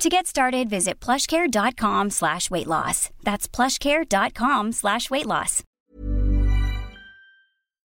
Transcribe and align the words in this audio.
To 0.00 0.08
get 0.08 0.26
started, 0.26 0.70
visit 0.70 0.98
plushcare.com 0.98 2.08
slash 2.08 2.50
weight 2.50 2.66
loss. 2.66 3.10
That's 3.22 3.46
plushcare.com 3.46 4.72
slash 4.72 5.10
weight 5.10 5.26
loss. 5.26 5.62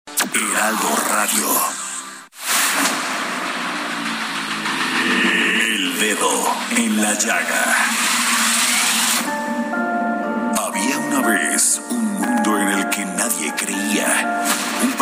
Heraldo 0.06 0.88
Radio. 1.08 1.48
El 5.32 5.98
dedo 5.98 6.32
en 6.76 7.00
la 7.00 7.14
llaga. 7.14 7.64
Había 10.60 10.98
una 10.98 11.26
vez 11.26 11.80
un 11.88 12.04
mundo 12.20 12.58
en 12.58 12.68
el 12.68 12.90
que 12.90 13.04
nadie 13.06 13.50
creía. 13.56 14.43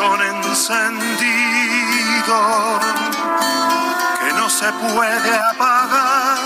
tizón 0.00 0.22
encendido 0.22 1.20
que 4.20 4.32
no 4.32 4.48
se 4.48 4.72
puede 4.72 5.38
apagar 5.52 6.38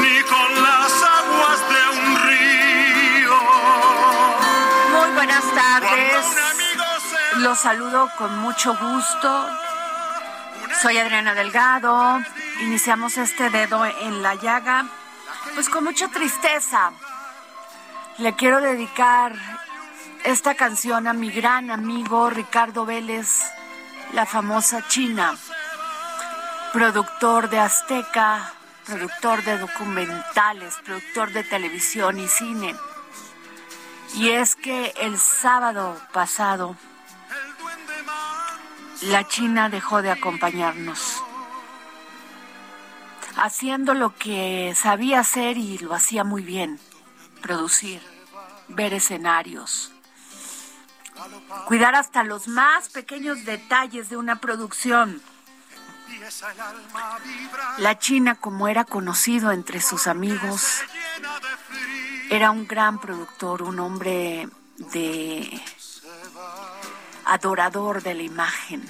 ni 0.00 0.22
con 0.22 0.62
las 0.62 0.92
aguas 1.02 1.60
de 1.68 1.80
un 1.98 2.16
río. 2.28 3.36
Muy 4.98 5.10
buenas 5.14 5.44
tardes. 5.54 6.24
Los 7.36 7.58
saludo 7.58 8.10
con 8.18 8.38
mucho 8.38 8.76
gusto. 8.76 9.48
Soy 10.82 10.98
Adriana 10.98 11.34
Delgado. 11.34 12.20
Iniciamos 12.62 13.16
este 13.16 13.50
dedo 13.50 13.84
en 13.86 14.22
la 14.22 14.34
llaga. 14.34 14.86
Pues 15.54 15.68
con 15.68 15.84
mucha 15.84 16.08
tristeza. 16.08 16.90
Le 18.18 18.34
quiero 18.34 18.60
dedicar 18.60 19.32
esta 20.24 20.54
canción 20.54 21.06
a 21.06 21.12
mi 21.12 21.30
gran 21.30 21.70
amigo 21.70 22.30
Ricardo 22.30 22.86
Vélez, 22.86 23.42
la 24.14 24.24
famosa 24.24 24.86
China, 24.88 25.36
productor 26.72 27.50
de 27.50 27.58
Azteca, 27.58 28.54
productor 28.86 29.44
de 29.44 29.58
documentales, 29.58 30.76
productor 30.82 31.30
de 31.32 31.44
televisión 31.44 32.18
y 32.18 32.26
cine. 32.26 32.74
Y 34.14 34.30
es 34.30 34.56
que 34.56 34.94
el 34.98 35.18
sábado 35.18 36.00
pasado 36.12 36.74
la 39.02 39.28
China 39.28 39.68
dejó 39.68 40.00
de 40.00 40.10
acompañarnos, 40.10 41.22
haciendo 43.36 43.92
lo 43.92 44.14
que 44.16 44.74
sabía 44.74 45.20
hacer 45.20 45.58
y 45.58 45.76
lo 45.78 45.92
hacía 45.92 46.24
muy 46.24 46.42
bien, 46.42 46.80
producir, 47.42 48.00
ver 48.68 48.94
escenarios, 48.94 49.93
cuidar 51.66 51.94
hasta 51.94 52.22
los 52.24 52.48
más 52.48 52.88
pequeños 52.88 53.44
detalles 53.44 54.08
de 54.08 54.16
una 54.16 54.36
producción. 54.36 55.20
La 57.78 57.98
China, 57.98 58.34
como 58.36 58.68
era 58.68 58.84
conocido 58.84 59.52
entre 59.52 59.80
sus 59.80 60.06
amigos, 60.06 60.80
era 62.30 62.50
un 62.50 62.66
gran 62.66 62.98
productor, 62.98 63.62
un 63.62 63.78
hombre 63.80 64.48
de 64.92 65.62
adorador 67.24 68.02
de 68.02 68.14
la 68.14 68.22
imagen, 68.22 68.84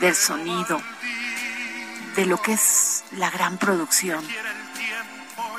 del 0.00 0.14
sonido, 0.14 0.80
de 2.16 2.26
lo 2.26 2.40
que 2.40 2.52
es 2.52 3.04
la 3.12 3.30
gran 3.30 3.58
producción, 3.58 4.24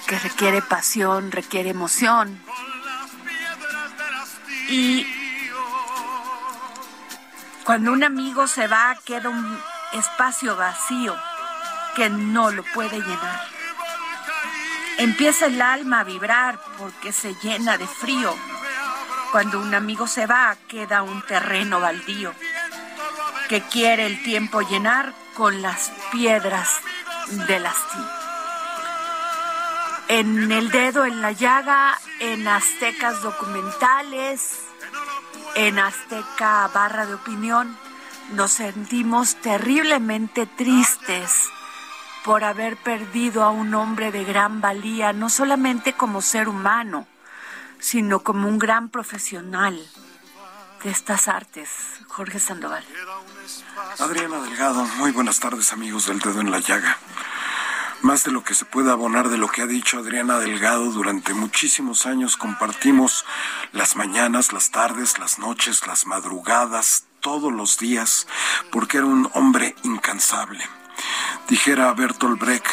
que 0.08 0.20
requiere 0.20 0.62
pasión, 0.62 1.32
requiere 1.32 1.70
emoción. 1.70 2.42
Y 4.70 5.19
cuando 7.70 7.92
un 7.92 8.04
amigo 8.04 8.48
se 8.48 8.66
va, 8.66 8.98
queda 9.06 9.30
un 9.30 9.62
espacio 9.94 10.56
vacío 10.56 11.16
que 11.96 12.10
no 12.10 12.50
lo 12.50 12.64
puede 12.74 12.98
llenar. 13.00 13.48
Empieza 14.98 15.46
el 15.46 15.62
alma 15.62 16.00
a 16.00 16.04
vibrar 16.04 16.60
porque 16.80 17.12
se 17.12 17.36
llena 17.44 17.78
de 17.78 17.86
frío. 17.86 18.36
Cuando 19.32 19.60
un 19.60 19.76
amigo 19.76 20.08
se 20.08 20.26
va, 20.26 20.58
queda 20.68 21.04
un 21.04 21.22
terreno 21.22 21.80
baldío 21.80 22.34
que 23.50 23.62
quiere 23.62 24.08
el 24.08 24.24
tiempo 24.24 24.62
llenar 24.62 25.14
con 25.36 25.62
las 25.62 25.92
piedras 26.12 26.70
del 27.46 27.68
hastío. 27.68 28.10
En 30.08 30.52
el 30.52 30.72
dedo, 30.72 31.06
en 31.06 31.22
la 31.22 31.34
llaga, 31.34 32.00
en 32.20 32.48
Aztecas 32.48 33.22
documentales, 33.22 34.69
en 35.68 35.78
Azteca 35.78 36.70
barra 36.74 37.06
de 37.06 37.16
opinión, 37.16 37.78
nos 38.32 38.54
sentimos 38.54 39.36
terriblemente 39.36 40.46
tristes 40.46 41.50
por 42.24 42.46
haber 42.46 42.78
perdido 42.78 43.44
a 43.44 43.50
un 43.50 43.74
hombre 43.74 44.14
de 44.14 44.24
gran 44.24 44.62
valía, 44.62 45.12
no 45.12 45.30
solamente 45.30 45.92
como 45.92 46.22
ser 46.22 46.48
humano, 46.48 47.08
sino 47.78 48.22
como 48.22 48.48
un 48.48 48.58
gran 48.58 48.88
profesional 48.88 49.78
de 50.82 50.92
estas 50.92 51.28
artes, 51.28 51.70
Jorge 52.08 52.40
Sandoval. 52.40 52.86
Adriana 54.00 54.40
Delgado, 54.40 54.86
muy 54.96 55.12
buenas 55.12 55.42
tardes 55.42 55.74
amigos 55.74 56.06
del 56.06 56.20
dedo 56.20 56.40
en 56.40 56.52
la 56.52 56.60
llaga. 56.60 56.98
Más 58.02 58.24
de 58.24 58.32
lo 58.32 58.44
que 58.46 58.54
se 58.54 58.64
puede 58.64 58.92
abonar 58.92 59.28
de 59.30 59.38
lo 59.38 59.50
que 59.50 59.62
ha 59.62 59.68
dicho 59.68 60.00
Adriana 60.00 60.40
Delgado 60.40 60.86
durante 60.86 61.34
muchísimos 61.34 62.06
años 62.06 62.38
compartimos 62.38 63.26
las 63.74 63.98
mañanas, 63.98 64.54
las 64.54 64.72
tardes, 64.72 65.20
las 65.20 65.38
noches, 65.38 65.86
las 65.86 66.06
madrugadas, 66.06 67.06
todos 67.20 67.52
los 67.52 67.78
días, 67.78 68.26
porque 68.72 68.98
era 68.98 69.06
un 69.06 69.30
hombre 69.34 69.76
incansable. 69.84 70.64
Dijera 71.50 71.92
Bertolt 71.94 72.40
Brecht, 72.40 72.68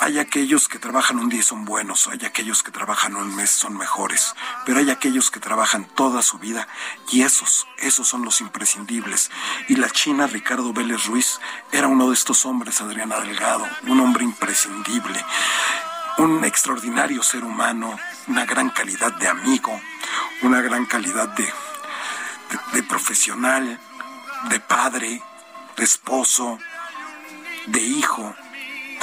hay 0.00 0.18
aquellos 0.18 0.66
que 0.66 0.78
trabajan 0.78 1.18
un 1.18 1.28
día 1.28 1.40
y 1.40 1.42
son 1.42 1.66
buenos, 1.66 2.08
hay 2.08 2.24
aquellos 2.24 2.62
que 2.62 2.70
trabajan 2.70 3.16
un 3.16 3.36
mes 3.36 3.50
son 3.50 3.76
mejores, 3.76 4.34
pero 4.64 4.78
hay 4.78 4.90
aquellos 4.90 5.30
que 5.30 5.40
trabajan 5.40 5.84
toda 5.84 6.22
su 6.22 6.38
vida 6.38 6.66
y 7.10 7.20
esos, 7.20 7.66
esos 7.76 8.08
son 8.08 8.24
los 8.24 8.40
imprescindibles. 8.40 9.30
Y 9.68 9.76
la 9.76 9.90
China 9.90 10.26
Ricardo 10.26 10.72
Vélez 10.72 11.04
Ruiz 11.04 11.38
era 11.70 11.86
uno 11.86 12.08
de 12.08 12.14
estos 12.14 12.46
hombres, 12.46 12.80
Adriana 12.80 13.20
Delgado, 13.20 13.68
un 13.88 14.00
hombre 14.00 14.24
imprescindible, 14.24 15.22
un 16.16 16.46
extraordinario 16.46 17.22
ser 17.22 17.44
humano, 17.44 17.98
una 18.26 18.46
gran 18.46 18.70
calidad 18.70 19.12
de 19.12 19.28
amigo, 19.28 19.78
una 20.40 20.62
gran 20.62 20.86
calidad 20.86 21.28
de, 21.28 21.44
de, 21.44 22.58
de 22.72 22.82
profesional, 22.84 23.78
de 24.48 24.60
padre, 24.60 25.22
de 25.76 25.84
esposo, 25.84 26.58
de 27.66 27.80
hijo, 27.82 28.34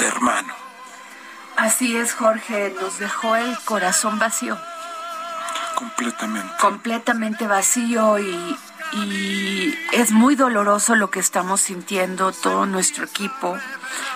de 0.00 0.04
hermano. 0.04 0.67
Así 1.58 1.96
es, 1.96 2.14
Jorge, 2.14 2.72
nos 2.80 2.98
dejó 2.98 3.34
el 3.34 3.58
corazón 3.64 4.18
vacío. 4.18 4.56
Completamente. 5.74 6.54
Completamente 6.60 7.46
vacío 7.48 8.18
y, 8.20 8.56
y 8.92 9.78
es 9.92 10.12
muy 10.12 10.36
doloroso 10.36 10.94
lo 10.94 11.10
que 11.10 11.18
estamos 11.18 11.60
sintiendo 11.60 12.30
todo 12.30 12.64
nuestro 12.64 13.04
equipo. 13.04 13.58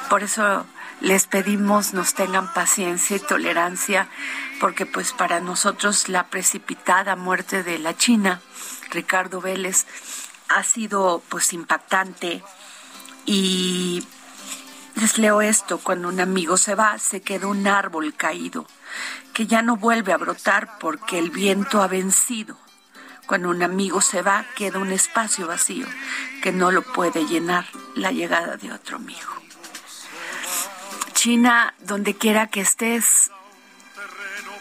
Por 0.08 0.22
eso 0.22 0.64
les 1.00 1.26
pedimos 1.26 1.94
nos 1.94 2.14
tengan 2.14 2.52
paciencia 2.54 3.16
y 3.16 3.20
tolerancia, 3.20 4.08
porque 4.60 4.86
pues 4.86 5.12
para 5.12 5.40
nosotros 5.40 6.08
la 6.08 6.28
precipitada 6.28 7.16
muerte 7.16 7.64
de 7.64 7.80
la 7.80 7.96
China, 7.96 8.40
Ricardo 8.90 9.40
Vélez, 9.40 9.84
ha 10.48 10.62
sido 10.62 11.20
pues 11.28 11.52
impactante 11.52 12.44
y 13.26 14.06
les 14.96 15.18
leo 15.18 15.40
esto, 15.40 15.78
cuando 15.78 16.08
un 16.08 16.20
amigo 16.20 16.56
se 16.56 16.74
va, 16.74 16.98
se 16.98 17.22
queda 17.22 17.46
un 17.46 17.66
árbol 17.66 18.14
caído, 18.14 18.66
que 19.32 19.46
ya 19.46 19.62
no 19.62 19.76
vuelve 19.76 20.12
a 20.12 20.18
brotar 20.18 20.78
porque 20.78 21.18
el 21.18 21.30
viento 21.30 21.82
ha 21.82 21.88
vencido. 21.88 22.56
Cuando 23.26 23.48
un 23.50 23.62
amigo 23.62 24.00
se 24.00 24.20
va, 24.20 24.44
queda 24.56 24.78
un 24.78 24.92
espacio 24.92 25.46
vacío 25.46 25.86
que 26.42 26.52
no 26.52 26.70
lo 26.70 26.82
puede 26.82 27.24
llenar 27.24 27.66
la 27.94 28.12
llegada 28.12 28.56
de 28.56 28.72
otro 28.72 28.96
amigo. 28.96 29.30
China, 31.14 31.72
donde 31.78 32.14
quiera 32.14 32.48
que 32.48 32.60
estés, 32.60 33.30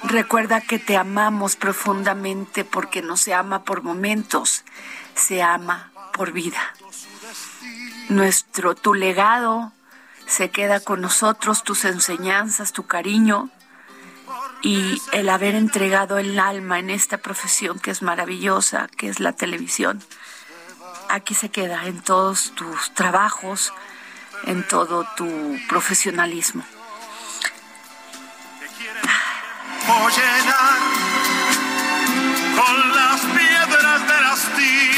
recuerda 0.03 0.61
que 0.61 0.79
te 0.79 0.95
amamos 0.95 1.55
profundamente 1.55 2.63
porque 2.63 3.01
no 3.01 3.17
se 3.17 3.33
ama 3.33 3.63
por 3.63 3.81
momentos, 3.81 4.63
se 5.15 5.41
ama 5.41 5.91
por 6.13 6.31
vida. 6.31 6.61
Nuestro, 8.09 8.75
tu 8.75 8.93
legado 8.93 9.73
se 10.31 10.49
queda 10.49 10.79
con 10.79 11.01
nosotros, 11.01 11.63
tus 11.63 11.83
enseñanzas, 11.83 12.71
tu 12.71 12.87
cariño 12.87 13.49
y 14.61 15.01
el 15.11 15.27
haber 15.27 15.55
entregado 15.55 16.17
el 16.19 16.39
alma 16.39 16.79
en 16.79 16.89
esta 16.89 17.17
profesión 17.17 17.79
que 17.79 17.91
es 17.91 18.01
maravillosa, 18.01 18.87
que 18.97 19.09
es 19.09 19.19
la 19.19 19.33
televisión. 19.33 20.01
Aquí 21.09 21.35
se 21.35 21.49
queda 21.49 21.85
en 21.85 21.99
todos 22.01 22.53
tus 22.55 22.93
trabajos, 22.93 23.73
en 24.45 24.65
todo 24.65 25.05
tu 25.17 25.27
profesionalismo. 25.67 26.63
con 32.55 32.95
las 32.95 33.21
piedras. 33.21 34.90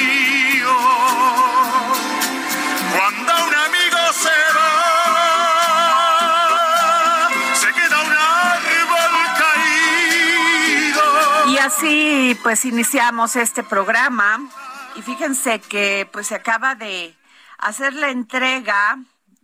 Así 11.77 12.37
pues 12.43 12.65
iniciamos 12.65 13.35
este 13.35 13.63
programa 13.63 14.39
y 14.95 15.01
fíjense 15.01 15.59
que 15.59 16.07
pues 16.11 16.27
se 16.27 16.35
acaba 16.35 16.75
de 16.75 17.15
hacer 17.57 17.93
la 17.93 18.09
entrega 18.09 18.99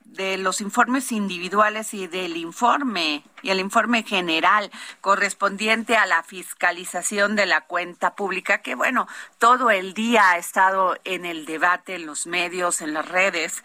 de 0.06 0.38
los 0.38 0.62
informes 0.62 1.12
individuales 1.12 1.94
y 1.94 2.08
del 2.08 2.38
informe 2.38 3.24
y 3.42 3.50
el 3.50 3.60
informe 3.60 4.04
general 4.04 4.70
correspondiente 5.02 5.96
a 5.96 6.06
la 6.06 6.22
fiscalización 6.24 7.36
de 7.36 7.46
la 7.46 7.62
cuenta 7.62 8.16
pública, 8.16 8.62
que 8.62 8.76
bueno, 8.76 9.08
todo 9.38 9.72
el 9.72 9.94
día 9.94 10.32
ha 10.32 10.38
estado 10.38 10.98
en 11.06 11.26
el 11.26 11.46
debate 11.46 11.96
en 11.96 12.06
los 12.06 12.28
medios, 12.28 12.82
en 12.82 12.94
las 12.94 13.08
redes, 13.08 13.64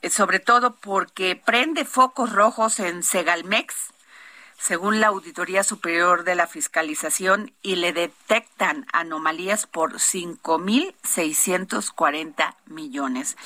eh, 0.00 0.10
sobre 0.10 0.38
todo 0.38 0.76
porque 0.76 1.36
prende 1.36 1.84
focos 1.84 2.32
rojos 2.32 2.78
en 2.80 3.02
Segalmex, 3.02 3.93
según 4.58 5.00
la 5.00 5.08
Auditoría 5.08 5.64
Superior 5.64 6.24
de 6.24 6.34
la 6.34 6.46
Fiscalización, 6.46 7.52
y 7.62 7.76
le 7.76 7.92
detectan 7.92 8.86
anomalías 8.92 9.66
por 9.66 9.94
5.640 9.94 12.54
millones. 12.66 13.36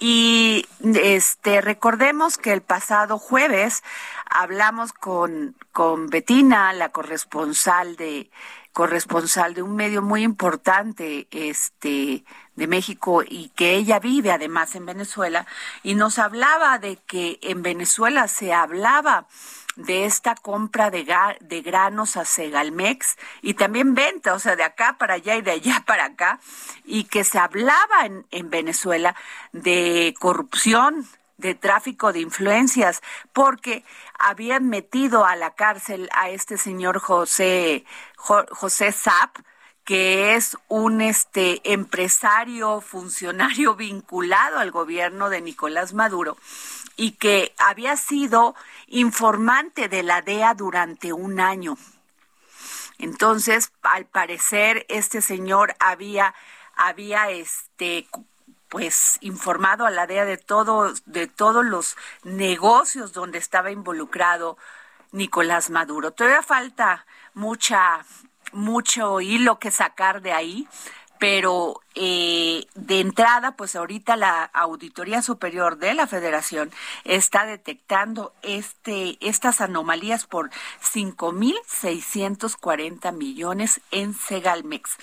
Y 0.00 0.66
este 0.80 1.60
recordemos 1.60 2.38
que 2.38 2.52
el 2.52 2.62
pasado 2.62 3.18
jueves 3.18 3.82
hablamos 4.30 4.92
con, 4.92 5.56
con 5.72 6.08
Betina, 6.08 6.72
la 6.72 6.90
corresponsal 6.90 7.96
de 7.96 8.30
corresponsal 8.72 9.54
de 9.54 9.62
un 9.62 9.74
medio 9.74 10.02
muy 10.02 10.22
importante 10.22 11.26
este 11.32 12.24
de 12.54 12.66
México 12.68 13.24
y 13.26 13.48
que 13.56 13.74
ella 13.74 13.98
vive 13.98 14.30
además 14.30 14.76
en 14.76 14.86
Venezuela 14.86 15.46
y 15.82 15.96
nos 15.96 16.20
hablaba 16.20 16.78
de 16.78 16.96
que 16.96 17.40
en 17.42 17.62
Venezuela 17.62 18.28
se 18.28 18.52
hablaba 18.52 19.26
de 19.78 20.06
esta 20.06 20.34
compra 20.34 20.90
de, 20.90 21.06
de 21.40 21.62
granos 21.62 22.16
a 22.16 22.24
Segalmex 22.24 23.16
y 23.42 23.54
también 23.54 23.94
venta, 23.94 24.34
o 24.34 24.40
sea, 24.40 24.56
de 24.56 24.64
acá 24.64 24.96
para 24.98 25.14
allá 25.14 25.36
y 25.36 25.42
de 25.42 25.52
allá 25.52 25.82
para 25.86 26.06
acá, 26.06 26.40
y 26.84 27.04
que 27.04 27.22
se 27.24 27.38
hablaba 27.38 28.04
en, 28.04 28.26
en 28.32 28.50
Venezuela 28.50 29.14
de 29.52 30.14
corrupción, 30.18 31.06
de 31.36 31.54
tráfico 31.54 32.12
de 32.12 32.18
influencias, 32.18 33.00
porque 33.32 33.84
habían 34.18 34.68
metido 34.68 35.24
a 35.24 35.36
la 35.36 35.54
cárcel 35.54 36.08
a 36.12 36.28
este 36.30 36.58
señor 36.58 36.98
José, 36.98 37.84
José 38.16 38.90
Zapp, 38.90 39.36
que 39.84 40.34
es 40.34 40.58
un 40.66 41.00
este 41.00 41.60
empresario 41.72 42.80
funcionario 42.80 43.74
vinculado 43.76 44.58
al 44.58 44.72
gobierno 44.72 45.30
de 45.30 45.40
Nicolás 45.40 45.94
Maduro 45.94 46.36
y 46.98 47.12
que 47.12 47.54
había 47.58 47.96
sido 47.96 48.56
informante 48.88 49.88
de 49.88 50.02
la 50.02 50.20
DEA 50.20 50.52
durante 50.54 51.12
un 51.12 51.38
año. 51.38 51.78
Entonces, 52.98 53.72
al 53.82 54.04
parecer, 54.04 54.84
este 54.88 55.22
señor 55.22 55.76
había, 55.78 56.34
había 56.74 57.30
este 57.30 58.06
pues 58.68 59.16
informado 59.22 59.86
a 59.86 59.90
la 59.90 60.06
DEA 60.06 60.24
de 60.24 60.36
todos, 60.36 61.04
de 61.06 61.28
todos 61.28 61.64
los 61.64 61.96
negocios 62.24 63.12
donde 63.12 63.38
estaba 63.38 63.70
involucrado 63.70 64.58
Nicolás 65.12 65.70
Maduro. 65.70 66.10
Todavía 66.10 66.42
falta 66.42 67.06
mucha, 67.32 68.04
mucho 68.52 69.20
hilo 69.20 69.60
que 69.60 69.70
sacar 69.70 70.20
de 70.20 70.32
ahí, 70.32 70.68
pero 71.18 71.82
eh, 71.94 72.66
de 72.74 73.00
entrada, 73.00 73.56
pues 73.56 73.76
ahorita 73.76 74.16
la 74.16 74.44
Auditoría 74.44 75.20
Superior 75.22 75.76
de 75.78 75.94
la 75.94 76.06
Federación 76.06 76.70
está 77.04 77.44
detectando 77.44 78.32
este, 78.42 79.18
estas 79.20 79.60
anomalías 79.60 80.26
por 80.26 80.50
5.640 80.50 83.12
millones 83.12 83.80
en 83.90 84.14
Segalmex. 84.14 84.96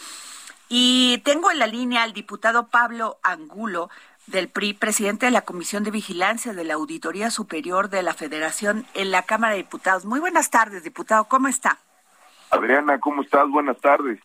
Y 0.70 1.22
tengo 1.25 1.51
en 1.51 1.60
la 1.60 1.68
línea 1.68 2.04
al 2.04 2.13
diputado 2.13 2.68
Pablo 2.68 3.20
Angulo 3.22 3.90
del 4.28 4.50
PRI, 4.50 4.74
presidente 4.74 5.28
de 5.28 5.32
la 5.32 5.42
Comisión 5.42 5.84
de 5.84 5.92
Vigilancia 5.92 6.54
de 6.54 6.63
la 6.63 6.75
Auditoría 6.75 7.30
Superior 7.30 7.90
de 7.90 8.01
la 8.01 8.13
Federación 8.13 8.86
en 8.94 9.12
la 9.12 9.24
Cámara 9.24 9.54
de 9.54 9.60
Diputados. 9.60 10.06
Muy 10.06 10.20
buenas 10.20 10.50
tardes, 10.50 10.84
diputado, 10.84 11.25
¿cómo 11.25 11.48
está? 11.48 11.78
Adriana, 12.50 13.00
¿cómo 13.00 13.22
estás? 13.22 13.48
Buenas 13.50 13.80
tardes. 13.80 14.20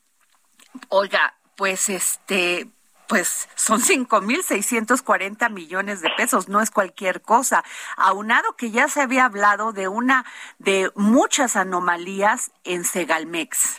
Oiga, 0.89 1.35
pues 1.61 1.91
este, 1.91 2.69
pues 3.07 3.47
son 3.55 3.81
5.640 3.81 5.51
millones 5.51 6.01
de 6.01 6.09
pesos, 6.17 6.49
no 6.49 6.63
es 6.63 6.71
cualquier 6.71 7.21
cosa. 7.21 7.63
Aunado 7.99 8.57
que 8.57 8.71
ya 8.71 8.89
se 8.89 9.03
había 9.03 9.27
hablado 9.27 9.75
de 9.75 9.87
una, 9.87 10.25
de 10.59 10.91
muchas 10.95 11.57
anomalías 11.57 12.51
en 12.65 12.85
Segalmex. 12.85 13.79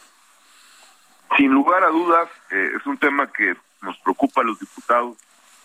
Sin 1.35 1.51
lugar 1.53 1.83
a 1.83 1.87
dudas, 1.87 2.29
eh, 2.51 2.69
es 2.79 2.85
un 2.85 2.99
tema 2.99 3.33
que 3.33 3.55
nos 3.81 3.97
preocupa 3.97 4.41
a 4.41 4.43
los 4.43 4.59
diputados. 4.59 5.17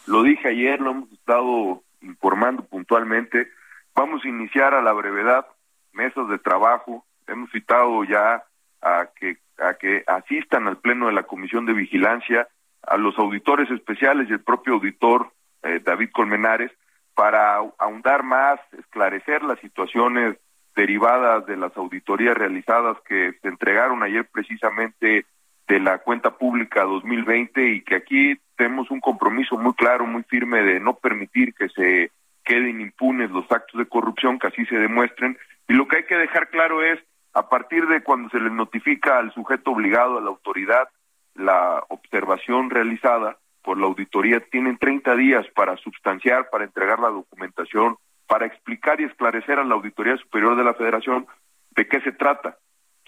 Lo 0.06 0.22
dije 0.22 0.48
ayer, 0.48 0.80
lo 0.80 0.92
hemos 0.92 1.12
estado 1.12 1.82
informando 2.00 2.64
puntualmente. 2.64 3.52
Vamos 3.94 4.24
a 4.24 4.28
iniciar 4.28 4.72
a 4.72 4.80
la 4.80 4.94
brevedad 4.94 5.46
mesas 5.92 6.26
de 6.30 6.38
trabajo. 6.38 7.04
Hemos 7.26 7.50
citado 7.50 8.04
ya 8.04 8.42
a 8.86 9.10
que 9.18 9.38
a 9.58 9.74
que 9.74 10.04
asistan 10.06 10.66
al 10.66 10.78
pleno 10.78 11.06
de 11.06 11.12
la 11.12 11.22
Comisión 11.22 11.66
de 11.66 11.72
Vigilancia, 11.72 12.48
a 12.82 12.96
los 12.96 13.18
auditores 13.18 13.70
especiales 13.70 14.28
y 14.28 14.32
el 14.32 14.40
propio 14.40 14.74
auditor 14.74 15.32
eh, 15.62 15.80
David 15.82 16.10
Colmenares, 16.12 16.70
para 17.14 17.56
ahondar 17.78 18.22
más, 18.22 18.60
esclarecer 18.78 19.42
las 19.42 19.58
situaciones 19.60 20.36
derivadas 20.74 21.46
de 21.46 21.56
las 21.56 21.74
auditorías 21.76 22.36
realizadas 22.36 22.98
que 23.08 23.32
se 23.40 23.48
entregaron 23.48 24.02
ayer 24.02 24.28
precisamente 24.30 25.24
de 25.66 25.80
la 25.80 25.98
cuenta 25.98 26.36
pública 26.36 26.84
2020 26.84 27.70
y 27.70 27.80
que 27.80 27.96
aquí 27.96 28.38
tenemos 28.56 28.90
un 28.90 29.00
compromiso 29.00 29.56
muy 29.56 29.72
claro, 29.72 30.06
muy 30.06 30.22
firme 30.24 30.62
de 30.62 30.78
no 30.78 30.94
permitir 30.94 31.54
que 31.54 31.70
se 31.70 32.10
queden 32.44 32.80
impunes 32.80 33.30
los 33.30 33.50
actos 33.50 33.78
de 33.78 33.88
corrupción, 33.88 34.38
que 34.38 34.48
así 34.48 34.66
se 34.66 34.76
demuestren. 34.76 35.36
Y 35.66 35.72
lo 35.72 35.88
que 35.88 35.96
hay 35.96 36.04
que 36.04 36.14
dejar 36.14 36.50
claro 36.50 36.84
es 36.84 37.00
a 37.36 37.48
partir 37.48 37.86
de 37.86 38.02
cuando 38.02 38.30
se 38.30 38.40
les 38.40 38.52
notifica 38.52 39.18
al 39.18 39.32
sujeto 39.32 39.72
obligado, 39.72 40.18
a 40.18 40.22
la 40.22 40.28
autoridad, 40.28 40.88
la 41.34 41.84
observación 41.88 42.70
realizada 42.70 43.36
por 43.62 43.78
la 43.78 43.86
auditoría, 43.86 44.40
tienen 44.40 44.78
30 44.78 45.14
días 45.16 45.46
para 45.54 45.76
sustanciar, 45.76 46.48
para 46.50 46.64
entregar 46.64 46.98
la 46.98 47.10
documentación 47.10 47.96
para 48.26 48.46
explicar 48.46 49.00
y 49.00 49.04
esclarecer 49.04 49.58
a 49.58 49.64
la 49.64 49.74
Auditoría 49.74 50.16
Superior 50.16 50.56
de 50.56 50.64
la 50.64 50.74
Federación 50.74 51.26
de 51.70 51.86
qué 51.86 52.00
se 52.00 52.12
trata. 52.12 52.58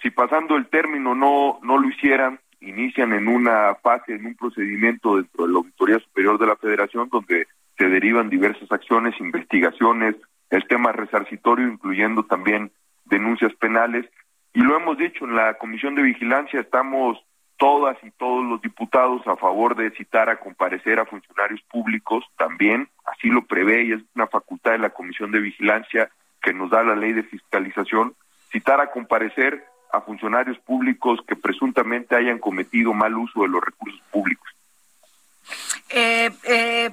Si 0.01 0.09
pasando 0.11 0.55
el 0.55 0.67
término 0.67 1.15
no, 1.15 1.59
no 1.61 1.77
lo 1.77 1.89
hicieran, 1.89 2.39
inician 2.61 3.13
en 3.13 3.27
una 3.27 3.75
fase, 3.75 4.13
en 4.13 4.25
un 4.25 4.35
procedimiento 4.35 5.17
dentro 5.17 5.45
de 5.45 5.53
la 5.53 5.59
Auditoría 5.59 5.99
Superior 5.99 6.39
de 6.39 6.47
la 6.47 6.55
Federación 6.55 7.09
donde 7.09 7.47
se 7.77 7.89
derivan 7.89 8.29
diversas 8.29 8.71
acciones, 8.71 9.19
investigaciones, 9.19 10.15
el 10.49 10.67
tema 10.67 10.91
resarcitorio, 10.91 11.67
incluyendo 11.67 12.23
también 12.23 12.71
denuncias 13.05 13.53
penales. 13.55 14.05
Y 14.53 14.61
lo 14.61 14.75
hemos 14.75 14.97
dicho, 14.97 15.25
en 15.25 15.35
la 15.35 15.53
Comisión 15.55 15.95
de 15.95 16.01
Vigilancia 16.01 16.59
estamos 16.59 17.17
todas 17.57 17.97
y 18.03 18.11
todos 18.11 18.45
los 18.45 18.61
diputados 18.61 19.21
a 19.27 19.35
favor 19.35 19.75
de 19.75 19.91
citar 19.91 20.29
a 20.29 20.39
comparecer 20.39 20.99
a 20.99 21.05
funcionarios 21.05 21.61
públicos 21.63 22.23
también, 22.37 22.87
así 23.05 23.27
lo 23.27 23.45
prevé 23.45 23.83
y 23.83 23.91
es 23.91 24.01
una 24.15 24.27
facultad 24.27 24.71
de 24.71 24.79
la 24.79 24.91
Comisión 24.91 25.31
de 25.31 25.41
Vigilancia 25.41 26.09
que 26.41 26.53
nos 26.53 26.69
da 26.69 26.83
la 26.83 26.95
ley 26.95 27.11
de 27.11 27.23
fiscalización, 27.23 28.15
citar 28.49 28.79
a 28.79 28.91
comparecer 28.91 29.65
a 29.91 30.01
funcionarios 30.01 30.57
públicos 30.59 31.19
que 31.27 31.35
presuntamente 31.35 32.15
hayan 32.15 32.39
cometido 32.39 32.93
mal 32.93 33.15
uso 33.17 33.41
de 33.41 33.49
los 33.49 33.61
recursos 33.61 34.01
públicos. 34.09 34.49
Eh, 35.89 36.29
eh, 36.43 36.91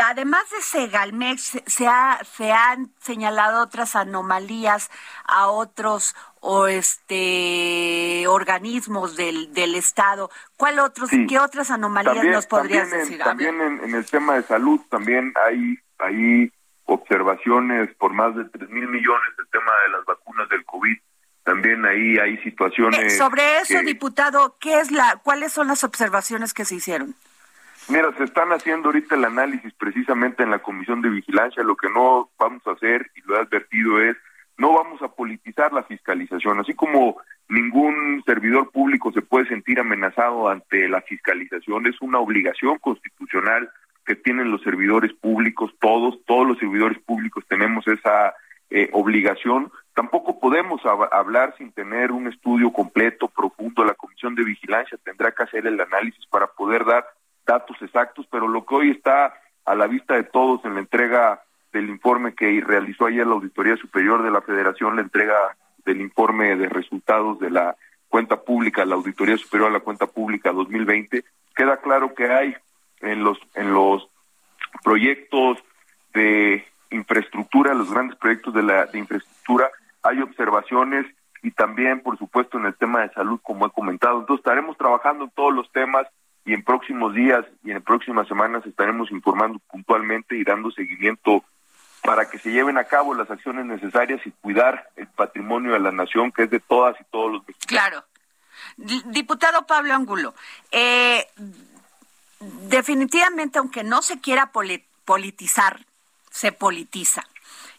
además 0.00 0.48
de 0.50 0.60
Segalmex, 0.60 1.62
se, 1.66 1.86
ha, 1.86 2.20
se 2.24 2.52
han 2.52 2.92
señalado 3.00 3.62
otras 3.62 3.96
anomalías 3.96 4.90
a 5.24 5.48
otros 5.48 6.14
o 6.40 6.66
este 6.66 8.26
organismos 8.26 9.16
del, 9.16 9.52
del 9.52 9.74
Estado. 9.74 10.30
¿Cuál 10.56 10.78
otros, 10.80 11.10
qué 11.28 11.38
otras 11.38 11.70
anomalías 11.70 12.24
nos 12.24 12.46
podrías 12.46 12.90
decir? 12.90 13.18
también 13.18 13.60
en, 13.60 13.94
el 13.94 14.04
tema 14.06 14.34
de 14.34 14.42
salud, 14.42 14.80
también 14.88 15.32
hay, 15.46 15.78
hay 15.98 16.52
observaciones 16.84 17.94
por 17.96 18.12
más 18.12 18.34
de 18.34 18.44
3 18.44 18.70
mil 18.70 18.88
millones 18.88 19.36
del 19.36 19.48
tema 19.48 19.72
de 19.84 19.92
las 19.92 20.04
vacunas 20.04 20.48
del 20.48 20.64
COVID. 20.64 20.96
También 21.44 21.84
ahí 21.84 22.18
hay 22.18 22.38
situaciones. 22.38 23.00
Eh, 23.00 23.10
sobre 23.10 23.58
eso, 23.58 23.80
diputado, 23.82 24.56
¿qué 24.60 24.80
es 24.80 24.92
la, 24.92 25.20
¿cuáles 25.22 25.52
son 25.52 25.66
las 25.68 25.82
observaciones 25.82 26.54
que 26.54 26.64
se 26.64 26.76
hicieron? 26.76 27.16
Mira, 27.88 28.14
se 28.16 28.24
están 28.24 28.52
haciendo 28.52 28.88
ahorita 28.88 29.16
el 29.16 29.24
análisis 29.24 29.72
precisamente 29.74 30.42
en 30.42 30.50
la 30.50 30.60
Comisión 30.60 31.02
de 31.02 31.10
Vigilancia. 31.10 31.62
Lo 31.62 31.76
que 31.76 31.90
no 31.90 32.30
vamos 32.38 32.66
a 32.66 32.72
hacer, 32.72 33.10
y 33.14 33.20
lo 33.22 33.36
he 33.36 33.40
advertido, 33.40 34.00
es 34.00 34.16
no 34.58 34.74
vamos 34.74 35.02
a 35.02 35.08
politizar 35.08 35.72
la 35.72 35.82
fiscalización. 35.82 36.60
Así 36.60 36.74
como 36.74 37.16
ningún 37.48 38.22
servidor 38.24 38.70
público 38.70 39.12
se 39.12 39.22
puede 39.22 39.48
sentir 39.48 39.80
amenazado 39.80 40.48
ante 40.48 40.88
la 40.88 41.00
fiscalización, 41.02 41.86
es 41.86 42.00
una 42.00 42.18
obligación 42.18 42.78
constitucional 42.78 43.70
que 44.06 44.16
tienen 44.16 44.50
los 44.50 44.62
servidores 44.62 45.12
públicos, 45.14 45.72
todos, 45.80 46.18
todos 46.26 46.46
los 46.46 46.58
servidores 46.58 46.98
públicos 47.00 47.44
tenemos 47.48 47.86
esa 47.86 48.34
eh, 48.70 48.88
obligación. 48.92 49.70
Tampoco 49.94 50.40
podemos 50.40 50.80
hablar 50.84 51.54
sin 51.58 51.72
tener 51.72 52.10
un 52.10 52.26
estudio 52.26 52.72
completo, 52.72 53.28
profundo. 53.28 53.84
La 53.84 53.94
Comisión 53.94 54.34
de 54.34 54.44
Vigilancia 54.44 54.98
tendrá 55.04 55.32
que 55.32 55.42
hacer 55.42 55.66
el 55.66 55.80
análisis 55.80 56.24
para 56.26 56.46
poder 56.46 56.84
dar 56.84 57.04
datos 57.46 57.76
exactos, 57.80 58.26
pero 58.30 58.48
lo 58.48 58.64
que 58.64 58.74
hoy 58.74 58.90
está 58.90 59.34
a 59.64 59.74
la 59.74 59.86
vista 59.86 60.14
de 60.14 60.24
todos 60.24 60.64
en 60.64 60.74
la 60.74 60.80
entrega 60.80 61.42
del 61.72 61.88
informe 61.88 62.34
que 62.34 62.62
realizó 62.64 63.06
ayer 63.06 63.26
la 63.26 63.34
Auditoría 63.34 63.76
Superior 63.76 64.22
de 64.22 64.30
la 64.30 64.42
Federación, 64.42 64.96
la 64.96 65.02
entrega 65.02 65.56
del 65.84 66.00
informe 66.00 66.56
de 66.56 66.68
resultados 66.68 67.38
de 67.40 67.50
la 67.50 67.76
cuenta 68.08 68.42
pública, 68.42 68.84
la 68.84 68.94
Auditoría 68.94 69.36
Superior 69.36 69.70
a 69.70 69.72
la 69.72 69.80
Cuenta 69.80 70.06
Pública 70.06 70.52
2020, 70.52 71.24
queda 71.54 71.78
claro 71.78 72.14
que 72.14 72.30
hay 72.30 72.54
en 73.00 73.24
los 73.24 73.38
en 73.54 73.72
los 73.72 74.08
proyectos 74.84 75.58
de 76.12 76.64
infraestructura, 76.90 77.74
los 77.74 77.90
grandes 77.90 78.18
proyectos 78.18 78.52
de 78.54 78.62
la 78.62 78.86
de 78.86 78.98
infraestructura, 78.98 79.70
hay 80.02 80.20
observaciones 80.20 81.06
y 81.42 81.50
también, 81.50 82.00
por 82.00 82.18
supuesto, 82.18 82.58
en 82.58 82.66
el 82.66 82.74
tema 82.74 83.00
de 83.00 83.10
salud, 83.10 83.40
como 83.42 83.66
he 83.66 83.70
comentado. 83.70 84.20
Entonces, 84.20 84.44
estaremos 84.44 84.76
trabajando 84.76 85.24
en 85.24 85.30
todos 85.30 85.52
los 85.52 85.70
temas 85.72 86.06
y 86.44 86.54
en 86.54 86.64
próximos 86.64 87.14
días 87.14 87.44
y 87.64 87.70
en 87.70 87.82
próximas 87.82 88.26
semanas 88.28 88.64
estaremos 88.66 89.10
informando 89.10 89.58
puntualmente 89.70 90.36
y 90.36 90.44
dando 90.44 90.70
seguimiento 90.70 91.44
para 92.02 92.28
que 92.28 92.38
se 92.38 92.50
lleven 92.50 92.78
a 92.78 92.84
cabo 92.84 93.14
las 93.14 93.30
acciones 93.30 93.64
necesarias 93.64 94.20
y 94.26 94.32
cuidar 94.32 94.88
el 94.96 95.06
patrimonio 95.06 95.72
de 95.72 95.80
la 95.80 95.92
nación, 95.92 96.32
que 96.32 96.44
es 96.44 96.50
de 96.50 96.58
todas 96.58 97.00
y 97.00 97.04
todos 97.04 97.32
los 97.32 97.46
mexicanos. 97.46 97.66
Claro. 97.66 98.04
Diputado 98.76 99.66
Pablo 99.66 99.94
Angulo, 99.94 100.34
eh, 100.70 101.26
definitivamente, 102.68 103.58
aunque 103.58 103.84
no 103.84 104.02
se 104.02 104.20
quiera 104.20 104.50
politizar, 105.04 105.80
se 106.30 106.52
politiza 106.52 107.24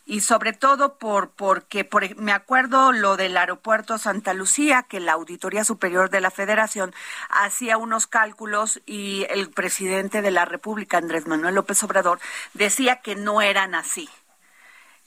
y 0.06 0.22
sobre 0.22 0.54
todo 0.54 0.98
por 0.98 1.30
porque 1.32 1.86
por, 1.86 2.16
me 2.18 2.32
acuerdo 2.32 2.92
lo 2.92 3.16
del 3.16 3.38
aeropuerto 3.38 3.98
Santa 3.98 4.34
Lucía 4.34 4.84
que 4.84 5.00
la 5.00 5.14
Auditoría 5.14 5.64
Superior 5.64 6.10
de 6.10 6.22
la 6.22 6.32
Federación 6.32 6.94
hacía 7.30 7.78
unos 7.78 8.08
cálculos 8.08 8.82
y 8.86 9.26
el 9.30 9.50
presidente 9.50 10.22
de 10.22 10.32
la 10.32 10.46
República 10.46 10.98
Andrés 10.98 11.28
Manuel 11.28 11.56
López 11.56 11.82
Obrador 11.84 12.20
decía 12.54 12.98
que 12.98 13.16
no 13.16 13.42
eran 13.42 13.76
así. 13.76 14.10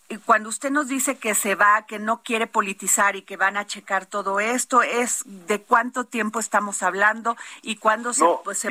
Y 0.09 0.19
cuando 0.19 0.49
usted 0.49 0.71
nos 0.71 0.87
dice 0.87 1.19
que 1.19 1.35
se 1.35 1.57
va, 1.57 1.85
que 1.85 1.99
no 1.99 2.23
quiere 2.23 2.47
politizar 2.47 3.17
y 3.17 3.23
que 3.23 3.37
van 3.37 3.57
a 3.57 3.67
checar 3.67 4.07
todo 4.07 4.39
esto, 4.39 4.83
es 4.83 5.25
de 5.27 5.61
cuánto 5.61 6.05
tiempo 6.05 6.39
estamos 6.39 6.85
hablando 6.85 7.37
y 7.63 7.77
cuándo 7.77 8.13
se, 8.13 8.25
pues, 8.45 8.65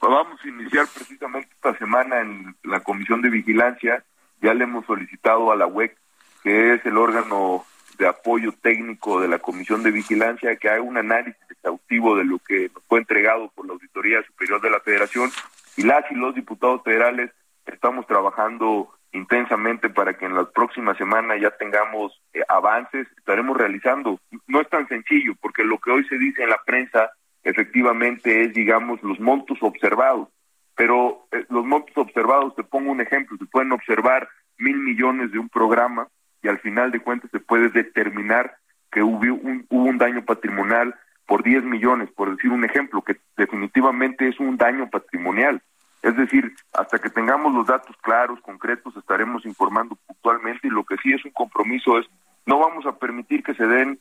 vamos 0.00 0.40
a 0.42 0.48
iniciar 0.48 0.86
precisamente 0.88 1.50
esta 1.52 1.76
semana 1.76 2.20
en 2.20 2.56
la 2.62 2.80
Comisión 2.80 3.20
de 3.20 3.28
Vigilancia 3.28 4.02
ya 4.40 4.54
le 4.54 4.64
hemos 4.64 4.86
solicitado 4.86 5.52
a 5.52 5.56
la 5.56 5.66
UEC, 5.66 5.96
que 6.42 6.74
es 6.74 6.86
el 6.86 6.96
órgano 6.96 7.64
de 7.98 8.06
apoyo 8.06 8.52
técnico 8.52 9.20
de 9.20 9.28
la 9.28 9.38
Comisión 9.38 9.82
de 9.82 9.90
Vigilancia, 9.90 10.56
que 10.56 10.70
haga 10.70 10.80
un 10.80 10.96
análisis 10.96 11.40
exhaustivo 11.50 12.16
de 12.16 12.24
lo 12.24 12.38
que 12.38 12.70
nos 12.72 12.82
fue 12.84 12.98
entregado 12.98 13.50
por 13.54 13.66
la 13.66 13.74
Auditoría 13.74 14.22
Superior 14.22 14.60
de 14.60 14.70
la 14.70 14.80
Federación. 14.80 15.30
Y 15.76 15.82
las 15.82 16.10
y 16.10 16.14
los 16.14 16.34
diputados 16.34 16.82
federales 16.82 17.30
estamos 17.66 18.06
trabajando 18.06 18.90
intensamente 19.12 19.90
para 19.90 20.14
que 20.14 20.26
en 20.26 20.34
las 20.34 20.48
próximas 20.48 20.96
semanas 20.96 21.40
ya 21.40 21.50
tengamos 21.50 22.20
eh, 22.32 22.40
avances, 22.48 23.06
estaremos 23.16 23.56
realizando. 23.56 24.20
No 24.46 24.60
es 24.60 24.68
tan 24.68 24.86
sencillo, 24.88 25.34
porque 25.40 25.64
lo 25.64 25.78
que 25.78 25.90
hoy 25.90 26.04
se 26.04 26.18
dice 26.18 26.42
en 26.42 26.50
la 26.50 26.62
prensa 26.64 27.10
efectivamente 27.42 28.44
es, 28.44 28.52
digamos, 28.52 29.02
los 29.02 29.18
montos 29.18 29.58
observados. 29.62 30.28
Pero 30.76 31.26
eh, 31.32 31.44
los 31.48 31.64
montos 31.64 31.96
observados, 31.96 32.54
pongo 32.70 32.92
un 32.92 33.00
ejemplo, 33.00 33.36
se 33.36 33.46
pueden 33.46 33.72
observar 33.72 34.28
mil 34.58 34.76
millones 34.76 35.32
de 35.32 35.38
un 35.38 35.48
programa 35.48 36.08
y 36.42 36.48
al 36.48 36.58
final 36.60 36.90
de 36.90 37.00
cuentas 37.00 37.30
se 37.30 37.40
puede 37.40 37.68
determinar 37.68 38.56
que 38.90 39.02
hubo 39.02 39.34
un, 39.34 39.66
un 39.68 39.98
daño 39.98 40.24
patrimonial 40.24 40.94
por 41.26 41.42
10 41.44 41.64
millones, 41.64 42.10
por 42.10 42.34
decir 42.34 42.50
un 42.50 42.64
ejemplo, 42.64 43.02
que 43.02 43.16
definitivamente 43.36 44.26
es 44.28 44.40
un 44.40 44.56
daño 44.56 44.90
patrimonial. 44.90 45.62
Es 46.02 46.16
decir, 46.16 46.54
hasta 46.72 46.98
que 46.98 47.10
tengamos 47.10 47.54
los 47.54 47.66
datos 47.66 47.94
claros, 48.00 48.40
concretos, 48.40 48.96
estaremos 48.96 49.44
informando 49.44 49.96
puntualmente 50.06 50.66
y 50.66 50.70
lo 50.70 50.84
que 50.84 50.96
sí 50.96 51.12
es 51.12 51.24
un 51.24 51.30
compromiso 51.30 51.98
es 51.98 52.06
no 52.46 52.58
vamos 52.58 52.86
a 52.86 52.98
permitir 52.98 53.42
que 53.42 53.54
se 53.54 53.66
den 53.66 54.00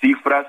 cifras 0.00 0.46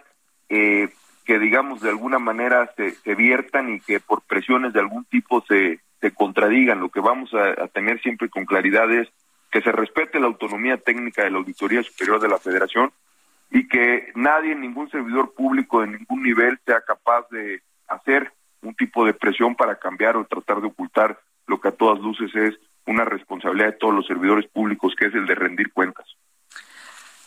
eh, 0.50 0.90
que 1.26 1.40
digamos 1.40 1.82
de 1.82 1.90
alguna 1.90 2.20
manera 2.20 2.72
se, 2.78 2.92
se, 2.92 3.16
viertan 3.16 3.74
y 3.74 3.80
que 3.80 4.00
por 4.00 4.22
presiones 4.22 4.74
de 4.74 4.80
algún 4.80 5.06
tipo 5.06 5.42
se, 5.48 5.80
se 6.02 6.12
contradigan. 6.12 6.80
Lo 6.80 6.90
que 6.90 7.00
vamos 7.00 7.32
a, 7.34 7.68
tener 7.68 8.02
siempre 8.02 8.30
con 8.30 8.46
claridad 8.46 8.92
es 8.92 9.08
que 9.52 9.62
se 9.62 9.72
respete 9.72 10.20
la 10.20 10.28
autonomía 10.28 10.78
técnica 10.78 11.24
de 11.24 11.32
la 11.32 11.38
Auditoría 11.38 11.84
Superior 11.84 12.20
de 12.20 12.30
la 12.30 12.40
Federación 12.40 12.92
y 13.52 13.68
que 13.68 14.12
nadie, 14.16 14.56
ningún 14.56 14.90
servidor 14.90 15.34
público 15.34 15.82
de 15.82 15.88
ningún 15.88 16.24
nivel 16.24 16.60
sea 16.66 16.82
capaz 16.82 17.28
de 17.30 17.62
hacer 17.88 18.32
un 18.62 18.74
tipo 18.76 19.06
de 19.06 19.14
presión 19.14 19.56
para 19.56 19.78
cambiar 19.78 20.16
o 20.16 20.26
tratar 20.26 20.62
de 20.62 20.68
ocultar 20.68 21.20
lo 21.48 21.60
que 21.60 21.68
a 21.68 21.72
todas 21.74 22.00
luces 22.00 22.34
es 22.34 22.56
una 22.86 23.06
responsabilidad 23.06 23.68
de 23.68 23.78
todos 23.78 23.94
los 23.94 24.08
servidores 24.08 24.50
públicos, 24.50 24.94
que 24.98 25.08
es 25.08 25.14
el 25.14 25.26
de 25.26 25.36
rendir 25.36 25.72
cuentas. 25.74 26.06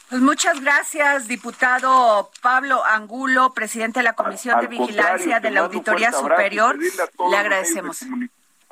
Pues 0.09 0.21
muchas 0.21 0.61
gracias, 0.61 1.29
diputado 1.29 2.31
Pablo 2.41 2.85
Angulo, 2.85 3.53
presidente 3.53 4.01
de 4.01 4.05
la 4.05 4.13
Comisión 4.15 4.61
de 4.61 4.67
Vigilancia 4.67 5.41
de 5.41 5.51
la 5.51 5.61
Auditoría 5.61 6.13
Superior. 6.13 6.79
Le 6.79 7.37
agradecemos. 7.37 8.05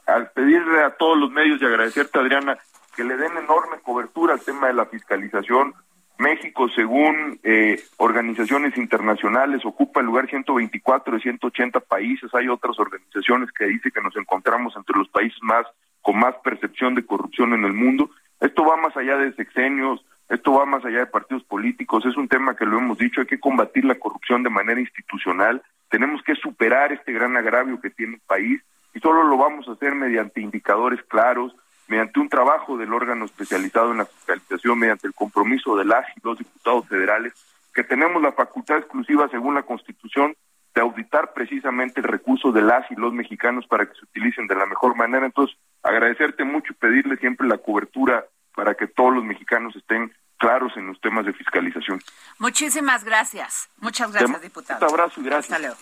Al 0.06 0.30
pedirle 0.30 0.82
a 0.82 0.90
todos 0.90 1.18
los 1.18 1.30
medios 1.30 1.60
y 1.60 1.64
agradecerte, 1.64 2.18
Adriana, 2.18 2.58
que 2.96 3.04
le 3.04 3.16
den 3.16 3.36
enorme 3.36 3.78
cobertura 3.82 4.34
al 4.34 4.40
tema 4.40 4.68
de 4.68 4.74
la 4.74 4.86
fiscalización. 4.86 5.74
México, 6.18 6.68
según 6.68 7.40
eh, 7.42 7.82
organizaciones 7.96 8.76
internacionales, 8.76 9.64
ocupa 9.64 10.00
el 10.00 10.06
lugar 10.06 10.28
124 10.28 11.14
de 11.14 11.20
180 11.20 11.80
países. 11.80 12.32
Hay 12.34 12.48
otras 12.48 12.78
organizaciones 12.78 13.50
que 13.52 13.64
dicen 13.64 13.92
que 13.92 14.02
nos 14.02 14.16
encontramos 14.16 14.74
entre 14.76 14.96
los 14.98 15.08
países 15.08 15.38
más 15.42 15.66
con 16.00 16.18
más 16.18 16.34
percepción 16.44 16.94
de 16.94 17.06
corrupción 17.06 17.54
en 17.54 17.64
el 17.64 17.72
mundo. 17.72 18.10
Esto 18.40 18.64
va 18.64 18.76
más 18.76 18.96
allá 18.96 19.16
de 19.16 19.32
sexenios, 19.34 20.04
esto 20.28 20.52
va 20.52 20.66
más 20.66 20.84
allá 20.84 20.98
de 20.98 21.06
partidos 21.06 21.44
políticos, 21.44 22.04
es 22.04 22.16
un 22.16 22.28
tema 22.28 22.56
que 22.56 22.66
lo 22.66 22.78
hemos 22.78 22.98
dicho, 22.98 23.20
hay 23.20 23.26
que 23.26 23.40
combatir 23.40 23.84
la 23.84 23.94
corrupción 23.94 24.42
de 24.42 24.50
manera 24.50 24.80
institucional, 24.80 25.62
tenemos 25.90 26.22
que 26.22 26.34
superar 26.34 26.92
este 26.92 27.12
gran 27.12 27.36
agravio 27.36 27.80
que 27.80 27.90
tiene 27.90 28.14
el 28.14 28.20
país 28.20 28.62
solo 29.02 29.24
lo 29.24 29.36
vamos 29.36 29.68
a 29.68 29.72
hacer 29.72 29.94
mediante 29.94 30.40
indicadores 30.40 31.02
claros, 31.08 31.54
mediante 31.88 32.20
un 32.20 32.28
trabajo 32.28 32.76
del 32.76 32.94
órgano 32.94 33.24
especializado 33.24 33.90
en 33.90 33.98
la 33.98 34.06
fiscalización, 34.06 34.78
mediante 34.78 35.06
el 35.06 35.14
compromiso 35.14 35.76
de 35.76 35.84
las 35.84 36.06
y 36.16 36.20
los 36.22 36.38
diputados 36.38 36.86
federales, 36.88 37.34
que 37.74 37.84
tenemos 37.84 38.22
la 38.22 38.32
facultad 38.32 38.78
exclusiva 38.78 39.28
según 39.28 39.54
la 39.54 39.62
Constitución 39.62 40.34
de 40.74 40.80
auditar 40.80 41.32
precisamente 41.34 42.00
el 42.00 42.06
recurso 42.06 42.50
de 42.50 42.62
las 42.62 42.90
y 42.90 42.94
los 42.94 43.12
mexicanos 43.12 43.66
para 43.66 43.84
que 43.84 43.94
se 43.94 44.04
utilicen 44.04 44.46
de 44.46 44.54
la 44.54 44.66
mejor 44.66 44.96
manera. 44.96 45.26
Entonces, 45.26 45.56
agradecerte 45.82 46.44
mucho 46.44 46.72
y 46.72 46.76
pedirle 46.76 47.16
siempre 47.18 47.46
la 47.46 47.58
cobertura 47.58 48.24
para 48.54 48.74
que 48.74 48.86
todos 48.86 49.14
los 49.14 49.24
mexicanos 49.24 49.74
estén 49.76 50.12
claros 50.38 50.72
en 50.76 50.86
los 50.86 51.00
temas 51.00 51.26
de 51.26 51.32
fiscalización. 51.32 52.00
Muchísimas 52.38 53.04
gracias. 53.04 53.68
Muchas 53.78 54.12
gracias, 54.12 54.42
diputado. 54.42 54.86
Un 54.86 54.92
abrazo 54.92 55.20
y 55.20 55.24
gracias. 55.24 55.52
Hasta 55.52 55.58
luego. 55.58 55.76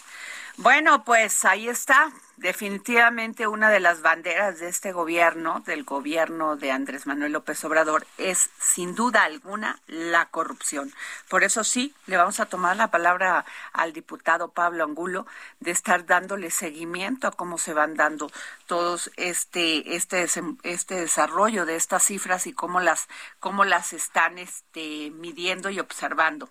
Bueno, 0.58 1.04
pues 1.04 1.44
ahí 1.44 1.68
está. 1.68 2.10
Definitivamente 2.40 3.46
una 3.46 3.68
de 3.68 3.80
las 3.80 4.00
banderas 4.00 4.60
de 4.60 4.68
este 4.68 4.92
gobierno, 4.92 5.62
del 5.66 5.84
gobierno 5.84 6.56
de 6.56 6.70
Andrés 6.70 7.06
Manuel 7.06 7.32
López 7.32 7.62
Obrador, 7.66 8.06
es 8.16 8.48
sin 8.58 8.94
duda 8.94 9.24
alguna 9.24 9.78
la 9.86 10.24
corrupción. 10.30 10.90
Por 11.28 11.44
eso 11.44 11.64
sí, 11.64 11.94
le 12.06 12.16
vamos 12.16 12.40
a 12.40 12.46
tomar 12.46 12.78
la 12.78 12.90
palabra 12.90 13.44
al 13.74 13.92
diputado 13.92 14.52
Pablo 14.52 14.84
Angulo 14.84 15.26
de 15.58 15.70
estar 15.70 16.06
dándole 16.06 16.50
seguimiento 16.50 17.28
a 17.28 17.32
cómo 17.32 17.58
se 17.58 17.74
van 17.74 17.94
dando 17.94 18.32
todos 18.64 19.10
este 19.16 19.94
este 19.94 20.26
este 20.62 20.94
desarrollo 20.94 21.66
de 21.66 21.76
estas 21.76 22.04
cifras 22.04 22.46
y 22.46 22.54
cómo 22.54 22.80
las 22.80 23.06
cómo 23.38 23.66
las 23.66 23.92
están 23.92 24.38
este 24.38 25.10
midiendo 25.10 25.68
y 25.68 25.78
observando. 25.78 26.48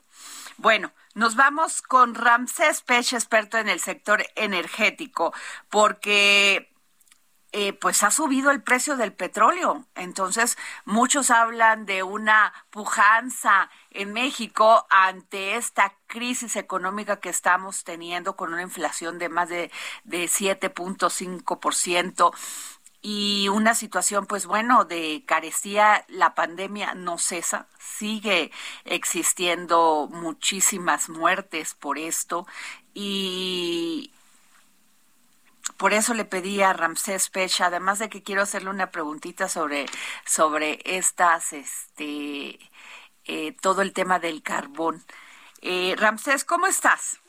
Bueno, 0.61 0.91
nos 1.15 1.37
vamos 1.37 1.81
con 1.81 2.15
Ramsés 2.15 2.81
Pech, 2.81 3.13
experto 3.13 3.57
en 3.57 3.69
el 3.69 3.79
sector 3.79 4.25
energético, 4.35 5.33
porque 5.69 6.75
eh, 7.53 7.71
pues 7.71 8.03
ha 8.03 8.11
subido 8.11 8.51
el 8.51 8.61
precio 8.61 8.97
del 8.97 9.13
petróleo. 9.13 9.85
Entonces, 9.95 10.57
muchos 10.83 11.31
hablan 11.31 11.85
de 11.85 12.03
una 12.03 12.53
pujanza 12.71 13.69
en 13.89 14.11
México 14.11 14.85
ante 14.89 15.55
esta 15.55 15.95
crisis 16.07 16.57
económica 16.57 17.21
que 17.21 17.29
estamos 17.29 17.85
teniendo 17.85 18.35
con 18.35 18.51
una 18.51 18.61
inflación 18.61 19.17
de 19.17 19.29
más 19.29 19.47
de, 19.47 19.71
de 20.03 20.25
7.5% 20.25 22.33
y 23.01 23.47
una 23.49 23.75
situación, 23.75 24.25
pues 24.25 24.45
bueno, 24.45 24.85
de 24.85 25.23
carecía, 25.25 26.05
la 26.09 26.35
pandemia 26.35 26.93
no 26.95 27.17
cesa, 27.17 27.67
sigue 27.79 28.51
existiendo 28.85 30.09
muchísimas 30.11 31.09
muertes 31.09 31.75
por 31.75 31.97
esto 31.97 32.45
y 32.93 34.11
por 35.77 35.93
eso 35.93 36.13
le 36.13 36.25
pedí 36.25 36.61
a 36.61 36.73
Ramsés 36.73 37.29
Pech, 37.29 37.61
además 37.61 37.99
de 37.99 38.09
que 38.09 38.21
quiero 38.21 38.41
hacerle 38.41 38.69
una 38.69 38.91
preguntita 38.91 39.47
sobre, 39.47 39.85
sobre 40.25 40.79
estas, 40.83 41.53
este, 41.53 42.59
eh, 43.25 43.55
todo 43.61 43.81
el 43.81 43.93
tema 43.93 44.19
del 44.19 44.43
carbón. 44.43 45.03
Eh, 45.61 45.95
Ramsés, 45.97 46.43
¿cómo 46.43 46.67
estás? 46.67 47.21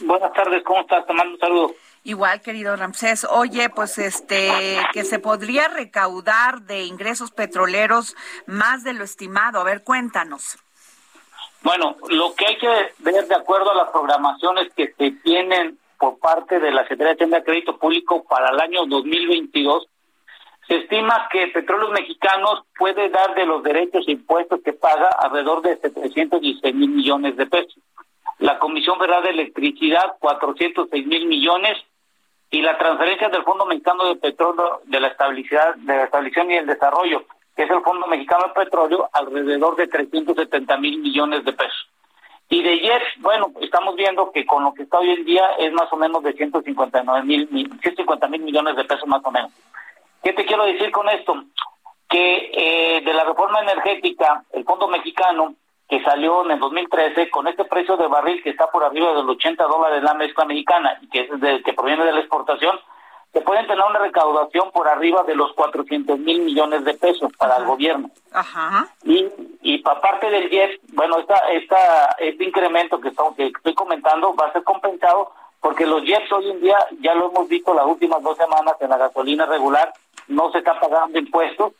Buenas 0.00 0.32
tardes, 0.34 0.62
¿cómo 0.62 0.80
estás? 0.80 1.06
Te 1.06 1.12
mando 1.14 1.34
un 1.34 1.40
saludo. 1.40 1.74
Igual, 2.04 2.40
querido 2.40 2.76
Ramsés. 2.76 3.26
Oye, 3.30 3.68
pues 3.70 3.98
este, 3.98 4.78
que 4.92 5.04
se 5.04 5.18
podría 5.18 5.68
recaudar 5.68 6.62
de 6.62 6.84
ingresos 6.84 7.32
petroleros 7.32 8.14
más 8.46 8.84
de 8.84 8.92
lo 8.92 9.04
estimado. 9.04 9.60
A 9.60 9.64
ver, 9.64 9.82
cuéntanos. 9.82 10.58
Bueno, 11.62 11.96
lo 12.10 12.34
que 12.34 12.46
hay 12.46 12.58
que 12.58 12.92
ver 12.98 13.26
de 13.26 13.34
acuerdo 13.34 13.72
a 13.72 13.74
las 13.74 13.90
programaciones 13.90 14.72
que 14.74 14.94
se 14.96 15.10
tienen 15.22 15.78
por 15.98 16.18
parte 16.18 16.60
de 16.60 16.70
la 16.70 16.82
Secretaría 16.82 17.08
de 17.08 17.14
Hacienda 17.14 17.38
de 17.38 17.44
Crédito 17.44 17.78
Público 17.78 18.22
para 18.24 18.50
el 18.50 18.60
año 18.60 18.86
2022, 18.86 19.88
se 20.68 20.76
estima 20.76 21.28
que 21.32 21.48
Petróleos 21.48 21.90
Mexicanos 21.90 22.62
puede 22.78 23.08
dar 23.08 23.34
de 23.34 23.46
los 23.46 23.62
derechos 23.62 24.06
e 24.06 24.12
impuestos 24.12 24.60
que 24.62 24.74
paga 24.74 25.08
alrededor 25.18 25.62
de 25.62 25.76
716 25.78 26.74
mil 26.74 26.90
millones 26.90 27.36
de 27.36 27.46
pesos. 27.46 27.78
La 28.38 28.58
Comisión 28.58 28.98
Federal 28.98 29.22
de 29.22 29.30
Electricidad, 29.30 30.16
406 30.18 31.06
mil 31.06 31.26
millones 31.26 31.78
y 32.50 32.62
la 32.62 32.76
transferencia 32.78 33.28
del 33.28 33.42
Fondo 33.44 33.66
Mexicano 33.66 34.08
de 34.08 34.16
Petróleo 34.16 34.80
de 34.84 35.00
la 35.00 35.08
Estabilidad, 35.08 35.74
de 35.76 35.96
la 35.96 36.04
Estabilización 36.04 36.50
y 36.50 36.56
el 36.56 36.66
Desarrollo, 36.66 37.24
que 37.56 37.64
es 37.64 37.70
el 37.70 37.82
Fondo 37.82 38.06
Mexicano 38.06 38.48
de 38.48 38.64
Petróleo, 38.64 39.08
alrededor 39.12 39.76
de 39.76 39.88
370 39.88 40.76
mil 40.76 40.98
millones 40.98 41.44
de 41.44 41.52
pesos. 41.52 41.88
Y 42.48 42.62
de 42.62 42.70
ayer, 42.70 43.02
bueno, 43.18 43.50
estamos 43.60 43.96
viendo 43.96 44.30
que 44.30 44.46
con 44.46 44.62
lo 44.62 44.72
que 44.72 44.84
está 44.84 44.98
hoy 44.98 45.10
en 45.10 45.24
día 45.24 45.44
es 45.58 45.72
más 45.72 45.92
o 45.92 45.96
menos 45.96 46.22
de 46.22 46.32
159 46.34 47.24
mil, 47.24 47.48
150 47.48 48.28
mil 48.28 48.42
millones 48.42 48.76
de 48.76 48.84
pesos 48.84 49.06
más 49.08 49.24
o 49.24 49.30
menos. 49.32 49.50
¿Qué 50.22 50.32
te 50.32 50.44
quiero 50.44 50.64
decir 50.64 50.92
con 50.92 51.08
esto? 51.08 51.34
Que 52.08 52.50
eh, 52.52 53.00
de 53.00 53.14
la 53.14 53.24
reforma 53.24 53.60
energética, 53.60 54.44
el 54.52 54.64
Fondo 54.64 54.86
Mexicano 54.86 55.54
que 55.88 56.02
salió 56.02 56.44
en 56.44 56.52
el 56.52 56.58
2013 56.58 57.30
con 57.30 57.46
este 57.46 57.64
precio 57.64 57.96
de 57.96 58.08
barril 58.08 58.42
que 58.42 58.50
está 58.50 58.66
por 58.70 58.84
arriba 58.84 59.08
de 59.08 59.22
los 59.22 59.36
80 59.36 59.64
dólares 59.64 60.02
la 60.02 60.14
mezcla 60.14 60.44
mexicana 60.44 60.98
y 61.00 61.08
que 61.08 61.20
es 61.20 61.40
de, 61.40 61.62
que 61.62 61.72
proviene 61.72 62.04
de 62.04 62.12
la 62.12 62.20
exportación, 62.20 62.78
se 63.32 63.40
pueden 63.42 63.66
tener 63.66 63.84
una 63.88 63.98
recaudación 63.98 64.70
por 64.72 64.88
arriba 64.88 65.22
de 65.24 65.36
los 65.36 65.52
400 65.52 66.18
mil 66.18 66.40
millones 66.40 66.84
de 66.84 66.94
pesos 66.94 67.30
para 67.36 67.56
el 67.56 67.66
gobierno. 67.66 68.10
Ajá. 68.32 68.88
Y, 69.04 69.26
y 69.62 69.78
para 69.78 70.00
parte 70.00 70.30
del 70.30 70.48
JET, 70.48 70.80
bueno, 70.94 71.18
esta, 71.18 71.36
esta, 71.52 72.16
este 72.18 72.44
incremento 72.44 72.98
que, 72.98 73.12
que 73.36 73.46
estoy 73.46 73.74
comentando 73.74 74.34
va 74.34 74.46
a 74.46 74.52
ser 74.52 74.64
compensado 74.64 75.32
porque 75.60 75.86
los 75.86 76.02
JETs 76.02 76.32
hoy 76.32 76.50
en 76.50 76.60
día, 76.60 76.78
ya 77.00 77.14
lo 77.14 77.30
hemos 77.30 77.48
visto 77.48 77.74
las 77.74 77.86
últimas 77.86 78.22
dos 78.22 78.36
semanas 78.36 78.74
en 78.80 78.90
la 78.90 78.98
gasolina 78.98 79.46
regular, 79.46 79.92
no 80.28 80.50
se 80.50 80.58
está 80.58 80.78
pagando 80.80 81.18
impuestos 81.18 81.72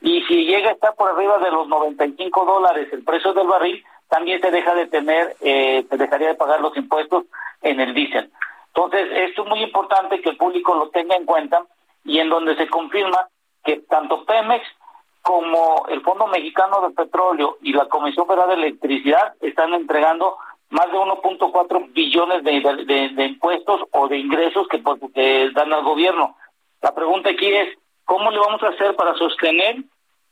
y 0.00 0.22
si 0.22 0.44
llega 0.44 0.70
a 0.70 0.72
estar 0.72 0.94
por 0.94 1.10
arriba 1.10 1.38
de 1.38 1.50
los 1.50 1.68
95 1.68 2.44
dólares 2.44 2.88
el 2.92 3.04
precio 3.04 3.32
del 3.32 3.46
barril, 3.46 3.84
también 4.08 4.40
se 4.40 4.50
deja 4.50 4.74
de 4.74 4.86
tener, 4.86 5.34
eh, 5.40 5.84
se 5.88 5.96
dejaría 5.96 6.28
de 6.28 6.34
pagar 6.34 6.60
los 6.60 6.76
impuestos 6.76 7.24
en 7.62 7.80
el 7.80 7.94
diésel. 7.94 8.30
Entonces, 8.68 9.08
esto 9.12 9.42
es 9.42 9.48
muy 9.48 9.62
importante 9.62 10.20
que 10.20 10.30
el 10.30 10.36
público 10.36 10.74
lo 10.74 10.90
tenga 10.90 11.16
en 11.16 11.24
cuenta 11.24 11.64
y 12.04 12.18
en 12.18 12.28
donde 12.28 12.56
se 12.56 12.68
confirma 12.68 13.28
que 13.64 13.78
tanto 13.88 14.24
Pemex 14.24 14.64
como 15.22 15.86
el 15.88 16.02
Fondo 16.02 16.26
Mexicano 16.26 16.86
de 16.86 16.94
Petróleo 16.94 17.56
y 17.62 17.72
la 17.72 17.86
Comisión 17.86 18.26
Federal 18.26 18.48
de 18.48 18.54
Electricidad 18.54 19.34
están 19.40 19.72
entregando 19.72 20.36
más 20.68 20.86
de 20.90 20.98
1.4 20.98 21.92
billones 21.92 22.44
de, 22.44 23.24
impuestos 23.24 23.82
o 23.92 24.08
de 24.08 24.18
ingresos 24.18 24.66
que, 24.68 24.82
que 25.14 25.50
dan 25.54 25.72
al 25.72 25.82
gobierno. 25.82 26.36
La 26.82 26.94
pregunta 26.94 27.30
aquí 27.30 27.46
es, 27.46 27.78
¿cómo 28.04 28.30
le 28.30 28.38
vamos 28.38 28.62
a 28.62 28.68
hacer 28.68 28.94
para 28.96 29.14
sostener 29.14 29.76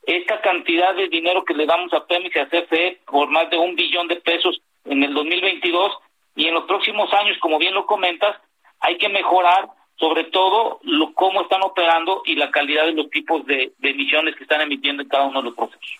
esta 0.05 0.41
cantidad 0.41 0.95
de 0.95 1.07
dinero 1.07 1.45
que 1.45 1.53
le 1.53 1.65
damos 1.65 1.93
a 1.93 2.05
Pemex 2.05 2.35
y 2.35 2.39
a 2.39 2.49
CFE 2.49 3.01
por 3.05 3.29
más 3.29 3.49
de 3.49 3.57
un 3.57 3.75
billón 3.75 4.07
de 4.07 4.17
pesos 4.17 4.61
en 4.85 5.03
el 5.03 5.13
2022 5.13 5.97
y 6.35 6.47
en 6.47 6.53
los 6.53 6.65
próximos 6.65 7.13
años, 7.13 7.37
como 7.39 7.57
bien 7.57 7.73
lo 7.73 7.85
comentas, 7.85 8.35
hay 8.79 8.97
que 8.97 9.07
mejorar 9.07 9.69
sobre 9.95 10.25
todo 10.25 10.79
lo, 10.83 11.13
cómo 11.13 11.43
están 11.43 11.61
operando 11.61 12.23
y 12.25 12.35
la 12.35 12.51
calidad 12.51 12.85
de 12.85 12.93
los 12.93 13.09
tipos 13.09 13.45
de, 13.45 13.71
de 13.77 13.89
emisiones 13.89 14.35
que 14.35 14.43
están 14.43 14.61
emitiendo 14.61 15.03
en 15.03 15.09
cada 15.09 15.25
uno 15.25 15.39
de 15.41 15.49
los 15.49 15.55
procesos. 15.55 15.99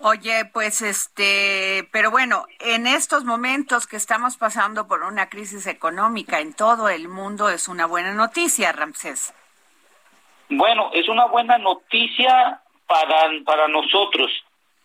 Oye, 0.00 0.44
pues 0.52 0.80
este, 0.80 1.88
pero 1.90 2.10
bueno, 2.10 2.46
en 2.60 2.86
estos 2.86 3.24
momentos 3.24 3.86
que 3.86 3.96
estamos 3.96 4.36
pasando 4.36 4.86
por 4.86 5.02
una 5.02 5.28
crisis 5.28 5.66
económica 5.66 6.40
en 6.40 6.54
todo 6.54 6.88
el 6.88 7.08
mundo 7.08 7.48
es 7.48 7.66
una 7.66 7.86
buena 7.86 8.14
noticia, 8.14 8.70
Ramsés. 8.70 9.34
Bueno, 10.50 10.90
es 10.94 11.08
una 11.08 11.26
buena 11.26 11.58
noticia 11.58 12.60
para, 12.86 13.30
para 13.44 13.68
nosotros. 13.68 14.30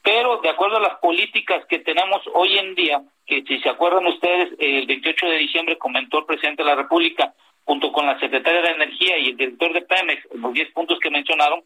Pero 0.04 0.38
de 0.42 0.50
acuerdo 0.50 0.78
a 0.78 0.82
las 0.82 0.96
políticas 1.00 1.66
que 1.68 1.80
tenemos 1.80 2.22
hoy 2.34 2.58
en 2.58 2.76
día, 2.76 3.02
que 3.26 3.42
si 3.44 3.60
se 3.60 3.70
acuerdan 3.70 4.06
ustedes, 4.06 4.50
el 4.60 4.86
28 4.86 5.26
de 5.26 5.38
diciembre 5.38 5.78
comentó 5.78 6.20
el 6.20 6.26
presidente 6.26 6.64
de 6.64 6.70
la 6.70 6.76
República, 6.76 7.34
junto 7.64 7.94
con 7.94 8.06
la 8.06 8.20
secretaria 8.20 8.62
de 8.62 8.72
Energía 8.72 9.18
y 9.18 9.30
el 9.30 9.38
director 9.38 9.72
de 9.72 9.82
Pemex, 9.82 10.28
los 10.34 10.54
10 10.54 10.72
puntos 10.74 11.00
que 11.00 11.10
mencionaron, 11.10 11.64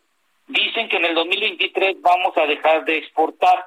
dicen 0.48 0.88
que 0.88 0.98
en 0.98 1.06
el 1.06 1.16
2023 1.16 2.00
vamos 2.02 2.38
a 2.38 2.46
dejar 2.46 2.86
de 2.86 2.98
exportar. 3.00 3.66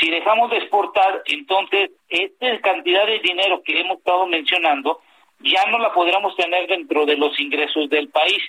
Si 0.00 0.08
dejamos 0.08 0.50
de 0.50 0.58
exportar, 0.58 1.22
entonces 1.26 1.90
esta 2.08 2.60
cantidad 2.60 3.06
de 3.06 3.18
dinero 3.18 3.62
que 3.64 3.80
hemos 3.80 3.98
estado 3.98 4.26
mencionando 4.26 5.00
ya 5.40 5.66
no 5.70 5.78
la 5.78 5.92
podremos 5.92 6.36
tener 6.36 6.68
dentro 6.68 7.04
de 7.04 7.16
los 7.16 7.38
ingresos 7.40 7.90
del 7.90 8.08
país. 8.08 8.40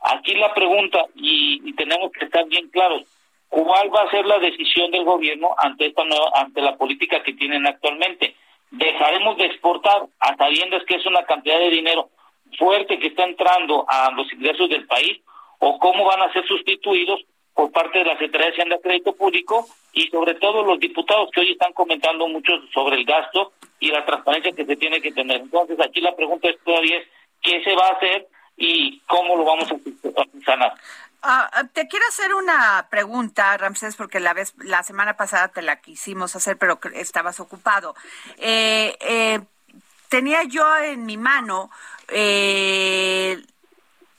Aquí 0.00 0.34
la 0.34 0.52
pregunta, 0.54 1.04
y, 1.14 1.72
tenemos 1.74 2.12
que 2.12 2.24
estar 2.24 2.46
bien 2.46 2.68
claros, 2.68 3.02
¿cuál 3.48 3.94
va 3.94 4.02
a 4.02 4.10
ser 4.10 4.24
la 4.26 4.38
decisión 4.38 4.90
del 4.90 5.04
gobierno 5.04 5.54
ante 5.58 5.86
esta 5.86 6.04
nueva, 6.04 6.30
ante 6.34 6.60
la 6.60 6.76
política 6.76 7.22
que 7.22 7.34
tienen 7.34 7.66
actualmente? 7.66 8.34
¿Dejaremos 8.70 9.36
de 9.36 9.46
exportar 9.46 10.06
a 10.20 10.36
sabiendas 10.36 10.84
que 10.84 10.96
es 10.96 11.06
una 11.06 11.24
cantidad 11.24 11.58
de 11.58 11.70
dinero 11.70 12.10
fuerte 12.58 12.98
que 12.98 13.08
está 13.08 13.24
entrando 13.24 13.84
a 13.88 14.10
los 14.12 14.32
ingresos 14.32 14.68
del 14.68 14.86
país? 14.86 15.20
¿O 15.58 15.78
cómo 15.78 16.04
van 16.04 16.22
a 16.22 16.32
ser 16.32 16.46
sustituidos 16.46 17.24
por 17.54 17.72
parte 17.72 17.98
de 17.98 18.04
la 18.04 18.12
Secretaría 18.12 18.48
de 18.48 18.52
Hacienda 18.52 18.78
Crédito 18.82 19.16
Público 19.16 19.66
y 19.94 20.08
sobre 20.08 20.34
todo 20.34 20.62
los 20.62 20.78
diputados 20.78 21.30
que 21.32 21.40
hoy 21.40 21.52
están 21.52 21.72
comentando 21.72 22.28
mucho 22.28 22.52
sobre 22.72 22.96
el 22.96 23.06
gasto 23.06 23.52
y 23.80 23.88
la 23.88 24.04
transparencia 24.04 24.52
que 24.52 24.66
se 24.66 24.76
tiene 24.76 25.00
que 25.00 25.12
tener. 25.12 25.40
Entonces 25.40 25.80
aquí 25.80 26.02
la 26.02 26.14
pregunta 26.14 26.50
es 26.50 26.58
todavía 26.62 27.02
¿qué 27.42 27.64
se 27.64 27.74
va 27.74 27.86
a 27.86 27.92
hacer 27.92 28.26
y 28.56 29.00
cómo 29.06 29.36
lo 29.36 29.44
vamos 29.44 29.70
a 29.70 30.44
sanar. 30.44 30.74
Ah, 31.22 31.64
te 31.72 31.88
quiero 31.88 32.06
hacer 32.08 32.34
una 32.34 32.86
pregunta, 32.88 33.56
Ramsés, 33.56 33.96
porque 33.96 34.20
la 34.20 34.32
vez 34.32 34.54
la 34.58 34.82
semana 34.82 35.16
pasada 35.16 35.48
te 35.48 35.60
la 35.60 35.80
quisimos 35.80 36.36
hacer, 36.36 36.56
pero 36.56 36.78
estabas 36.94 37.40
ocupado. 37.40 37.96
Eh, 38.36 38.96
eh, 39.00 39.40
tenía 40.08 40.44
yo 40.44 40.64
en 40.78 41.04
mi 41.04 41.16
mano 41.16 41.70
eh, 42.08 43.42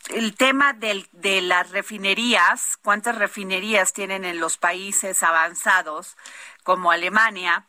el 0.09 0.35
tema 0.35 0.73
del, 0.73 1.07
de 1.13 1.41
las 1.41 1.71
refinerías, 1.71 2.77
cuántas 2.83 3.17
refinerías 3.17 3.93
tienen 3.93 4.25
en 4.25 4.39
los 4.39 4.57
países 4.57 5.23
avanzados 5.23 6.17
como 6.63 6.91
Alemania 6.91 7.65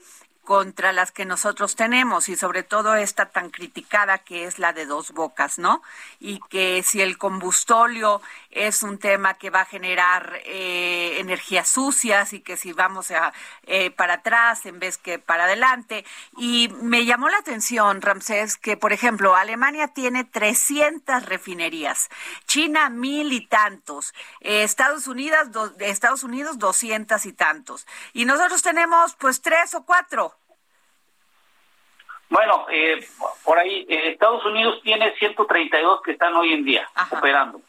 contra 0.49 0.95
las 0.95 1.13
que 1.13 1.27
nosotros 1.27 1.77
tenemos 1.77 2.31
y 2.31 2.35
sobre 2.35 2.63
todo 2.63 2.95
esta 2.95 3.27
tan 3.27 3.51
criticada 3.51 4.17
que 4.17 4.45
es 4.45 4.59
la 4.59 4.73
de 4.73 4.87
dos 4.87 5.11
bocas, 5.11 5.59
¿no? 5.59 5.83
Y 6.21 6.41
que 6.49 6.83
si 6.83 7.03
el 7.03 7.19
combustóleo 7.19 8.23
es 8.51 8.83
un 8.83 8.97
tema 8.97 9.35
que 9.35 9.51
va 9.51 9.61
a 9.61 9.65
generar 9.67 10.41
eh, 10.47 11.17
energías 11.19 11.69
sucias 11.69 12.33
y 12.33 12.41
que 12.41 12.57
si 12.57 12.73
vamos 12.73 13.11
a, 13.11 13.35
eh, 13.65 13.91
para 13.91 14.15
atrás 14.15 14.65
en 14.65 14.79
vez 14.79 14.97
que 14.97 15.19
para 15.19 15.45
adelante. 15.45 16.07
Y 16.39 16.71
me 16.81 17.05
llamó 17.05 17.29
la 17.29 17.37
atención, 17.37 18.01
Ramsés, 18.01 18.57
que 18.57 18.79
por 18.79 18.95
ejemplo 18.95 19.37
Alemania 19.37 19.89
tiene 19.89 20.25
300 20.25 21.27
refinerías, 21.27 22.09
China 22.47 22.89
mil 22.89 23.35
y 23.35 23.47
tantos, 23.47 24.15
eh, 24.41 24.63
Estados 24.63 25.09
Unidos, 25.09 25.51
Estados 25.81 26.23
Unidos 26.25 26.59
200 26.59 27.27
y 27.27 27.35
tantos. 27.35 27.87
Y 28.15 28.25
nosotros 28.25 28.63
tenemos 28.63 29.15
pues 29.17 29.43
tres 29.43 29.75
o 29.75 29.85
cuatro. 29.85 30.38
Bueno, 32.31 32.67
eh, 32.71 33.07
por 33.45 33.59
ahí 33.59 33.87
eh, 33.89 34.11
Estados 34.11 34.45
Unidos 34.45 34.81
tiene 34.83 35.15
132 35.19 36.03
que 36.03 36.13
están 36.13 36.35
hoy 36.35 36.53
en 36.53 36.65
día 36.65 36.89
operando. 37.11 37.61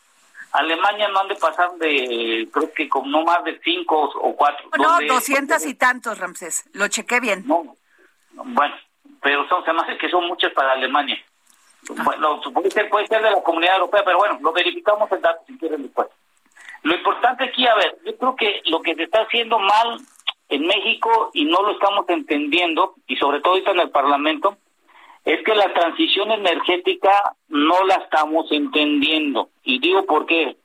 Alemania 0.52 1.08
no 1.10 1.20
han 1.20 1.28
de 1.28 1.36
pasar 1.36 1.72
de, 1.74 2.48
creo 2.52 2.74
que 2.74 2.90
con 2.90 3.10
no 3.10 3.24
más 3.24 3.44
de 3.44 3.60
5 3.64 3.96
o 4.16 4.36
4. 4.36 4.70
No, 4.78 4.98
200 5.08 5.66
y 5.68 5.76
tantos, 5.76 6.18
Ramsés. 6.18 6.66
Lo 6.74 6.88
chequé 6.88 7.20
bien. 7.20 7.44
No, 7.46 7.76
bueno, 8.34 8.76
pero 9.22 9.48
son, 9.48 9.64
se 9.64 9.72
me 9.74 9.82
hace 9.82 9.98
que 9.98 10.10
son 10.10 10.26
muchas 10.28 10.52
para 10.54 10.72
Alemania. 10.72 11.18
Bueno, 12.04 12.42
puede 12.54 12.72
ser, 12.72 12.90
puede 12.90 13.08
ser 13.08 13.22
de 13.22 13.32
la 13.32 13.42
comunidad 13.42 13.76
europea, 13.76 14.04
pero 14.04 14.18
bueno, 14.18 14.40
lo 14.42 14.52
verificamos 14.52 15.10
el 15.12 15.22
dato 15.22 15.44
si 15.48 15.58
quieren 15.58 15.84
después. 15.84 16.08
Lo 16.84 16.96
importante 16.96 17.44
aquí, 17.44 17.68
a 17.68 17.76
ver, 17.76 17.98
yo 18.06 18.18
creo 18.18 18.36
que 18.36 18.62
lo 18.66 18.82
que 18.82 18.96
se 18.96 19.04
está 19.04 19.22
haciendo 19.22 19.60
mal 19.60 20.00
en 20.50 20.66
México 20.66 21.30
y 21.34 21.46
no 21.46 21.62
lo 21.62 21.72
estamos 21.72 22.10
entendiendo, 22.10 22.96
y 23.08 23.16
sobre 23.16 23.40
todo 23.40 23.54
ahorita 23.54 23.72
en 23.72 23.80
el 23.80 23.92
Parlamento, 23.92 24.58
es 25.26 25.44
que 25.44 25.54
la 25.54 25.72
transición 25.74 26.32
energética 26.32 27.36
no 27.50 27.84
la 27.86 27.96
estamos 27.96 28.52
entendiendo. 28.52 29.50
Y 29.64 29.80
digo 29.80 30.06
por 30.06 30.26
qué. 30.26 30.56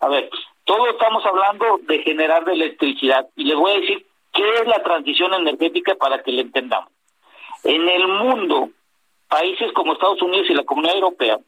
A 0.00 0.08
ver, 0.08 0.28
todos 0.64 0.88
estamos 0.88 1.24
hablando 1.24 1.78
de 1.82 2.02
generar 2.02 2.44
de 2.44 2.52
electricidad 2.52 3.28
y 3.36 3.44
les 3.44 3.56
voy 3.56 3.72
a 3.72 3.80
decir 3.80 4.06
qué 4.32 4.42
es 4.60 4.66
la 4.66 4.82
transición 4.82 5.34
energética 5.34 5.94
para 5.94 6.22
que 6.22 6.32
la 6.32 6.42
entendamos. 6.42 6.90
En 7.64 7.88
el 7.88 8.08
mundo, 8.08 8.70
países 9.28 9.72
como 9.72 9.92
Estados 9.92 10.22
Unidos 10.22 10.46
y 10.50 10.54
la 10.54 10.64
Comunidad 10.64 10.96
Europea 10.96 11.38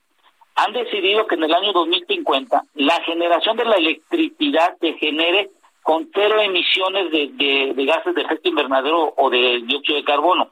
han 0.56 0.72
decidido 0.72 1.26
que 1.26 1.36
en 1.36 1.44
el 1.44 1.54
año 1.54 1.72
2050 1.72 2.62
la 2.74 3.02
generación 3.02 3.56
de 3.56 3.64
la 3.64 3.76
electricidad 3.76 4.76
se 4.80 4.94
genere 4.94 5.50
con 5.82 6.10
cero 6.14 6.40
emisiones 6.40 7.10
de, 7.10 7.30
de, 7.74 7.84
gases 7.84 8.14
de 8.14 8.22
efecto 8.22 8.48
invernadero 8.48 9.14
o 9.16 9.30
de 9.30 9.62
dióxido 9.66 9.96
de 9.96 10.04
carbono. 10.04 10.50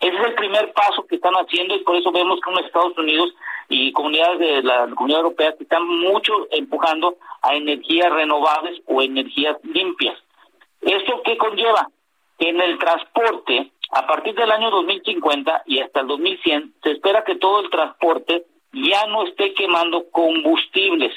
Ese 0.00 0.16
es 0.16 0.26
el 0.26 0.34
primer 0.34 0.72
paso 0.72 1.06
que 1.06 1.16
están 1.16 1.34
haciendo 1.34 1.74
y 1.74 1.80
por 1.80 1.96
eso 1.96 2.12
vemos 2.12 2.38
que 2.40 2.66
Estados 2.66 2.96
Unidos 2.96 3.34
y 3.68 3.92
comunidades 3.92 4.38
de 4.38 4.62
la 4.62 4.88
Comunidad 4.94 5.20
Europea 5.22 5.54
están 5.58 5.86
mucho 5.86 6.32
empujando 6.52 7.16
a 7.42 7.54
energías 7.54 8.12
renovables 8.12 8.80
o 8.86 9.02
energías 9.02 9.56
limpias. 9.64 10.16
¿Esto 10.80 11.22
qué 11.24 11.36
conlleva? 11.36 11.88
Que 12.38 12.50
en 12.50 12.60
el 12.60 12.78
transporte, 12.78 13.72
a 13.90 14.06
partir 14.06 14.34
del 14.34 14.50
año 14.50 14.70
2050 14.70 15.62
y 15.66 15.80
hasta 15.80 16.00
el 16.00 16.06
2100, 16.06 16.74
se 16.82 16.92
espera 16.92 17.24
que 17.24 17.34
todo 17.36 17.60
el 17.60 17.70
transporte 17.70 18.44
ya 18.72 19.06
no 19.06 19.24
esté 19.24 19.52
quemando 19.54 20.08
combustibles, 20.10 21.12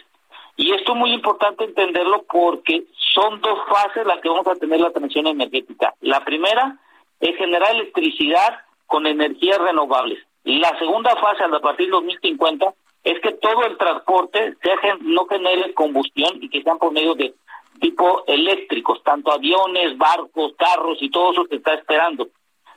y 0.62 0.72
esto 0.74 0.92
es 0.92 0.98
muy 1.00 1.12
importante 1.12 1.64
entenderlo 1.64 2.24
porque 2.32 2.84
son 3.16 3.42
dos 3.42 3.58
fases 3.68 4.06
las 4.06 4.20
que 4.20 4.30
vamos 4.30 4.46
a 4.46 4.54
tener 4.54 4.80
la 4.80 4.92
transición 4.92 5.26
energética. 5.26 5.96
La 6.02 6.24
primera 6.24 6.78
es 7.20 7.36
generar 7.36 7.74
electricidad 7.74 8.60
con 8.86 9.08
energías 9.08 9.58
renovables. 9.58 10.20
La 10.44 10.78
segunda 10.78 11.16
fase, 11.16 11.46
a 11.46 11.60
partir 11.60 11.88
del 11.88 11.94
2050, 11.94 12.76
es 13.06 13.20
que 13.22 13.32
todo 13.32 13.66
el 13.66 13.76
transporte 13.78 14.56
no 15.02 15.26
genere 15.26 15.74
combustión 15.74 16.38
y 16.42 16.48
que 16.48 16.62
sean 16.62 16.78
por 16.78 16.92
medio 16.92 17.16
de 17.16 17.34
tipo 17.80 18.24
eléctricos, 18.28 19.02
tanto 19.02 19.32
aviones, 19.32 19.98
barcos, 19.98 20.54
carros 20.60 21.00
y 21.02 21.10
todo 21.10 21.32
eso 21.32 21.46
que 21.46 21.56
está 21.56 21.74
esperando. 21.74 22.28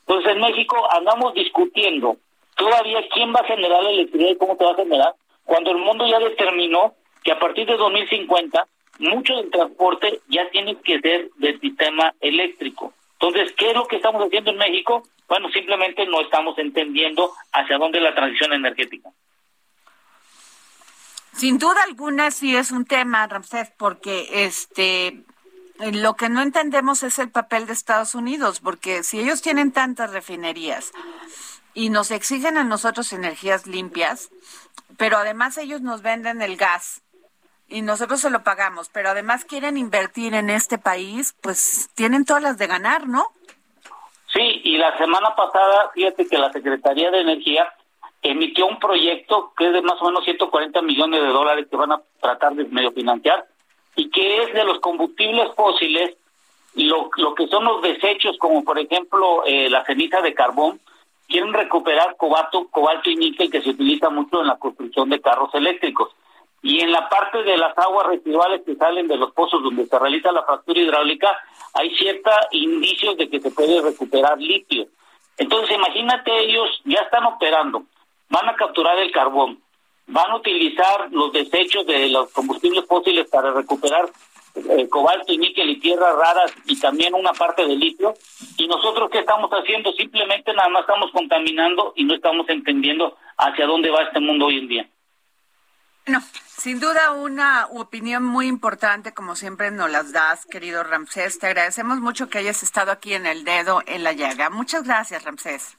Entonces 0.06 0.32
en 0.32 0.40
México 0.40 0.74
andamos 0.90 1.34
discutiendo 1.34 2.16
todavía 2.56 3.06
quién 3.12 3.30
va 3.34 3.40
a 3.40 3.46
generar 3.46 3.82
la 3.82 3.90
electricidad 3.90 4.30
y 4.30 4.38
cómo 4.38 4.56
se 4.56 4.64
va 4.64 4.70
a 4.70 4.76
generar, 4.76 5.14
cuando 5.44 5.70
el 5.70 5.78
mundo 5.78 6.06
ya 6.06 6.18
determinó 6.18 6.94
que 7.24 7.32
a 7.32 7.38
partir 7.38 7.66
de 7.66 7.76
2050 7.76 8.68
mucho 8.98 9.34
del 9.36 9.50
transporte 9.50 10.20
ya 10.28 10.48
tiene 10.50 10.76
que 10.80 11.00
ser 11.00 11.30
del 11.36 11.60
sistema 11.60 12.14
eléctrico. 12.20 12.92
Entonces, 13.14 13.52
¿qué 13.56 13.70
es 13.70 13.74
lo 13.74 13.86
que 13.86 13.96
estamos 13.96 14.24
haciendo 14.24 14.50
en 14.50 14.58
México? 14.58 15.02
Bueno, 15.26 15.48
simplemente 15.50 16.06
no 16.06 16.20
estamos 16.20 16.56
entendiendo 16.58 17.32
hacia 17.52 17.78
dónde 17.78 18.00
la 18.00 18.14
transición 18.14 18.52
energética. 18.52 19.10
Sin 21.32 21.58
duda 21.58 21.82
alguna 21.82 22.30
sí 22.30 22.54
es 22.54 22.70
un 22.70 22.84
tema, 22.84 23.26
Ramsés, 23.26 23.72
porque 23.76 24.44
este 24.44 25.24
lo 25.78 26.14
que 26.14 26.28
no 26.28 26.40
entendemos 26.40 27.02
es 27.02 27.18
el 27.18 27.30
papel 27.30 27.66
de 27.66 27.72
Estados 27.72 28.14
Unidos, 28.14 28.60
porque 28.60 29.02
si 29.02 29.18
ellos 29.18 29.42
tienen 29.42 29.72
tantas 29.72 30.12
refinerías 30.12 30.92
y 31.72 31.90
nos 31.90 32.12
exigen 32.12 32.56
a 32.56 32.62
nosotros 32.62 33.12
energías 33.12 33.66
limpias, 33.66 34.30
pero 34.96 35.16
además 35.16 35.58
ellos 35.58 35.80
nos 35.80 36.02
venden 36.02 36.42
el 36.42 36.56
gas 36.56 37.02
y 37.68 37.82
nosotros 37.82 38.20
se 38.20 38.30
lo 38.30 38.42
pagamos, 38.42 38.88
pero 38.88 39.10
además 39.10 39.44
quieren 39.44 39.76
invertir 39.76 40.34
en 40.34 40.50
este 40.50 40.78
país, 40.78 41.34
pues 41.40 41.90
tienen 41.94 42.24
todas 42.24 42.42
las 42.42 42.58
de 42.58 42.66
ganar, 42.66 43.08
¿no? 43.08 43.26
Sí, 44.32 44.60
y 44.64 44.78
la 44.78 44.96
semana 44.98 45.34
pasada, 45.34 45.90
fíjate 45.94 46.26
que 46.26 46.38
la 46.38 46.52
Secretaría 46.52 47.10
de 47.10 47.20
Energía 47.20 47.72
emitió 48.22 48.66
un 48.66 48.78
proyecto 48.78 49.52
que 49.56 49.66
es 49.66 49.72
de 49.72 49.82
más 49.82 50.00
o 50.00 50.06
menos 50.06 50.24
140 50.24 50.82
millones 50.82 51.20
de 51.20 51.28
dólares 51.28 51.66
que 51.70 51.76
van 51.76 51.92
a 51.92 52.02
tratar 52.20 52.54
de 52.54 52.64
medio 52.64 52.90
financiar 52.92 53.46
y 53.96 54.10
que 54.10 54.42
es 54.42 54.52
de 54.52 54.64
los 54.64 54.80
combustibles 54.80 55.54
fósiles, 55.54 56.16
lo, 56.74 57.10
lo 57.16 57.34
que 57.34 57.46
son 57.46 57.64
los 57.64 57.80
desechos, 57.82 58.36
como 58.38 58.64
por 58.64 58.78
ejemplo 58.78 59.44
eh, 59.46 59.70
la 59.70 59.84
ceniza 59.84 60.20
de 60.20 60.34
carbón, 60.34 60.80
quieren 61.28 61.52
recuperar 61.52 62.16
cobalto, 62.16 62.66
cobalto 62.70 63.10
y 63.10 63.16
níquel 63.16 63.50
que 63.50 63.62
se 63.62 63.70
utiliza 63.70 64.10
mucho 64.10 64.40
en 64.40 64.48
la 64.48 64.56
construcción 64.56 65.10
de 65.10 65.20
carros 65.20 65.54
eléctricos 65.54 66.10
y 66.64 66.80
en 66.80 66.92
la 66.92 67.10
parte 67.10 67.42
de 67.42 67.58
las 67.58 67.76
aguas 67.76 68.06
residuales 68.06 68.62
que 68.64 68.74
salen 68.74 69.06
de 69.06 69.18
los 69.18 69.32
pozos 69.32 69.62
donde 69.62 69.84
se 69.84 69.98
realiza 69.98 70.32
la 70.32 70.44
fractura 70.44 70.80
hidráulica 70.80 71.38
hay 71.74 71.94
ciertos 71.94 72.34
indicios 72.52 73.18
de 73.18 73.28
que 73.28 73.38
se 73.38 73.50
puede 73.50 73.82
recuperar 73.82 74.40
litio. 74.40 74.86
Entonces 75.36 75.76
imagínate 75.76 76.30
ellos 76.40 76.80
ya 76.86 77.00
están 77.00 77.26
operando, 77.26 77.82
van 78.30 78.48
a 78.48 78.54
capturar 78.54 78.98
el 78.98 79.12
carbón, 79.12 79.60
van 80.06 80.30
a 80.30 80.36
utilizar 80.36 81.08
los 81.10 81.34
desechos 81.34 81.86
de 81.86 82.08
los 82.08 82.32
combustibles 82.32 82.86
fósiles 82.86 83.28
para 83.28 83.52
recuperar 83.52 84.08
eh, 84.54 84.88
cobalto 84.88 85.34
y 85.34 85.36
níquel 85.36 85.68
y 85.68 85.80
tierras 85.80 86.16
raras 86.16 86.54
y 86.64 86.80
también 86.80 87.12
una 87.14 87.34
parte 87.34 87.66
de 87.66 87.76
litio. 87.76 88.14
Y 88.56 88.66
nosotros 88.68 89.10
qué 89.10 89.18
estamos 89.18 89.50
haciendo? 89.50 89.92
Simplemente 89.92 90.54
nada 90.54 90.70
más 90.70 90.80
estamos 90.80 91.10
contaminando 91.10 91.92
y 91.94 92.04
no 92.04 92.14
estamos 92.14 92.48
entendiendo 92.48 93.18
hacia 93.36 93.66
dónde 93.66 93.90
va 93.90 94.04
este 94.04 94.20
mundo 94.20 94.46
hoy 94.46 94.60
en 94.60 94.68
día. 94.68 94.88
No, 96.06 96.22
sin 96.58 96.80
duda 96.80 97.12
una 97.12 97.66
opinión 97.66 98.22
muy 98.22 98.46
importante, 98.46 99.14
como 99.14 99.36
siempre 99.36 99.70
nos 99.70 99.90
las 99.90 100.12
das, 100.12 100.44
querido 100.44 100.84
Ramsés. 100.84 101.38
Te 101.38 101.46
agradecemos 101.46 101.98
mucho 101.98 102.28
que 102.28 102.38
hayas 102.38 102.62
estado 102.62 102.92
aquí 102.92 103.14
en 103.14 103.24
el 103.26 103.44
dedo 103.44 103.82
en 103.86 104.04
la 104.04 104.12
llaga. 104.12 104.50
Muchas 104.50 104.84
gracias, 104.84 105.24
Ramsés. 105.24 105.76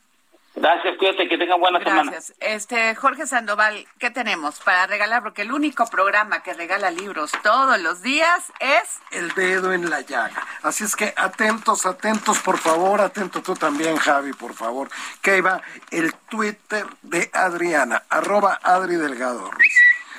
Gracias, 0.56 0.98
cuídate, 0.98 1.28
que 1.28 1.38
tengan 1.38 1.60
buena 1.60 1.80
semana. 1.80 2.12
Gracias. 2.12 2.34
Este, 2.40 2.96
Jorge 2.96 3.28
Sandoval, 3.28 3.86
¿qué 4.00 4.10
tenemos 4.10 4.60
para 4.62 4.88
regalar? 4.88 5.22
Porque 5.22 5.42
el 5.42 5.52
único 5.52 5.86
programa 5.88 6.44
que 6.44 6.54
regala 6.54 6.92
libros 6.92 7.34
todos 7.44 7.78
los 7.82 8.02
días 8.02 8.54
es... 8.60 9.00
El 9.12 9.34
dedo 9.34 9.74
en 9.74 9.90
la 9.90 10.00
llaga. 10.00 10.48
Así 10.64 10.86
es 10.86 10.96
que 10.96 11.14
atentos, 11.18 11.86
atentos, 11.86 12.40
por 12.40 12.58
favor, 12.58 13.02
atento 13.02 13.42
tú 13.42 13.54
también, 13.54 13.98
Javi, 13.98 14.32
por 14.32 14.54
favor. 14.54 14.90
Que 15.22 15.42
va 15.42 15.62
el 15.92 16.14
Twitter 16.30 16.86
de 17.02 17.30
Adriana, 17.34 18.04
arroba 18.10 18.58
Adri 18.64 18.96
Delgado 18.96 19.52
Ruiz. 19.52 19.65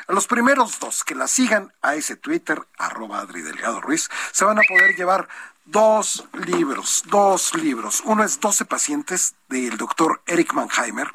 Los 0.08 0.28
primeros 0.28 0.78
dos 0.78 1.02
que 1.02 1.16
la 1.16 1.26
sigan 1.26 1.72
a 1.82 1.96
ese 1.96 2.14
Twitter, 2.14 2.62
arroba 2.78 3.20
Adri 3.20 3.42
Delgado 3.42 3.80
Ruiz, 3.80 4.08
se 4.30 4.44
van 4.44 4.58
a 4.58 4.62
poder 4.68 4.94
llevar 4.94 5.28
dos 5.66 6.24
libros, 6.46 7.02
dos 7.07 7.55
libros. 7.57 8.02
Uno 8.05 8.22
es 8.22 8.40
12 8.40 8.64
pacientes 8.64 9.35
del 9.48 9.76
doctor 9.76 10.22
Eric 10.26 10.55
Mannheimer. 10.55 11.09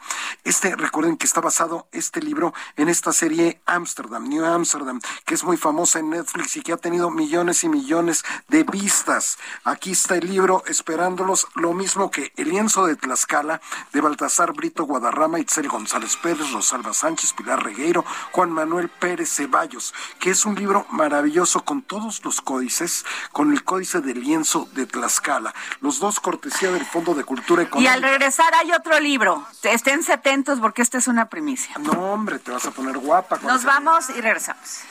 Este, 0.43 0.75
recuerden 0.75 1.17
que 1.17 1.25
está 1.25 1.41
basado 1.41 1.87
este 1.91 2.21
libro 2.21 2.53
en 2.77 2.87
esta 2.87 3.11
serie 3.11 3.61
Amsterdam, 3.65 4.27
New 4.27 4.45
Amsterdam, 4.45 5.01
que 5.25 5.35
es 5.35 5.43
muy 5.43 5.57
famosa 5.57 5.99
en 5.99 6.11
Netflix 6.11 6.55
y 6.55 6.61
que 6.61 6.73
ha 6.73 6.77
tenido 6.77 7.09
millones 7.11 7.63
y 7.63 7.69
millones 7.69 8.23
de 8.47 8.63
vistas. 8.63 9.37
Aquí 9.63 9.91
está 9.91 10.15
el 10.15 10.27
libro 10.27 10.63
esperándolos, 10.67 11.47
lo 11.55 11.73
mismo 11.73 12.11
que 12.11 12.31
El 12.37 12.49
lienzo 12.49 12.85
de 12.85 12.95
Tlaxcala 12.95 13.61
de 13.93 14.01
Baltasar 14.01 14.53
Brito 14.53 14.85
Guadarrama, 14.85 15.39
Itzel 15.39 15.67
González 15.67 16.17
Pérez, 16.17 16.51
Rosalba 16.51 16.93
Sánchez, 16.93 17.33
Pilar 17.33 17.63
Regueiro, 17.63 18.05
Juan 18.31 18.51
Manuel 18.51 18.89
Pérez 18.89 19.29
Ceballos, 19.33 19.93
que 20.19 20.29
es 20.31 20.45
un 20.45 20.55
libro 20.55 20.85
maravilloso 20.89 21.63
con 21.65 21.81
todos 21.81 22.23
los 22.23 22.41
códices, 22.41 23.05
con 23.31 23.51
el 23.51 23.63
códice 23.63 24.01
del 24.01 24.21
lienzo 24.21 24.40
de 24.73 24.85
Tlaxcala. 24.85 25.53
Los 25.79 25.99
dos 25.99 26.19
cortesía 26.19 26.71
del 26.71 26.85
Fondo 26.85 27.13
de 27.13 27.23
Cultura 27.23 27.63
Económica 27.63 28.01
regresar 28.01 28.53
hay 28.55 28.71
otro 28.71 28.99
libro. 28.99 29.45
Estén 29.63 30.01
atentos 30.11 30.59
porque 30.59 30.81
esta 30.81 30.97
es 30.97 31.07
una 31.07 31.29
primicia. 31.29 31.75
No, 31.79 31.91
hombre, 31.91 32.39
te 32.39 32.51
vas 32.51 32.65
a 32.65 32.71
poner 32.71 32.97
guapa. 32.97 33.39
Nos 33.43 33.63
vamos 33.63 34.09
y 34.09 34.21
regresamos. 34.21 34.81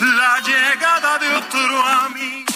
La 0.00 0.40
llegada 0.40 1.18
de 1.18 1.34
otro 1.36 1.82
amigo. 2.04 2.46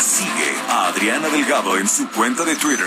Sigue 0.00 0.54
a 0.70 0.86
Adriana 0.86 1.28
Delgado 1.28 1.76
en 1.76 1.88
su 1.88 2.08
cuenta 2.08 2.44
de 2.44 2.56
Twitter 2.56 2.86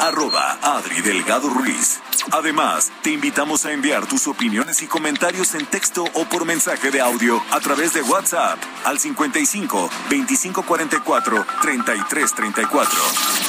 arroba 0.00 0.58
Adri 0.62 1.00
Delgado 1.02 1.48
Ruiz. 1.48 2.00
Además, 2.32 2.90
te 3.02 3.10
invitamos 3.10 3.64
a 3.66 3.72
enviar 3.72 4.06
tus 4.06 4.26
opiniones 4.26 4.82
y 4.82 4.86
comentarios 4.86 5.54
en 5.54 5.66
texto 5.66 6.04
o 6.14 6.24
por 6.24 6.44
mensaje 6.44 6.90
de 6.90 7.00
audio 7.00 7.40
a 7.50 7.60
través 7.60 7.92
de 7.92 8.02
WhatsApp 8.02 8.58
al 8.84 8.98
55 8.98 9.90
2544 10.08 11.46
3334. 11.62 12.98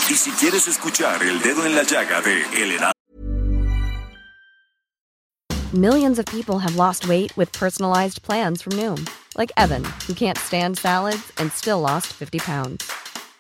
Y 0.09 0.15
si 0.15 0.31
quieres 0.31 0.67
escuchar 0.67 1.23
el 1.23 1.41
dedo 1.41 1.65
en 1.65 1.75
la 1.75 1.83
llaga 1.83 2.21
de 2.21 2.41
El 2.61 2.71
Heraldo. 2.71 2.91
Millions 5.73 6.19
of 6.19 6.25
people 6.25 6.59
have 6.59 6.75
lost 6.75 7.07
weight 7.07 7.31
with 7.37 7.49
personalized 7.53 8.21
plans 8.23 8.61
from 8.61 8.73
Noom, 8.73 9.09
like 9.37 9.53
Evan, 9.55 9.85
who 10.05 10.13
can't 10.13 10.37
stand 10.37 10.77
salads 10.77 11.31
and 11.37 11.49
still 11.53 11.79
lost 11.79 12.07
50 12.07 12.39
pounds. 12.39 12.91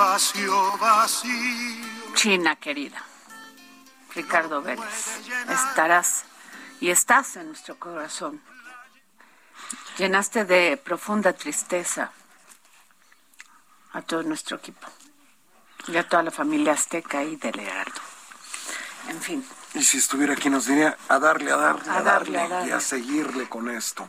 Espacio 0.00 0.78
vacío. 0.78 2.14
China 2.14 2.56
querida. 2.56 3.02
Ricardo 4.14 4.62
Vélez, 4.62 5.20
estarás 5.48 6.24
y 6.80 6.90
estás 6.90 7.36
en 7.36 7.48
nuestro 7.48 7.78
corazón. 7.78 8.40
Llenaste 9.98 10.44
de 10.44 10.76
profunda 10.78 11.32
tristeza 11.32 12.10
a 13.92 14.02
todo 14.02 14.22
nuestro 14.22 14.56
equipo 14.56 14.86
y 15.86 15.96
a 15.96 16.08
toda 16.08 16.22
la 16.24 16.30
familia 16.30 16.72
azteca 16.72 17.22
y 17.22 17.36
del 17.36 17.60
Heraldo. 17.60 18.00
En 19.08 19.20
fin. 19.20 19.46
Y 19.74 19.84
si 19.84 19.98
estuviera 19.98 20.32
aquí 20.32 20.48
nos 20.50 20.66
diría 20.66 20.96
a 21.08 21.18
darle, 21.18 21.52
a 21.52 21.56
darle, 21.56 21.90
a, 21.90 22.02
darle, 22.02 22.68
y 22.68 22.70
a 22.70 22.80
seguirle 22.80 23.48
con 23.48 23.68
esto. 23.68 24.08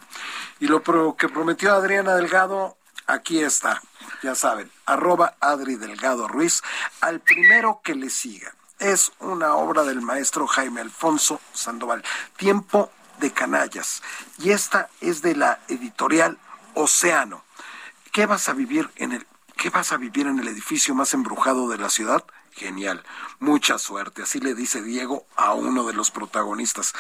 Y 0.60 0.67
lo 0.67 0.82
que 1.15 1.30
prometió 1.30 1.73
Adriana 1.73 2.15
Delgado, 2.15 2.77
aquí 3.06 3.43
está 3.43 3.82
ya 4.21 4.36
saben, 4.36 4.71
arroba 4.91 5.36
Adri 5.39 5.75
Delgado 5.75 6.27
Ruiz, 6.27 6.62
al 6.99 7.21
primero 7.21 7.82
que 7.84 7.95
le 7.95 8.10
siga. 8.10 8.54
Es 8.80 9.12
una 9.19 9.56
obra 9.56 9.84
del 9.84 10.01
maestro 10.01 10.47
Jaime 10.47 10.82
Alfonso 10.82 11.39
Sandoval, 11.54 12.04
Tiempo 12.36 12.91
de 13.19 13.32
Canallas. 13.32 14.01
Y 14.38 14.51
esta 14.51 14.89
es 14.99 15.21
de 15.21 15.36
la 15.36 15.60
editorial 15.67 16.38
Océano. 16.73 17.43
¿Qué 18.12 18.25
vas 18.25 18.49
a 18.49 18.54
vivir 18.54 18.89
en 18.97 19.13
el, 19.13 19.25
qué 19.56 19.69
vas 19.69 19.93
a 19.93 19.97
vivir 19.97 20.27
en 20.27 20.39
el 20.39 20.47
edificio 20.47 20.93
más 20.93 21.13
embrujado 21.13 21.69
de 21.69 21.77
la 21.77 21.89
ciudad? 21.89 22.25
Genial, 22.54 23.04
mucha 23.40 23.78
suerte, 23.78 24.24
así 24.24 24.40
le 24.40 24.54
dice 24.54 24.82
Diego 24.82 25.26
a 25.36 25.54
uno 25.54 25.86
de 25.86 25.94
los 25.94 26.12
protagonistas. 26.12 26.94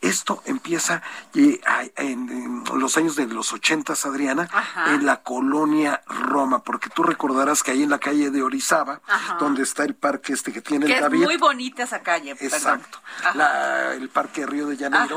Esto 0.00 0.42
empieza 0.46 1.02
eh, 1.34 1.60
en, 1.96 2.64
los 2.74 2.96
años 2.96 3.16
de 3.16 3.26
los 3.26 3.52
ochentas, 3.52 4.04
Adriana, 4.04 4.48
en 4.88 5.06
la 5.06 5.22
colonia 5.22 6.02
Roma, 6.06 6.62
porque 6.62 6.90
tú 6.90 7.02
recordarás 7.02 7.62
que 7.62 7.70
ahí 7.70 7.82
en 7.82 7.90
la 7.90 7.98
calle 7.98 8.30
de 8.30 8.42
Orizaba, 8.42 9.00
donde 9.38 9.62
está 9.62 9.84
el 9.84 9.94
parque 9.94 10.32
este 10.32 10.52
que 10.52 10.60
tiene 10.60 10.86
el 10.86 11.00
David. 11.00 11.22
Es 11.22 11.26
muy 11.26 11.36
bonita 11.36 11.84
esa 11.84 12.02
calle. 12.02 12.32
Exacto, 12.32 13.00
el 13.92 14.08
parque 14.08 14.44
Río 14.44 14.66
de 14.66 14.76
Janeiro. 14.76 15.16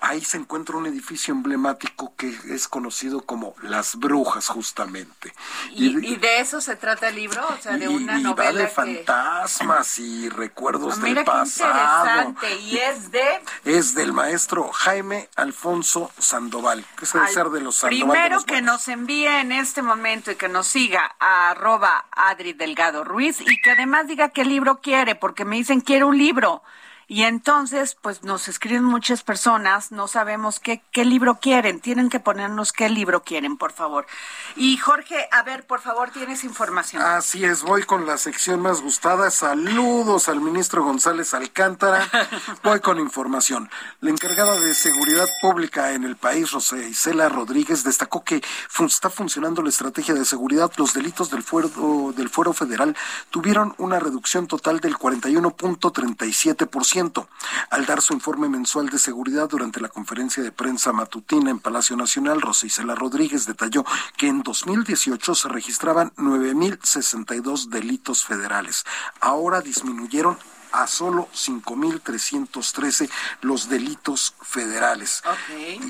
Ahí 0.00 0.22
se 0.24 0.36
encuentra 0.36 0.76
un 0.76 0.86
edificio 0.86 1.32
emblemático 1.32 2.14
que 2.16 2.36
es 2.50 2.68
conocido 2.68 3.22
como 3.22 3.54
Las 3.62 3.96
Brujas, 3.96 4.48
justamente. 4.48 5.32
¿Y, 5.70 6.16
de 6.16 6.40
eso 6.40 6.60
se 6.60 6.76
trata 6.76 7.08
el 7.08 7.16
libro? 7.16 7.46
O 7.48 7.62
sea, 7.62 7.76
de 7.76 7.88
una 7.88 8.18
novela 8.18 8.68
que 8.68 9.04
fantasmas 9.12 9.98
y 9.98 10.28
recuerdos 10.28 11.00
del 11.00 11.24
pasado. 11.24 12.30
interesante. 12.30 12.60
Y 12.60 12.78
es 12.78 13.10
de. 13.10 13.40
Es 13.64 13.94
del 13.94 14.12
maestro 14.12 14.70
Jaime 14.72 15.28
Alfonso 15.36 16.10
Sandoval, 16.18 16.84
que 16.96 17.04
es 17.04 17.14
el 17.14 17.26
ser 17.28 17.48
de 17.48 17.60
los 17.60 17.76
Sandoval. 17.76 18.10
Primero 18.10 18.44
que 18.44 18.62
nos 18.62 18.88
envíe 18.88 19.26
en 19.26 19.52
este 19.52 19.82
momento 19.82 20.30
y 20.30 20.36
que 20.36 20.48
nos 20.48 20.66
siga 20.66 21.14
a 21.18 21.50
arroba 21.50 22.06
Adri 22.10 22.52
Delgado 22.52 23.04
Ruiz 23.04 23.40
y 23.40 23.60
que 23.60 23.72
además 23.72 24.06
diga 24.06 24.30
qué 24.30 24.44
libro 24.44 24.80
quiere, 24.80 25.14
porque 25.14 25.44
me 25.44 25.56
dicen 25.56 25.80
quiero 25.80 26.08
un 26.08 26.18
libro. 26.18 26.62
Y 27.08 27.24
entonces, 27.24 27.96
pues 28.00 28.22
nos 28.22 28.48
escriben 28.48 28.84
muchas 28.84 29.22
personas, 29.22 29.92
no 29.92 30.08
sabemos 30.08 30.60
qué, 30.60 30.82
qué 30.92 31.04
libro 31.04 31.38
quieren, 31.40 31.80
tienen 31.80 32.08
que 32.08 32.20
ponernos 32.20 32.72
qué 32.72 32.88
libro 32.88 33.22
quieren, 33.22 33.56
por 33.56 33.72
favor. 33.72 34.06
Y 34.56 34.76
Jorge, 34.76 35.28
a 35.30 35.42
ver, 35.42 35.66
por 35.66 35.80
favor, 35.80 36.10
tienes 36.10 36.44
información. 36.44 37.02
Así 37.02 37.44
es, 37.44 37.62
voy 37.62 37.82
con 37.82 38.06
la 38.06 38.18
sección 38.18 38.60
más 38.60 38.80
gustada. 38.80 39.30
Saludos 39.30 40.28
al 40.28 40.40
ministro 40.40 40.84
González 40.84 41.34
Alcántara. 41.34 42.08
Voy 42.62 42.80
con 42.80 42.98
información. 42.98 43.70
La 44.00 44.10
encargada 44.10 44.58
de 44.58 44.74
seguridad 44.74 45.26
pública 45.40 45.92
en 45.92 46.04
el 46.04 46.16
país, 46.16 46.50
José 46.50 46.88
Isela 46.88 47.28
Rodríguez, 47.28 47.84
destacó 47.84 48.24
que 48.24 48.42
está 48.86 49.10
funcionando 49.10 49.62
la 49.62 49.68
estrategia 49.68 50.14
de 50.14 50.24
seguridad. 50.24 50.70
Los 50.76 50.92
delitos 50.94 51.30
del 51.30 51.42
fuero, 51.42 52.12
del 52.14 52.28
fuero 52.28 52.52
federal 52.52 52.96
tuvieron 53.30 53.74
una 53.78 53.98
reducción 53.98 54.46
total 54.46 54.80
del 54.80 54.96
41.37% 54.96 56.68
al 57.70 57.86
dar 57.86 58.02
su 58.02 58.12
informe 58.12 58.48
mensual 58.50 58.90
de 58.90 58.98
seguridad 58.98 59.48
durante 59.48 59.80
la 59.80 59.88
conferencia 59.88 60.42
de 60.42 60.52
prensa 60.52 60.92
matutina 60.92 61.50
en 61.50 61.58
Palacio 61.58 61.96
Nacional, 61.96 62.42
Rosa 62.42 62.66
Isela 62.66 62.94
Rodríguez 62.94 63.46
detalló 63.46 63.84
que 64.18 64.28
en 64.28 64.42
2018 64.42 65.34
se 65.34 65.48
registraban 65.48 66.12
9.062 66.16 67.68
delitos 67.68 68.26
federales. 68.26 68.84
Ahora 69.20 69.62
disminuyeron 69.62 70.36
a 70.72 70.86
solo 70.86 71.28
5.313 71.34 73.10
los 73.40 73.70
delitos 73.70 74.34
federales. 74.42 75.22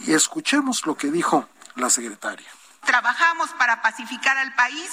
Y 0.06 0.12
escuchemos 0.12 0.86
lo 0.86 0.96
que 0.96 1.10
dijo 1.10 1.48
la 1.74 1.90
secretaria. 1.90 2.48
Trabajamos 2.84 3.50
para 3.50 3.82
pacificar 3.82 4.36
al 4.38 4.54
país, 4.54 4.90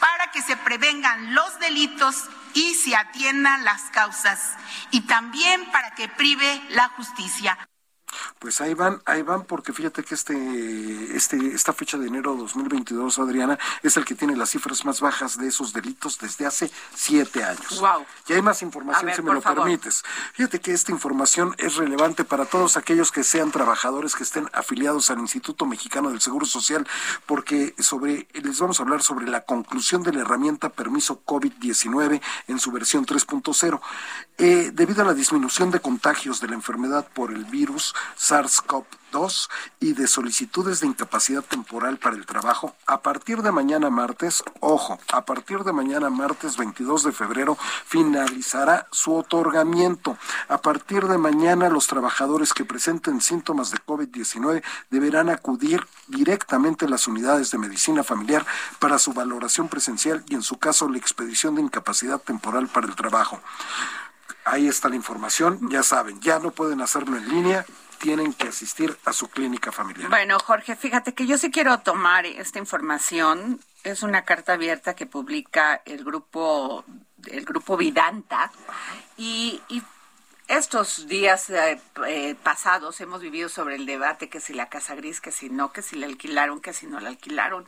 para 0.00 0.30
que 0.30 0.42
se 0.42 0.56
prevengan 0.56 1.34
los 1.34 1.58
delitos 1.58 2.28
y 2.54 2.74
se 2.74 2.96
atiendan 2.96 3.64
las 3.64 3.82
causas, 3.90 4.54
y 4.90 5.02
también 5.02 5.70
para 5.70 5.94
que 5.94 6.08
prive 6.08 6.62
la 6.70 6.88
justicia. 6.90 7.58
Pues 8.38 8.60
ahí 8.60 8.74
van, 8.74 9.00
ahí 9.04 9.22
van, 9.22 9.44
porque 9.44 9.72
fíjate 9.72 10.04
que 10.04 10.14
este, 10.14 11.16
este, 11.16 11.36
esta 11.54 11.72
fecha 11.72 11.98
de 11.98 12.06
enero 12.06 12.34
de 12.34 12.40
2022, 12.40 13.18
Adriana, 13.18 13.58
es 13.82 13.96
el 13.96 14.04
que 14.04 14.14
tiene 14.14 14.36
las 14.36 14.50
cifras 14.50 14.84
más 14.84 15.00
bajas 15.00 15.38
de 15.38 15.48
esos 15.48 15.72
delitos 15.72 16.18
desde 16.18 16.46
hace 16.46 16.70
siete 16.94 17.44
años. 17.44 17.80
Wow. 17.80 18.04
Y 18.28 18.32
hay 18.34 18.42
más 18.42 18.62
información, 18.62 19.12
si 19.14 19.22
me 19.22 19.32
lo 19.32 19.40
permites. 19.40 20.04
Fíjate 20.34 20.60
que 20.60 20.72
esta 20.72 20.92
información 20.92 21.54
es 21.58 21.76
relevante 21.76 22.24
para 22.24 22.44
todos 22.44 22.76
aquellos 22.76 23.12
que 23.12 23.24
sean 23.24 23.50
trabajadores 23.50 24.14
que 24.14 24.22
estén 24.22 24.48
afiliados 24.52 25.10
al 25.10 25.18
Instituto 25.18 25.66
Mexicano 25.66 26.10
del 26.10 26.20
Seguro 26.20 26.46
Social, 26.46 26.86
porque 27.26 27.74
sobre, 27.78 28.28
les 28.32 28.58
vamos 28.58 28.80
a 28.80 28.82
hablar 28.82 29.02
sobre 29.02 29.26
la 29.26 29.42
conclusión 29.42 30.02
de 30.02 30.12
la 30.12 30.20
herramienta 30.20 30.68
permiso 30.68 31.22
COVID-19 31.24 32.20
en 32.48 32.58
su 32.58 32.70
versión 32.72 33.06
3.0. 33.06 33.80
Eh, 34.38 34.70
debido 34.72 35.02
a 35.02 35.04
la 35.04 35.14
disminución 35.14 35.70
de 35.70 35.80
contagios 35.80 36.40
de 36.40 36.48
la 36.48 36.54
enfermedad 36.54 37.06
por 37.12 37.32
el 37.32 37.44
virus, 37.44 37.94
SARS-CoV-2 38.16 39.48
y 39.80 39.94
de 39.94 40.06
solicitudes 40.06 40.80
de 40.80 40.86
incapacidad 40.86 41.42
temporal 41.42 41.98
para 41.98 42.16
el 42.16 42.26
trabajo, 42.26 42.74
a 42.86 43.00
partir 43.00 43.42
de 43.42 43.52
mañana 43.52 43.90
martes, 43.90 44.42
ojo, 44.60 44.98
a 45.12 45.24
partir 45.24 45.64
de 45.64 45.72
mañana 45.72 46.10
martes 46.10 46.56
22 46.56 47.04
de 47.04 47.12
febrero 47.12 47.56
finalizará 47.86 48.86
su 48.90 49.14
otorgamiento. 49.14 50.18
A 50.48 50.58
partir 50.58 51.06
de 51.06 51.18
mañana 51.18 51.68
los 51.68 51.86
trabajadores 51.86 52.52
que 52.52 52.64
presenten 52.64 53.20
síntomas 53.20 53.70
de 53.70 53.78
COVID-19 53.78 54.62
deberán 54.90 55.30
acudir 55.30 55.86
directamente 56.08 56.84
a 56.84 56.88
las 56.88 57.08
unidades 57.08 57.50
de 57.50 57.58
medicina 57.58 58.04
familiar 58.04 58.44
para 58.78 58.98
su 58.98 59.12
valoración 59.12 59.68
presencial 59.68 60.24
y 60.28 60.34
en 60.34 60.42
su 60.42 60.58
caso 60.58 60.88
la 60.88 60.98
expedición 60.98 61.54
de 61.54 61.62
incapacidad 61.62 62.20
temporal 62.20 62.68
para 62.68 62.86
el 62.86 62.94
trabajo. 62.94 63.40
Ahí 64.44 64.66
está 64.66 64.88
la 64.88 64.96
información, 64.96 65.68
ya 65.68 65.82
saben, 65.82 66.20
ya 66.20 66.38
no 66.38 66.50
pueden 66.50 66.80
hacerlo 66.80 67.16
en 67.18 67.28
línea, 67.28 67.66
tienen 67.98 68.32
que 68.32 68.48
asistir 68.48 68.96
a 69.04 69.12
su 69.12 69.28
clínica 69.28 69.72
familiar. 69.72 70.08
Bueno, 70.08 70.38
Jorge, 70.38 70.76
fíjate 70.76 71.14
que 71.14 71.26
yo 71.26 71.36
sí 71.38 71.50
quiero 71.50 71.78
tomar 71.80 72.26
esta 72.26 72.58
información. 72.58 73.60
Es 73.84 74.02
una 74.02 74.24
carta 74.24 74.54
abierta 74.54 74.94
que 74.94 75.06
publica 75.06 75.82
el 75.84 76.04
grupo, 76.04 76.84
el 77.26 77.44
grupo 77.44 77.76
Vidanta. 77.76 78.50
Y, 79.16 79.60
estos 80.46 81.06
días 81.08 81.50
eh, 81.50 81.78
eh, 82.06 82.34
pasados 82.42 83.02
hemos 83.02 83.20
vivido 83.20 83.50
sobre 83.50 83.74
el 83.74 83.84
debate 83.84 84.30
que 84.30 84.40
si 84.40 84.54
la 84.54 84.70
casa 84.70 84.94
gris, 84.94 85.20
que 85.20 85.30
si 85.30 85.50
no, 85.50 85.72
que 85.74 85.82
si 85.82 85.96
la 85.96 86.06
alquilaron, 86.06 86.62
que 86.62 86.72
si 86.72 86.86
no 86.86 87.00
la 87.00 87.10
alquilaron. 87.10 87.66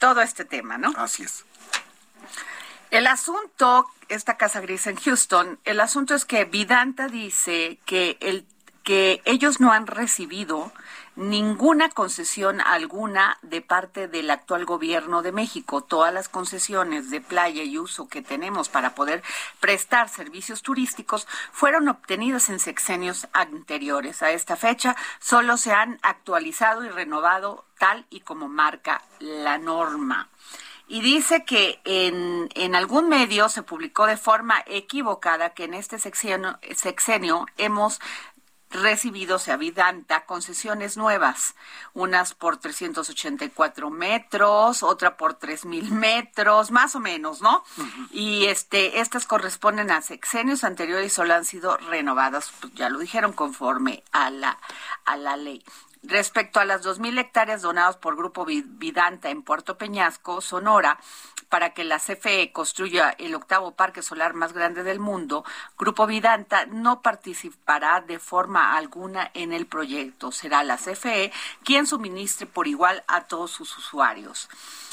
Todo 0.00 0.22
este 0.22 0.44
tema, 0.44 0.76
¿no? 0.76 0.92
Así 0.96 1.22
es. 1.22 1.44
El 2.90 3.06
asunto, 3.06 3.86
esta 4.08 4.36
casa 4.36 4.60
gris 4.60 4.88
en 4.88 4.96
Houston, 4.96 5.60
el 5.64 5.78
asunto 5.78 6.16
es 6.16 6.24
que 6.24 6.44
Vidanta 6.44 7.06
dice 7.06 7.78
que 7.84 8.16
el 8.20 8.44
que 8.86 9.20
ellos 9.24 9.58
no 9.58 9.72
han 9.72 9.88
recibido 9.88 10.72
ninguna 11.16 11.88
concesión 11.88 12.60
alguna 12.60 13.36
de 13.42 13.60
parte 13.60 14.06
del 14.06 14.30
actual 14.30 14.64
gobierno 14.64 15.22
de 15.22 15.32
México. 15.32 15.82
Todas 15.82 16.14
las 16.14 16.28
concesiones 16.28 17.10
de 17.10 17.20
playa 17.20 17.64
y 17.64 17.78
uso 17.78 18.08
que 18.08 18.22
tenemos 18.22 18.68
para 18.68 18.94
poder 18.94 19.24
prestar 19.58 20.08
servicios 20.08 20.62
turísticos 20.62 21.26
fueron 21.50 21.88
obtenidas 21.88 22.48
en 22.48 22.60
sexenios 22.60 23.26
anteriores. 23.32 24.22
A 24.22 24.30
esta 24.30 24.54
fecha 24.54 24.94
solo 25.18 25.56
se 25.56 25.72
han 25.72 25.98
actualizado 26.02 26.84
y 26.84 26.88
renovado 26.88 27.64
tal 27.78 28.06
y 28.08 28.20
como 28.20 28.46
marca 28.46 29.02
la 29.18 29.58
norma 29.58 30.28
y 30.88 31.00
dice 31.00 31.44
que 31.44 31.80
en, 31.84 32.48
en, 32.54 32.76
algún 32.76 33.08
medio 33.08 33.48
se 33.48 33.64
publicó 33.64 34.06
de 34.06 34.16
forma 34.16 34.62
equivocada 34.66 35.50
que 35.50 35.64
en 35.64 35.74
este 35.74 35.98
sexenio, 35.98 36.60
sexenio 36.76 37.46
hemos 37.58 38.00
recibido, 38.82 39.38
se 39.38 39.56
Vidanta, 39.56 40.24
concesiones 40.26 40.96
nuevas, 40.96 41.54
unas 41.94 42.34
por 42.34 42.58
384 42.58 43.90
metros, 43.90 44.82
otra 44.82 45.16
por 45.16 45.34
3000 45.34 45.90
metros, 45.92 46.70
más 46.70 46.94
o 46.94 47.00
menos, 47.00 47.40
¿no? 47.40 47.64
Y 48.10 48.46
este, 48.46 49.00
estas 49.00 49.26
corresponden 49.26 49.90
a 49.90 50.02
sexenios 50.02 50.64
anteriores 50.64 51.06
y 51.06 51.14
solo 51.14 51.34
han 51.34 51.44
sido 51.44 51.76
renovadas, 51.76 52.52
pues 52.60 52.74
ya 52.74 52.90
lo 52.90 52.98
dijeron, 52.98 53.32
conforme 53.32 54.02
a 54.12 54.30
la, 54.30 54.58
a 55.04 55.16
la 55.16 55.36
ley. 55.36 55.64
Respecto 56.02 56.60
a 56.60 56.64
las 56.64 56.84
2.000 56.84 57.18
hectáreas 57.18 57.62
donadas 57.62 57.96
por 57.96 58.16
Grupo 58.16 58.44
Vidanta 58.44 59.30
en 59.30 59.42
Puerto 59.42 59.76
Peñasco, 59.76 60.40
Sonora, 60.40 61.00
para 61.48 61.74
que 61.74 61.84
la 61.84 61.98
CFE 61.98 62.52
construya 62.52 63.10
el 63.18 63.34
octavo 63.34 63.72
parque 63.72 64.02
solar 64.02 64.34
más 64.34 64.52
grande 64.52 64.82
del 64.82 65.00
mundo, 65.00 65.44
Grupo 65.78 66.06
Vidanta 66.06 66.66
no 66.66 67.02
participará 67.02 68.00
de 68.00 68.18
forma 68.18 68.76
alguna 68.76 69.30
en 69.34 69.52
el 69.52 69.66
proyecto. 69.66 70.32
Será 70.32 70.64
la 70.64 70.76
CFE 70.76 71.32
quien 71.64 71.86
suministre 71.86 72.46
por 72.46 72.66
igual 72.66 73.04
a 73.06 73.22
todos 73.22 73.50
sus 73.50 73.76
usuarios. 73.78 74.48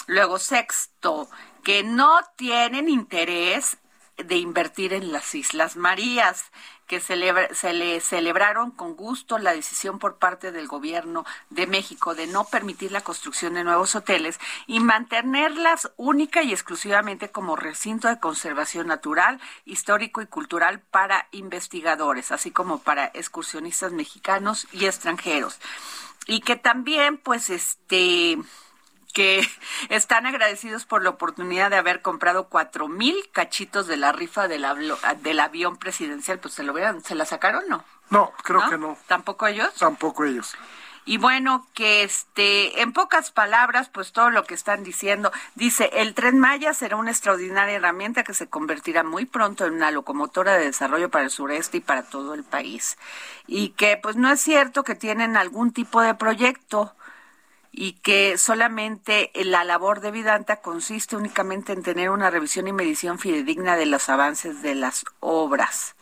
Luego, 0.07 0.39
sexto, 0.39 1.29
que 1.63 1.83
no 1.83 2.19
tienen 2.35 2.89
interés 2.89 3.77
de 4.17 4.37
invertir 4.37 4.93
en 4.93 5.11
las 5.11 5.33
Islas 5.33 5.75
Marías 5.75 6.51
que 6.87 6.99
se 6.99 7.15
le 7.15 8.01
celebraron 8.01 8.71
con 8.71 8.95
gusto 8.95 9.37
la 9.37 9.53
decisión 9.53 9.99
por 9.99 10.17
parte 10.17 10.51
del 10.51 10.67
gobierno 10.67 11.25
de 11.49 11.67
México 11.67 12.15
de 12.15 12.27
no 12.27 12.45
permitir 12.45 12.91
la 12.91 13.01
construcción 13.01 13.53
de 13.53 13.63
nuevos 13.63 13.95
hoteles 13.95 14.39
y 14.67 14.79
mantenerlas 14.79 15.91
única 15.97 16.43
y 16.43 16.51
exclusivamente 16.51 17.29
como 17.31 17.55
recinto 17.55 18.07
de 18.07 18.19
conservación 18.19 18.87
natural, 18.87 19.39
histórico 19.65 20.21
y 20.21 20.27
cultural 20.27 20.81
para 20.81 21.27
investigadores, 21.31 22.31
así 22.31 22.51
como 22.51 22.79
para 22.79 23.11
excursionistas 23.13 23.91
mexicanos 23.91 24.67
y 24.71 24.85
extranjeros. 24.85 25.59
Y 26.27 26.41
que 26.41 26.55
también, 26.55 27.17
pues, 27.17 27.49
este, 27.49 28.37
que 29.13 29.47
están 29.89 30.25
agradecidos 30.25 30.85
por 30.85 31.03
la 31.03 31.11
oportunidad 31.11 31.69
de 31.69 31.77
haber 31.77 32.01
comprado 32.01 32.49
cuatro 32.49 32.87
mil 32.87 33.15
cachitos 33.31 33.87
de 33.87 33.97
la 33.97 34.11
rifa 34.11 34.47
del, 34.47 34.65
del 35.21 35.39
avión 35.39 35.77
presidencial. 35.77 36.39
Pues 36.39 36.53
se 36.55 36.63
lo 36.63 36.73
vean, 36.73 37.03
¿se 37.03 37.15
la 37.15 37.25
sacaron 37.25 37.63
no? 37.69 37.83
No, 38.09 38.31
creo 38.43 38.69
que 38.69 38.77
no. 38.77 38.97
¿Tampoco 39.07 39.47
ellos? 39.47 39.73
Tampoco 39.75 40.25
ellos. 40.25 40.55
Y 41.05 41.17
bueno, 41.17 41.67
que 41.73 42.03
este, 42.03 42.81
en 42.81 42.93
pocas 42.93 43.31
palabras, 43.31 43.89
pues 43.89 44.13
todo 44.13 44.29
lo 44.29 44.45
que 44.45 44.53
están 44.53 44.83
diciendo, 44.83 45.33
dice, 45.55 45.89
el 45.93 46.13
tren 46.13 46.39
Maya 46.39 46.73
será 46.73 46.95
una 46.95 47.11
extraordinaria 47.11 47.75
herramienta 47.75 48.23
que 48.23 48.33
se 48.33 48.47
convertirá 48.47 49.03
muy 49.03 49.25
pronto 49.25 49.65
en 49.65 49.73
una 49.73 49.91
locomotora 49.91 50.53
de 50.53 50.65
desarrollo 50.65 51.09
para 51.09 51.25
el 51.25 51.29
sureste 51.29 51.77
y 51.77 51.81
para 51.81 52.03
todo 52.03 52.33
el 52.33 52.43
país. 52.43 52.97
Y 53.47 53.69
que 53.69 53.97
pues 53.97 54.15
no 54.15 54.31
es 54.31 54.39
cierto 54.39 54.83
que 54.83 54.95
tienen 54.95 55.35
algún 55.35 55.73
tipo 55.73 56.01
de 56.01 56.15
proyecto 56.15 56.93
y 57.75 57.93
que 57.93 58.37
solamente 58.37 59.31
la 59.33 59.63
labor 59.63 59.99
de 59.99 60.11
Vidanta 60.11 60.61
consiste 60.61 61.17
únicamente 61.17 61.73
en 61.73 61.81
tener 61.81 62.11
una 62.11 62.29
revisión 62.29 62.67
y 62.67 62.71
medición 62.71 63.17
fidedigna 63.17 63.75
de 63.75 63.87
los 63.87 64.07
avances 64.09 64.61
de 64.61 64.75
las 64.75 65.03
obras 65.19 65.95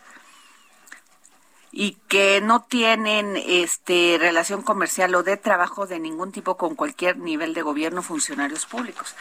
y 1.72 1.94
que 2.10 2.42
no 2.42 2.64
tienen 2.64 3.38
este 3.38 4.18
relación 4.20 4.62
comercial 4.62 5.16
o 5.16 5.24
de 5.24 5.38
trabajo 5.38 5.88
de 5.88 6.00
ningún 6.00 6.34
tipo 6.34 6.58
con 6.58 6.76
cualquier 6.76 7.18
nivel 7.18 7.54
de 7.54 7.62
gobierno 7.62 8.02
funcionarios 8.02 8.66
públicos. 8.66 9.16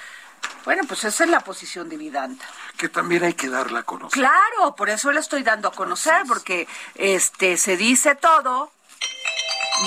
Bueno, 0.65 0.83
pues 0.89 1.05
esa 1.05 1.25
es 1.25 1.31
la 1.31 1.41
posición 1.41 1.89
de 1.89 1.97
Vidanta. 1.97 2.45
Que 2.77 2.89
también 2.89 3.23
hay 3.23 3.35
que 3.35 3.49
darla 3.49 3.81
a 3.81 3.83
conocer. 3.85 4.19
Claro, 4.19 4.75
por 4.75 4.91
eso 4.91 5.13
le 5.13 5.21
estoy 5.21 5.43
dando 5.43 5.69
a 5.69 5.73
conocer, 5.73 6.23
porque 6.27 6.67
este 6.95 7.57
se 7.57 7.77
dice 7.77 8.15
todo, 8.15 8.73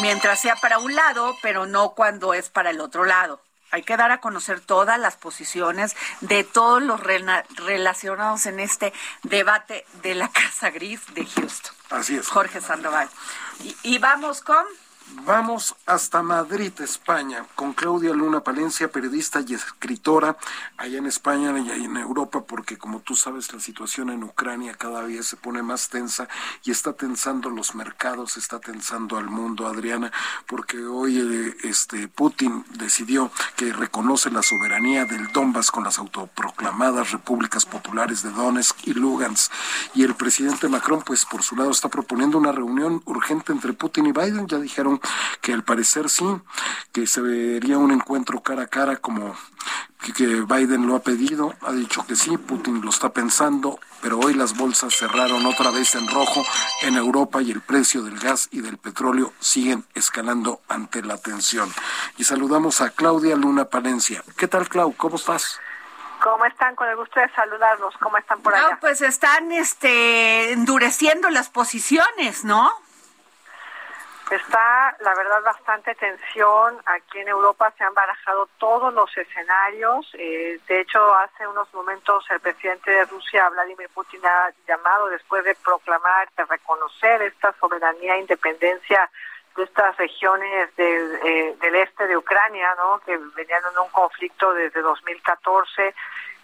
mientras 0.01 0.39
sea 0.39 0.55
para 0.55 0.79
un 0.79 0.95
lado, 0.95 1.35
pero 1.41 1.65
no 1.65 1.91
cuando 1.91 2.33
es 2.33 2.49
para 2.49 2.69
el 2.71 2.81
otro 2.81 3.05
lado. 3.05 3.41
Hay 3.71 3.81
que 3.81 3.97
dar 3.97 4.11
a 4.11 4.21
conocer 4.21 4.61
todas 4.61 4.99
las 4.99 5.15
posiciones 5.15 5.95
de 6.21 6.43
todos 6.43 6.81
los 6.81 6.99
relacionados 6.99 8.45
en 8.45 8.59
este 8.59 8.93
debate 9.23 9.83
de 10.03 10.13
la 10.13 10.29
Casa 10.29 10.69
Gris 10.69 11.01
de 11.15 11.25
Houston. 11.25 11.73
Así 11.89 12.15
es. 12.15 12.27
Jorge 12.27 12.61
Sandoval. 12.61 13.09
Y, 13.81 13.97
vamos 13.97 14.41
con... 14.41 14.63
Vamos 15.25 15.75
hasta 15.85 16.21
Madrid, 16.21 16.73
España, 16.81 17.45
con 17.55 17.73
Claudia 17.73 18.13
Luna 18.13 18.41
Palencia, 18.41 18.91
periodista 18.91 19.41
y 19.47 19.53
escritora 19.53 20.37
allá 20.77 20.97
en 20.97 21.05
España 21.05 21.57
y 21.59 21.85
en 21.85 21.95
Europa, 21.95 22.43
porque 22.45 22.77
como 22.77 22.99
tú 22.99 23.15
sabes, 23.15 23.53
la 23.53 23.59
situación 23.59 24.09
en 24.09 24.23
Ucrania 24.23 24.75
cada 24.75 25.05
día 25.05 25.23
se 25.23 25.37
pone 25.37 25.61
más 25.61 25.89
tensa 25.89 26.27
y 26.63 26.71
está 26.71 26.93
tensando 26.93 27.49
los 27.49 27.73
mercados, 27.75 28.35
está 28.37 28.59
tensando 28.59 29.17
al 29.17 29.29
mundo, 29.29 29.67
Adriana, 29.67 30.11
porque 30.47 30.83
hoy 30.85 31.19
eh, 31.19 31.55
este 31.63 32.07
Putin 32.07 32.65
decidió 32.71 33.31
que 33.55 33.71
reconoce 33.71 34.29
la 34.29 34.43
soberanía 34.43 35.05
del 35.05 35.31
Donbass 35.31 35.71
con 35.71 35.83
las 35.83 35.99
autoproclamadas 35.99 37.11
repúblicas 37.11 37.65
populares 37.65 38.23
de 38.23 38.31
Donetsk 38.31 38.87
y 38.87 38.93
Lugansk. 38.93 39.51
Y 39.93 40.03
el 40.03 40.15
presidente 40.15 40.67
Macron, 40.67 41.01
pues 41.01 41.25
por 41.25 41.43
su 41.43 41.55
lado, 41.55 41.71
está 41.71 41.89
proponiendo 41.89 42.37
una 42.37 42.51
reunión 42.51 43.01
urgente 43.05 43.51
entre 43.51 43.73
Putin 43.73 44.07
y 44.07 44.11
Biden. 44.11 44.47
Ya 44.47 44.59
dijeron 44.59 44.92
que 45.41 45.53
al 45.53 45.63
parecer 45.63 46.09
sí, 46.09 46.25
que 46.91 47.07
se 47.07 47.21
vería 47.21 47.77
un 47.77 47.91
encuentro 47.91 48.41
cara 48.41 48.63
a 48.63 48.67
cara 48.67 48.97
como 48.97 49.35
que 50.15 50.41
Biden 50.41 50.85
lo 50.85 50.95
ha 50.95 50.99
pedido, 50.99 51.53
ha 51.61 51.71
dicho 51.71 52.05
que 52.05 52.15
sí, 52.15 52.37
Putin 52.37 52.81
lo 52.81 52.89
está 52.89 53.09
pensando, 53.09 53.79
pero 54.01 54.19
hoy 54.19 54.33
las 54.33 54.57
bolsas 54.57 54.93
cerraron 54.93 55.45
otra 55.45 55.71
vez 55.71 55.95
en 55.95 56.07
rojo 56.09 56.43
en 56.81 56.95
Europa 56.95 57.41
y 57.41 57.51
el 57.51 57.61
precio 57.61 58.03
del 58.03 58.19
gas 58.19 58.49
y 58.51 58.61
del 58.61 58.77
petróleo 58.77 59.31
siguen 59.39 59.85
escalando 59.93 60.61
ante 60.67 61.01
la 61.01 61.17
tensión. 61.17 61.71
Y 62.17 62.25
saludamos 62.25 62.81
a 62.81 62.89
Claudia 62.89 63.37
Luna 63.37 63.65
Palencia. 63.65 64.23
¿Qué 64.37 64.47
tal, 64.47 64.67
Clau? 64.67 64.93
¿Cómo 64.97 65.15
estás? 65.15 65.59
¿Cómo 66.21 66.45
están? 66.45 66.75
Con 66.75 66.87
el 66.87 66.95
gusto 66.95 67.19
de 67.19 67.29
saludarlos. 67.33 67.95
¿Cómo 68.01 68.17
están 68.17 68.41
por 68.41 68.53
allá? 68.53 68.71
No, 68.71 68.79
pues 68.79 69.01
están 69.01 69.51
este, 69.51 70.51
endureciendo 70.51 71.29
las 71.29 71.49
posiciones, 71.49 72.45
¿no? 72.45 72.71
Está, 74.31 74.95
la 75.01 75.13
verdad, 75.15 75.43
bastante 75.43 75.93
tensión. 75.95 76.81
Aquí 76.85 77.19
en 77.19 77.27
Europa 77.27 77.71
se 77.77 77.83
han 77.83 77.93
barajado 77.93 78.47
todos 78.57 78.93
los 78.93 79.15
escenarios. 79.15 80.09
Eh, 80.13 80.59
de 80.67 80.79
hecho, 80.79 81.13
hace 81.15 81.45
unos 81.45 81.71
momentos 81.73 82.25
el 82.29 82.39
presidente 82.39 82.89
de 82.89 83.05
Rusia, 83.05 83.49
Vladimir 83.49 83.89
Putin, 83.93 84.25
ha 84.25 84.49
llamado 84.67 85.09
después 85.09 85.43
de 85.43 85.55
proclamar, 85.55 86.29
de 86.37 86.45
reconocer 86.45 87.21
esta 87.21 87.53
soberanía 87.59 88.15
e 88.15 88.21
independencia 88.21 89.09
de 89.55 89.63
estas 89.63 89.95
regiones 89.97 90.75
del, 90.77 91.19
eh, 91.23 91.55
del 91.61 91.75
este 91.75 92.07
de 92.07 92.17
Ucrania, 92.17 92.73
¿no? 92.77 92.99
que 93.05 93.17
venían 93.35 93.61
en 93.71 93.77
un 93.77 93.89
conflicto 93.89 94.53
desde 94.53 94.81
2014. 94.81 95.93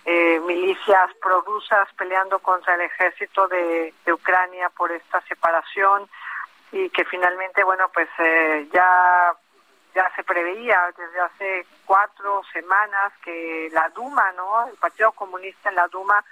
Eh, 0.05 0.39
milicias 0.45 1.13
prorrusas 1.21 1.87
peleando 1.97 2.39
contra 2.39 2.75
el 2.75 2.81
ejército 2.81 3.47
de, 3.47 3.93
de 4.05 4.13
Ucrania 4.13 4.69
por 4.69 4.91
esta 4.91 5.21
separación 5.21 6.09
y 6.71 6.89
que 6.89 7.05
finalmente, 7.05 7.63
bueno, 7.63 7.89
pues 7.93 8.09
eh, 8.19 8.67
ya 8.71 9.33
ya 9.95 10.09
se 10.15 10.23
preveía 10.23 10.93
desde 10.95 11.19
hace 11.19 11.65
cuatro 11.85 12.41
semanas 12.53 13.11
que 13.23 13.69
la 13.71 13.89
Duma, 13.89 14.31
¿no? 14.33 14.67
El 14.67 14.77
Partido 14.77 15.11
Comunista 15.13 15.69
en 15.69 15.75
la 15.75 15.87
Duma 15.87 16.23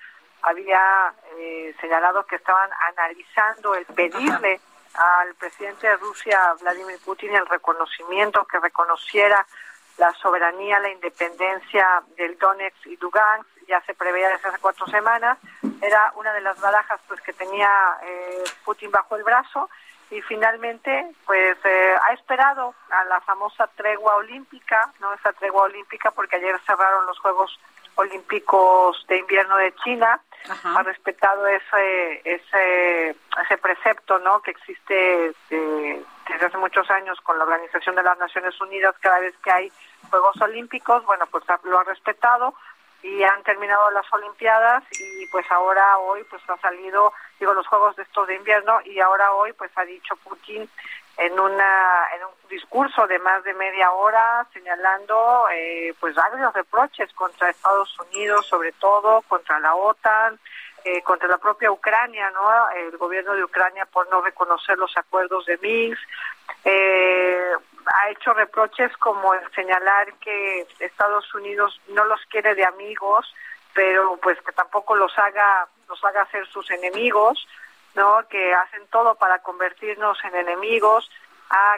había 0.43 1.13
eh, 1.37 1.75
señalado 1.81 2.25
que 2.25 2.35
estaban 2.35 2.69
analizando 2.87 3.75
el 3.75 3.85
pedirle 3.87 4.61
al 4.93 5.33
presidente 5.35 5.87
de 5.87 5.97
Rusia, 5.97 6.39
Vladimir 6.61 6.97
Putin, 7.03 7.35
el 7.35 7.45
reconocimiento, 7.45 8.45
que 8.45 8.59
reconociera 8.59 9.45
la 9.97 10.13
soberanía, 10.13 10.79
la 10.79 10.89
independencia 10.89 12.03
del 12.15 12.37
Donetsk 12.37 12.85
y 12.85 12.97
Lugansk, 12.97 13.49
ya 13.67 13.81
se 13.81 13.95
preveía 13.95 14.29
desde 14.29 14.49
hace 14.49 14.59
cuatro 14.59 14.85
semanas, 14.87 15.37
era 15.81 16.13
una 16.15 16.31
de 16.33 16.41
las 16.41 16.59
barajas 16.61 17.01
pues 17.07 17.19
que 17.21 17.33
tenía 17.33 17.69
eh, 18.03 18.43
Putin 18.63 18.91
bajo 18.91 19.15
el 19.15 19.23
brazo 19.23 19.69
y 20.09 20.21
finalmente 20.21 21.15
pues 21.25 21.57
eh, 21.63 21.95
ha 22.01 22.13
esperado 22.13 22.73
a 22.89 23.03
la 23.05 23.19
famosa 23.21 23.67
tregua 23.75 24.15
olímpica, 24.15 24.93
no 24.99 25.13
esa 25.13 25.33
tregua 25.33 25.63
olímpica 25.63 26.11
porque 26.11 26.37
ayer 26.37 26.59
cerraron 26.65 27.05
los 27.05 27.19
Juegos 27.19 27.59
Olímpicos 27.95 29.03
de 29.07 29.17
Invierno 29.17 29.57
de 29.57 29.73
China, 29.83 30.21
ha 30.63 30.83
respetado 30.83 31.47
ese 31.47 32.21
ese 32.23 33.15
ese 33.41 33.57
precepto, 33.57 34.19
¿no? 34.19 34.39
que 34.41 34.51
existe 34.51 35.33
eh, 35.49 36.03
desde 36.29 36.45
hace 36.45 36.57
muchos 36.57 36.89
años 36.91 37.19
con 37.21 37.37
la 37.37 37.43
Organización 37.43 37.95
de 37.95 38.03
las 38.03 38.17
Naciones 38.19 38.59
Unidas. 38.61 38.95
Cada 38.99 39.19
vez 39.19 39.35
que 39.43 39.51
hay 39.51 39.71
Juegos 40.11 40.39
Olímpicos, 40.41 41.03
bueno, 41.05 41.25
pues 41.31 41.43
lo 41.63 41.79
ha 41.79 41.83
respetado 41.85 42.53
y 43.03 43.23
han 43.23 43.43
terminado 43.43 43.89
las 43.91 44.11
Olimpiadas 44.11 44.83
y 44.91 45.27
pues 45.27 45.45
ahora 45.51 45.97
hoy 45.99 46.23
pues 46.29 46.41
ha 46.49 46.57
salido 46.57 47.13
digo 47.39 47.53
los 47.53 47.67
Juegos 47.67 47.95
de 47.95 48.03
estos 48.03 48.27
de 48.27 48.35
invierno 48.35 48.79
y 48.85 48.99
ahora 48.99 49.31
hoy 49.33 49.53
pues 49.53 49.71
ha 49.75 49.85
dicho 49.85 50.15
Putin 50.17 50.67
en 51.17 51.39
una 51.39 52.07
en 52.15 52.23
un 52.23 52.49
discurso 52.49 53.07
de 53.07 53.19
más 53.19 53.43
de 53.43 53.53
media 53.53 53.91
hora 53.91 54.47
señalando 54.53 55.47
eh, 55.51 55.93
pues 55.99 56.15
varios 56.15 56.53
reproches 56.53 57.11
contra 57.13 57.49
Estados 57.49 57.95
Unidos 57.99 58.45
sobre 58.47 58.71
todo 58.73 59.21
contra 59.23 59.59
la 59.59 59.75
OTAN 59.75 60.39
eh, 60.83 61.01
contra 61.03 61.27
la 61.27 61.37
propia 61.37 61.71
Ucrania 61.71 62.31
no 62.31 62.69
el 62.71 62.97
gobierno 62.97 63.33
de 63.33 63.43
Ucrania 63.43 63.85
por 63.85 64.09
no 64.09 64.21
reconocer 64.21 64.77
los 64.77 64.95
acuerdos 64.97 65.45
de 65.45 65.57
Minsk 65.57 66.01
eh, 66.63 67.51
ha 67.93 68.09
hecho 68.09 68.33
reproches 68.33 68.95
como 68.97 69.33
el 69.33 69.51
señalar 69.53 70.13
que 70.15 70.67
Estados 70.79 71.33
Unidos 71.33 71.79
no 71.89 72.05
los 72.05 72.19
quiere 72.29 72.55
de 72.55 72.65
amigos, 72.65 73.33
pero 73.73 74.17
pues 74.17 74.39
que 74.41 74.51
tampoco 74.51 74.95
los 74.95 75.17
haga 75.17 75.67
los 75.87 76.03
haga 76.03 76.25
ser 76.31 76.45
sus 76.47 76.69
enemigos, 76.71 77.47
¿no? 77.95 78.27
Que 78.27 78.53
hacen 78.53 78.85
todo 78.87 79.15
para 79.15 79.39
convertirnos 79.39 80.17
en 80.25 80.35
enemigos. 80.35 81.09
Ha 81.49 81.77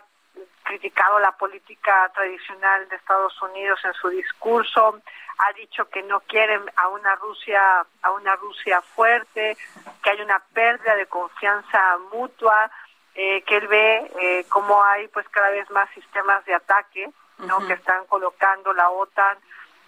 criticado 0.63 1.19
la 1.19 1.31
política 1.33 2.09
tradicional 2.13 2.87
de 2.89 2.95
Estados 2.95 3.39
Unidos 3.41 3.79
en 3.83 3.93
su 3.93 4.09
discurso, 4.09 4.99
ha 5.39 5.53
dicho 5.53 5.89
que 5.89 6.03
no 6.03 6.19
quieren 6.21 6.61
a 6.75 6.87
una 6.89 7.15
Rusia 7.15 7.85
a 8.01 8.11
una 8.11 8.35
Rusia 8.35 8.81
fuerte, 8.81 9.57
que 10.03 10.09
hay 10.09 10.21
una 10.21 10.39
pérdida 10.53 10.95
de 10.95 11.07
confianza 11.07 11.97
mutua 12.11 12.69
eh, 13.15 13.41
que 13.43 13.57
él 13.57 13.67
ve 13.67 14.11
eh, 14.19 14.45
cómo 14.49 14.83
hay 14.83 15.07
pues 15.09 15.27
cada 15.29 15.49
vez 15.49 15.69
más 15.71 15.89
sistemas 15.91 16.43
de 16.45 16.53
ataque 16.53 17.09
no 17.39 17.65
que 17.65 17.73
están 17.73 18.05
colocando 18.05 18.73
la 18.73 18.89
OTAN 18.89 19.37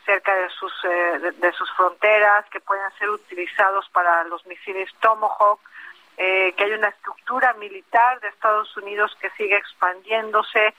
cerca 0.06 0.34
de 0.34 0.50
sus 0.50 0.74
eh, 0.86 1.32
de, 1.38 1.52
sus 1.54 1.72
fronteras 1.74 2.46
que 2.50 2.60
pueden 2.60 2.90
ser 2.98 3.10
utilizados 3.10 3.88
para 3.90 4.24
los 4.26 4.46
misiles 4.46 4.90
Tomahawk 5.00 5.60
eh, 6.18 6.54
que 6.56 6.64
hay 6.64 6.74
una 6.74 6.90
estructura 6.90 7.54
militar 7.54 8.20
de 8.22 8.30
Estados 8.30 8.76
Unidos 8.78 9.16
que 9.20 9.30
sigue 9.32 9.58
expandiéndose 9.58 10.74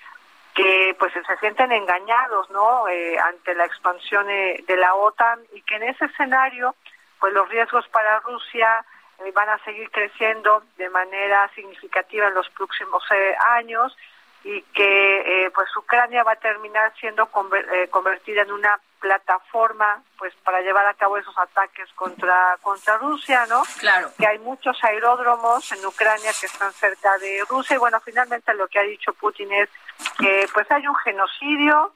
que 0.54 0.94
pues 0.98 1.12
se 1.12 1.36
sienten 1.38 1.72
engañados 1.72 2.50
no 2.50 2.84
ante 3.24 3.54
la 3.54 3.64
expansión 3.64 4.26
de 4.26 4.76
la 4.76 4.94
OTAN 4.94 5.40
y 5.52 5.62
que 5.62 5.76
en 5.76 5.84
ese 5.84 6.06
escenario 6.06 6.74
pues 7.18 7.32
los 7.32 7.48
riesgos 7.48 7.86
para 7.88 8.20
Rusia 8.20 8.84
eh, 8.84 8.91
van 9.30 9.48
a 9.48 9.58
seguir 9.64 9.90
creciendo 9.90 10.64
de 10.76 10.90
manera 10.90 11.48
significativa 11.54 12.28
en 12.28 12.34
los 12.34 12.48
próximos 12.50 13.02
eh, 13.10 13.34
años 13.50 13.96
y 14.44 14.60
que 14.74 15.44
eh, 15.44 15.50
pues 15.54 15.68
Ucrania 15.76 16.24
va 16.24 16.32
a 16.32 16.36
terminar 16.36 16.92
siendo 16.98 17.26
convertida 17.26 18.42
en 18.42 18.50
una 18.50 18.80
plataforma 18.98 20.02
pues 20.18 20.34
para 20.44 20.60
llevar 20.60 20.86
a 20.86 20.94
cabo 20.94 21.16
esos 21.16 21.36
ataques 21.36 21.88
contra 21.94 22.56
contra 22.60 22.98
Rusia, 22.98 23.46
¿no? 23.46 23.62
Claro. 23.78 24.10
Que 24.18 24.26
hay 24.26 24.38
muchos 24.38 24.82
aeródromos 24.82 25.70
en 25.72 25.84
Ucrania 25.84 26.30
que 26.40 26.46
están 26.46 26.72
cerca 26.72 27.18
de 27.18 27.44
Rusia 27.48 27.76
y 27.76 27.78
bueno, 27.78 28.00
finalmente 28.00 28.54
lo 28.54 28.66
que 28.68 28.78
ha 28.78 28.82
dicho 28.82 29.12
Putin 29.14 29.52
es 29.52 29.68
que 30.18 30.48
pues 30.52 30.70
hay 30.70 30.86
un 30.86 30.96
genocidio 30.96 31.92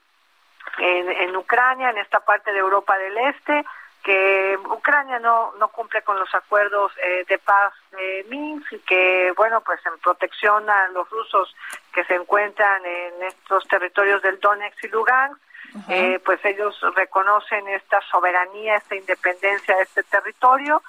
en, 0.79 1.11
en 1.11 1.37
Ucrania, 1.37 1.91
en 1.91 1.99
esta 1.99 2.21
parte 2.21 2.53
de 2.53 2.59
Europa 2.59 2.97
del 2.99 3.17
Este, 3.19 3.65
que 4.07 4.57
Ucrania 4.71 5.19
no, 5.19 5.53
no 5.59 5.67
cumple 5.67 6.01
con 6.03 6.17
los 6.17 6.33
acuerdos 6.33 6.93
eh, 7.03 7.25
de 7.29 7.39
paz 7.39 7.75
de 7.91 8.25
Minsk 8.29 8.75
y 8.75 8.79
que, 8.79 9.33
bueno, 9.37 9.61
pues 9.63 9.85
en 9.85 9.99
protección 9.99 10.71
a 10.71 10.87
los 10.91 11.11
rusos 11.11 11.53
que 11.93 12.05
se 12.05 12.15
encuentran 12.15 12.87
en 12.87 13.25
estos 13.25 13.67
territorios 13.67 14.23
del 14.23 14.39
Donetsk 14.39 14.85
y 14.85 14.89
Lugansk, 14.91 15.41
eh, 15.89 16.21
pues 16.25 16.39
ellos 16.45 16.81
reconocen 16.95 17.67
esta 17.67 18.01
soberanía, 18.03 18.77
esta 18.77 18.95
independencia 18.95 19.77
de 19.77 19.83
este 19.83 20.05
territorio, 20.05 20.81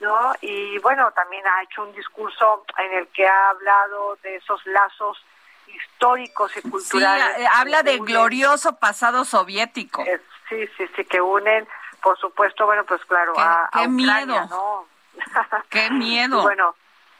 ¿no? 0.00 0.34
Y 0.40 0.76
bueno, 0.78 1.12
también 1.12 1.46
ha 1.46 1.62
hecho 1.62 1.84
un 1.84 1.92
discurso 1.92 2.64
en 2.76 2.92
el 2.92 3.06
que 3.06 3.24
ha 3.24 3.50
hablado 3.50 4.18
de 4.24 4.34
esos 4.34 4.66
lazos 4.66 5.24
históricos 5.68 6.56
y 6.56 6.62
culturales. 6.68 7.36
Sí, 7.36 7.42
eh, 7.42 7.46
habla 7.52 7.84
del 7.84 8.00
glorioso 8.00 8.80
pasado 8.80 9.24
soviético. 9.24 10.04
sí, 10.48 10.66
sí, 10.76 10.88
sí, 10.96 11.04
que 11.04 11.20
unen 11.20 11.68
por 12.04 12.18
supuesto, 12.18 12.66
bueno, 12.66 12.84
pues 12.84 13.02
claro, 13.06 13.32
a, 13.38 13.70
qué 13.72 13.88
Ucrania, 13.88 14.26
miedo. 14.26 14.46
¿no? 14.50 14.86
qué 15.70 15.90
miedo. 15.90 16.42
bueno, 16.42 16.76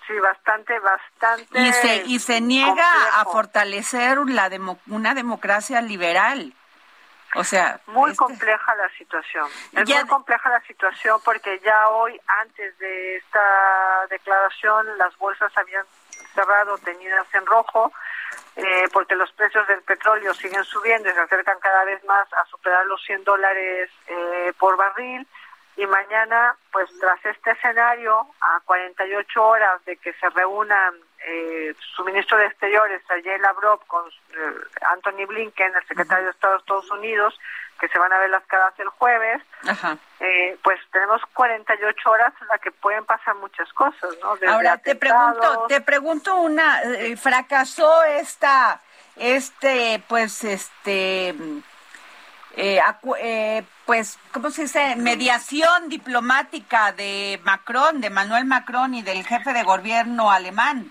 sí, 0.06 0.12
bastante, 0.18 0.78
bastante. 0.78 1.58
Y 1.58 1.72
se, 1.72 1.96
y 2.04 2.18
se 2.18 2.40
niega 2.42 2.86
a 3.18 3.24
fortalecer 3.24 4.18
la 4.26 4.50
una 4.88 5.14
democracia 5.14 5.80
liberal. 5.80 6.52
O 7.36 7.42
sea, 7.42 7.80
muy 7.86 8.10
este 8.12 8.18
compleja 8.18 8.74
la 8.76 8.88
situación. 8.90 9.48
Es 9.72 9.88
muy 9.88 10.06
compleja 10.06 10.50
la 10.50 10.60
situación 10.66 11.18
porque 11.24 11.58
ya 11.64 11.88
hoy, 11.88 12.20
antes 12.42 12.78
de 12.78 13.16
esta 13.16 14.06
declaración, 14.10 14.86
las 14.98 15.16
bolsas 15.16 15.50
habían 15.56 15.84
cerrado 16.34 16.76
tenidas 16.78 17.26
en 17.32 17.46
rojo 17.46 17.90
eh, 18.56 18.84
porque 18.92 19.16
los 19.16 19.30
precios 19.32 19.66
del 19.66 19.82
petróleo 19.82 20.32
siguen 20.34 20.64
subiendo 20.64 21.08
y 21.08 21.12
se 21.12 21.20
acercan 21.20 21.58
cada 21.60 21.84
vez 21.84 22.02
más 22.04 22.32
a 22.32 22.44
superar 22.46 22.86
los 22.86 23.02
100 23.04 23.24
dólares 23.24 23.90
eh, 24.06 24.52
por 24.58 24.76
barril. 24.76 25.26
Y 25.76 25.86
mañana, 25.86 26.56
pues 26.70 26.88
tras 27.00 27.24
este 27.26 27.50
escenario, 27.50 28.26
a 28.40 28.60
48 28.64 29.44
horas 29.44 29.84
de 29.84 29.96
que 29.96 30.12
se 30.14 30.28
reúnan 30.30 30.94
eh, 31.26 31.74
su 31.94 32.04
ministro 32.04 32.36
de 32.38 32.46
Exteriores, 32.46 33.02
Sergei 33.06 33.38
Lavrov, 33.38 33.84
con 33.86 34.06
eh, 34.08 34.54
Anthony 34.92 35.26
Blinken, 35.26 35.74
el 35.74 35.86
secretario 35.86 36.26
de 36.26 36.30
Estado 36.30 36.54
de 36.54 36.58
Estados 36.60 36.90
Unidos, 36.90 37.38
que 37.80 37.88
se 37.88 37.98
van 37.98 38.12
a 38.12 38.18
ver 38.18 38.30
las 38.30 38.44
caras 38.46 38.72
el 38.78 38.88
jueves, 38.88 39.42
eh, 40.20 40.58
pues 40.62 40.78
tenemos 40.92 41.20
48 41.32 42.10
horas 42.10 42.32
en 42.40 42.46
las 42.48 42.60
que 42.60 42.70
pueden 42.70 43.04
pasar 43.04 43.34
muchas 43.36 43.70
cosas, 43.72 44.10
¿no? 44.22 44.36
Ahora 44.48 44.78
te 44.78 44.94
pregunto, 44.94 45.66
te 45.68 45.80
pregunto 45.80 46.36
una, 46.36 46.82
eh, 46.82 47.16
fracasó 47.16 48.04
esta, 48.04 48.80
este, 49.16 50.02
pues, 50.08 50.44
este, 50.44 51.34
eh, 52.56 53.64
pues, 53.84 54.18
¿cómo 54.32 54.50
se 54.50 54.62
dice? 54.62 54.96
Mediación 54.96 55.88
diplomática 55.88 56.92
de 56.92 57.40
Macron, 57.44 58.00
de 58.00 58.10
Manuel 58.10 58.44
Macron 58.44 58.94
y 58.94 59.02
del 59.02 59.26
jefe 59.26 59.52
de 59.52 59.62
gobierno 59.62 60.30
alemán. 60.30 60.90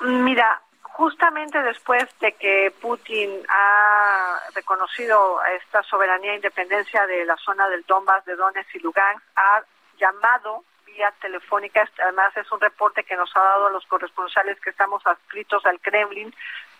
Mira, 0.00 0.60
justamente 0.82 1.62
después 1.62 2.04
de 2.20 2.32
que 2.32 2.72
Putin 2.80 3.42
ha 3.48 4.40
reconocido 4.54 5.40
esta 5.60 5.82
soberanía 5.82 6.32
e 6.32 6.36
independencia 6.36 7.06
de 7.06 7.24
la 7.24 7.36
zona 7.36 7.68
del 7.68 7.84
Donbass, 7.84 8.24
de 8.24 8.36
Donetsk 8.36 8.74
y 8.76 8.80
Lugansk, 8.80 9.22
ha 9.36 9.62
llamado 9.98 10.64
vía 10.86 11.12
telefónica, 11.20 11.88
además 12.02 12.36
es 12.36 12.50
un 12.50 12.60
reporte 12.60 13.04
que 13.04 13.16
nos 13.16 13.30
ha 13.36 13.40
dado 13.40 13.70
los 13.70 13.86
corresponsales 13.86 14.60
que 14.60 14.70
estamos 14.70 15.06
adscritos 15.06 15.64
al 15.66 15.80
Kremlin, 15.80 16.34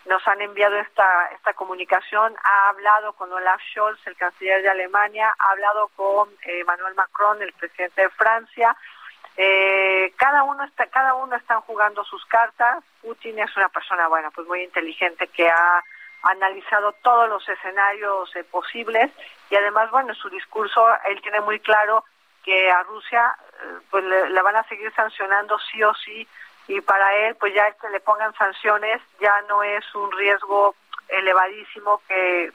nos 0.05 0.25
han 0.27 0.41
enviado 0.41 0.77
esta, 0.77 1.27
esta 1.27 1.53
comunicación, 1.53 2.35
ha 2.43 2.69
hablado 2.69 3.13
con 3.13 3.31
Olaf 3.31 3.61
Scholz, 3.71 3.99
el 4.07 4.15
canciller 4.15 4.61
de 4.61 4.69
Alemania, 4.69 5.33
ha 5.37 5.51
hablado 5.51 5.89
con 5.95 6.29
eh, 6.43 6.61
Emmanuel 6.61 6.95
Macron, 6.95 7.41
el 7.41 7.53
presidente 7.53 8.01
de 8.01 8.09
Francia, 8.09 8.75
eh, 9.41 10.11
cada 10.17 10.43
uno 10.43 10.65
está, 10.65 10.87
cada 10.87 11.15
uno 11.15 11.33
están 11.37 11.61
jugando 11.61 12.03
sus 12.03 12.25
cartas. 12.25 12.83
Putin 13.01 13.39
es 13.39 13.55
una 13.55 13.69
persona, 13.69 14.09
bueno, 14.09 14.29
pues 14.35 14.45
muy 14.45 14.63
inteligente 14.63 15.27
que 15.27 15.47
ha 15.47 15.81
analizado 16.23 16.91
todos 17.01 17.29
los 17.29 17.47
escenarios 17.47 18.35
eh, 18.35 18.43
posibles 18.43 19.09
y 19.49 19.55
además, 19.55 19.91
bueno, 19.91 20.09
en 20.09 20.15
su 20.15 20.29
discurso 20.29 20.85
él 21.07 21.21
tiene 21.21 21.39
muy 21.39 21.61
claro 21.61 22.03
que 22.43 22.69
a 22.69 22.83
Rusia 22.83 23.33
eh, 23.63 23.77
pues 23.89 24.03
le, 24.03 24.41
van 24.41 24.57
a 24.57 24.67
seguir 24.67 24.93
sancionando 24.93 25.57
sí 25.71 25.81
o 25.83 25.93
sí 25.93 26.27
y 26.67 26.81
para 26.81 27.15
él 27.15 27.35
pues 27.35 27.53
ya 27.53 27.71
que 27.71 27.87
le 27.91 28.01
pongan 28.01 28.33
sanciones 28.33 29.01
ya 29.21 29.33
no 29.47 29.63
es 29.63 29.85
un 29.95 30.11
riesgo 30.11 30.75
elevadísimo 31.07 32.01
que 32.09 32.51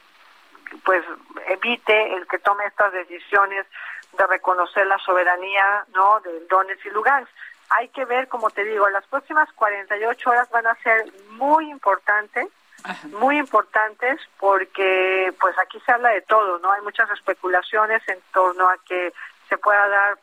pues 0.84 1.04
evite 1.48 2.14
el 2.14 2.26
que 2.26 2.38
tome 2.38 2.66
estas 2.66 2.92
decisiones 2.92 3.66
de 4.16 4.26
reconocer 4.26 4.86
la 4.86 4.98
soberanía 4.98 5.84
no 5.94 6.20
de 6.20 6.46
Donetsk 6.46 6.86
y 6.86 6.90
Lugansk. 6.90 7.30
Hay 7.70 7.88
que 7.88 8.04
ver, 8.04 8.28
como 8.28 8.50
te 8.50 8.64
digo, 8.64 8.88
las 8.90 9.06
próximas 9.06 9.50
48 9.54 10.30
horas 10.30 10.50
van 10.50 10.66
a 10.66 10.74
ser 10.76 11.04
muy 11.30 11.70
importantes, 11.70 12.48
muy 13.12 13.38
importantes 13.38 14.20
porque 14.38 15.32
pues 15.40 15.58
aquí 15.58 15.80
se 15.84 15.92
habla 15.92 16.10
de 16.10 16.20
todo, 16.22 16.58
¿no? 16.58 16.70
Hay 16.72 16.82
muchas 16.82 17.10
especulaciones 17.10 18.06
en 18.08 18.20
torno 18.32 18.68
a 18.68 18.76
que 18.86 19.12
se 19.48 19.58
pueda 19.58 19.88
dar 19.88 20.18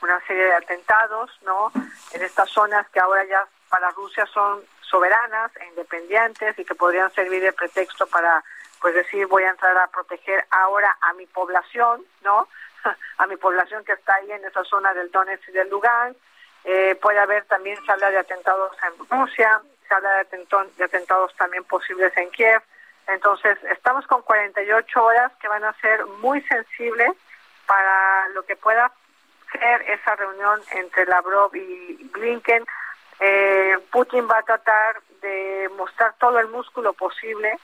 una 0.00 0.20
serie 0.26 0.44
de 0.44 0.54
atentados, 0.54 1.30
¿no? 1.44 1.70
En 2.12 2.22
estas 2.22 2.48
zonas 2.48 2.88
que 2.88 3.00
ahora 3.00 3.24
ya 3.24 3.46
para 3.68 3.90
Rusia 3.90 4.26
son 4.26 4.62
soberanas 4.80 5.50
e 5.56 5.66
independientes 5.68 6.58
y 6.58 6.64
que 6.64 6.74
podrían 6.74 7.10
servir 7.12 7.42
de 7.42 7.52
pretexto 7.52 8.06
para 8.06 8.42
pues 8.82 8.94
decir 8.94 9.26
voy 9.28 9.44
a 9.44 9.50
entrar 9.50 9.76
a 9.78 9.86
proteger 9.86 10.44
ahora 10.50 10.94
a 11.00 11.12
mi 11.14 11.24
población, 11.26 12.04
¿no? 12.22 12.48
a 13.18 13.26
mi 13.26 13.36
población 13.36 13.84
que 13.84 13.92
está 13.92 14.16
ahí 14.16 14.32
en 14.32 14.44
esa 14.44 14.64
zona 14.64 14.92
del 14.92 15.10
Donetsk 15.10 15.48
y 15.48 15.52
del 15.52 15.70
Lugansk. 15.70 16.18
Eh, 16.64 16.96
puede 17.00 17.20
haber 17.20 17.44
también, 17.46 17.78
se 17.86 17.92
habla 17.92 18.10
de 18.10 18.18
atentados 18.18 18.76
en 18.82 19.08
Rusia, 19.08 19.62
se 19.88 19.94
habla 19.94 20.24
de, 20.24 20.46
de 20.76 20.84
atentados 20.84 21.34
también 21.36 21.64
posibles 21.64 22.12
en 22.16 22.30
Kiev. 22.30 22.60
Entonces, 23.06 23.56
estamos 23.70 24.06
con 24.06 24.22
48 24.22 25.02
horas 25.02 25.32
que 25.40 25.48
van 25.48 25.64
a 25.64 25.72
ser 25.80 26.04
muy 26.20 26.40
sensibles 26.42 27.12
para 27.66 28.28
lo 28.30 28.44
que 28.44 28.56
pueda 28.56 28.92
ser 29.52 29.82
esa 29.82 30.16
reunión 30.16 30.60
entre 30.72 31.06
Lavrov 31.06 31.54
y 31.54 32.08
Blinken. 32.12 32.64
Eh, 33.20 33.78
Putin 33.90 34.28
va 34.28 34.38
a 34.38 34.42
tratar 34.42 35.00
de 35.22 35.70
mostrar 35.76 36.14
todo 36.18 36.38
el 36.38 36.48
músculo 36.48 36.92
posible, 36.92 37.58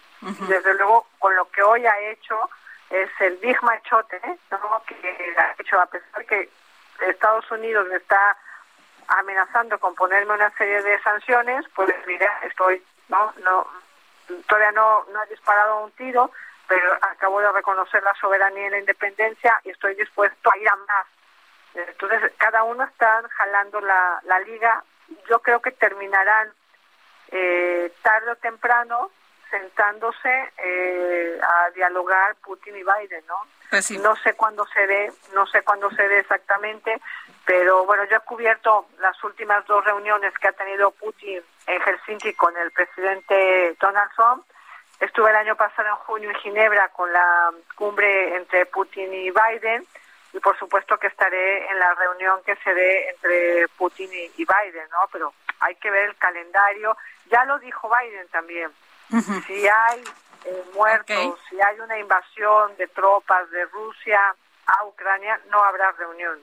desde 0.49 0.75
luego 0.75 1.07
con 1.19 1.35
lo 1.37 1.51
que 1.51 1.63
hoy 1.63 1.85
ha 1.87 1.99
hecho, 2.11 2.49
es 2.91 3.11
el 3.21 3.37
Big 3.37 3.63
Machote, 3.63 4.21
¿no? 4.51 4.83
que 4.87 5.35
ha 5.37 5.55
hecho, 5.59 5.81
a 5.81 5.87
pesar 5.87 6.25
que 6.25 6.49
Estados 7.01 7.51
Unidos 7.51 7.87
me 7.89 7.97
está 7.97 8.37
amenazando 9.09 9.79
con 9.79 9.95
ponerme 9.95 10.35
una 10.35 10.51
serie 10.57 10.83
de 10.83 11.01
sanciones, 11.03 11.65
pues 11.75 11.93
mira, 12.07 12.41
estoy, 12.45 12.83
no, 13.09 13.33
no, 13.43 13.67
todavía 14.47 14.73
no, 14.73 15.05
no 15.13 15.23
he 15.23 15.27
disparado 15.27 15.85
un 15.85 15.91
tiro, 15.93 16.31
pero 16.67 16.93
acabo 17.01 17.41
de 17.41 17.51
reconocer 17.53 18.03
la 18.03 18.15
soberanía 18.15 18.67
y 18.67 18.71
la 18.71 18.79
independencia 18.79 19.61
y 19.65 19.71
estoy 19.71 19.95
dispuesto 19.95 20.51
a 20.51 20.59
ir 20.59 20.69
a 20.69 20.77
más. 20.77 21.07
Entonces, 21.75 22.33
cada 22.39 22.63
uno 22.65 22.85
está 22.85 23.23
jalando 23.31 23.81
la, 23.81 24.21
la 24.25 24.41
liga. 24.41 24.83
Yo 25.29 25.41
creo 25.41 25.61
que 25.61 25.71
terminarán 25.71 26.53
eh, 27.31 27.93
tarde 28.03 28.33
o 28.33 28.37
temprano 28.37 29.11
sentándose 29.51 30.53
eh, 30.59 31.41
a 31.43 31.71
dialogar 31.71 32.37
Putin 32.37 32.77
y 32.77 32.83
Biden, 32.83 33.25
¿no? 33.27 33.39
Pues 33.71 33.91
no 34.01 34.17
sé 34.17 34.35
cuándo 34.35 34.67
se 34.69 34.87
dé, 34.87 35.13
no 35.35 35.47
sé 35.47 35.63
cuándo 35.63 35.91
se 35.91 36.09
dé 36.09 36.21
exactamente, 36.21 37.01
pero 37.45 37.85
bueno, 37.85 38.05
yo 38.05 38.17
he 38.17 38.21
cubierto 38.21 38.87
las 38.99 39.23
últimas 39.25 39.67
dos 39.67 39.85
reuniones 39.85 40.33
que 40.39 40.49
ha 40.49 40.53
tenido 40.53 40.91
Putin 40.93 41.43
en 41.67 41.81
Helsinki 41.81 42.33
con 42.35 42.57
el 42.57 42.71
presidente 42.71 43.77
Donald 43.79 44.11
Trump. 44.17 44.45
Estuve 45.01 45.31
el 45.31 45.37
año 45.37 45.55
pasado 45.55 45.89
en 45.89 45.95
junio 45.97 46.31
en 46.31 46.37
Ginebra 46.37 46.89
con 46.89 47.13
la 47.13 47.51
cumbre 47.75 48.37
entre 48.37 48.67
Putin 48.67 49.13
y 49.13 49.31
Biden 49.31 49.87
y 50.33 50.41
por 50.41 50.59
supuesto 50.59 50.99
que 50.99 51.07
estaré 51.07 51.71
en 51.71 51.79
la 51.79 51.95
reunión 51.95 52.43
que 52.45 52.57
se 52.57 52.73
dé 52.73 53.11
entre 53.11 53.69
Putin 53.77 54.11
y, 54.13 54.43
y 54.43 54.47
Biden, 54.47 54.89
¿no? 54.91 55.09
Pero 55.13 55.33
hay 55.61 55.75
que 55.77 55.91
ver 55.91 56.11
el 56.11 56.17
calendario. 56.17 56.97
Ya 57.31 57.45
lo 57.45 57.59
dijo 57.59 57.89
Biden 57.89 58.29
también 58.29 58.71
si 59.47 59.69
hay 59.69 60.05
eh, 60.45 60.65
muertos, 60.75 61.39
si 61.49 61.61
hay 61.61 61.81
una 61.81 61.99
invasión 61.99 62.77
de 62.77 62.87
tropas 62.89 63.51
de 63.51 63.65
Rusia 63.67 64.35
a 64.67 64.85
Ucrania, 64.85 65.41
no 65.51 65.63
habrá 65.63 65.93
reunión. 65.93 66.39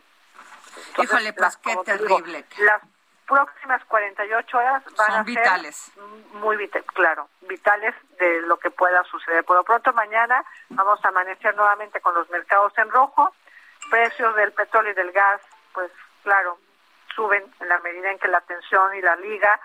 Híjole, 0.98 1.32
pues 1.34 1.58
qué 1.58 1.76
terrible. 1.86 2.46
las 2.58 2.82
próximas 3.28 3.84
48 3.86 4.58
horas 4.58 4.84
van 4.98 5.12
a 5.12 5.24
vitales. 5.24 5.76
ser 5.76 6.04
muy 6.34 6.58
vitales, 6.58 6.88
claro, 6.94 7.30
vitales 7.42 7.96
de 8.20 8.42
lo 8.42 8.58
que 8.58 8.72
pueda 8.72 9.04
suceder. 9.04 9.44
Por 9.46 9.58
lo 9.58 9.64
pronto 9.64 9.94
mañana 9.94 10.44
vamos 10.70 11.00
a 11.04 11.10
amanecer 11.10 11.56
nuevamente 11.56 12.02
con 12.02 12.14
los 12.16 12.30
mercados 12.30 12.74
en 12.78 12.90
rojo, 12.90 13.34
precios 13.90 14.36
del 14.36 14.52
petróleo 14.52 14.92
y 14.92 14.96
del 14.96 15.12
gas, 15.12 15.42
pues 15.74 15.92
claro, 16.24 16.58
suben 17.16 17.44
en 17.60 17.70
la 17.70 17.80
medida 17.80 18.12
en 18.12 18.20
que 18.20 18.28
la 18.28 18.42
tensión 18.42 18.94
y 18.96 19.02
la 19.02 19.16
liga 19.16 19.60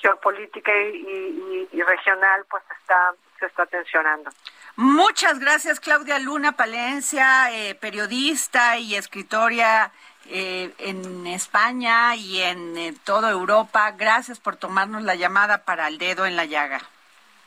geopolítica 0.00 0.72
y, 0.76 1.82
regional 1.82 2.44
pues 2.50 2.62
está 2.80 3.14
se 3.38 3.46
está 3.46 3.64
tensionando. 3.66 4.30
Muchas 4.76 5.38
gracias 5.38 5.80
Claudia 5.80 6.18
Luna 6.18 6.52
Palencia, 6.52 7.50
eh, 7.52 7.74
periodista 7.74 8.76
y 8.76 8.94
escritora 8.94 9.92
eh, 10.26 10.72
en 10.78 11.26
España 11.26 12.14
y 12.16 12.42
en 12.42 12.76
eh, 12.76 12.94
toda 13.04 13.30
Europa. 13.30 13.90
Gracias 13.92 14.38
por 14.38 14.56
tomarnos 14.56 15.02
la 15.02 15.14
llamada 15.14 15.64
para 15.64 15.88
el 15.88 15.98
dedo 15.98 16.26
en 16.26 16.36
la 16.36 16.44
llaga. 16.44 16.80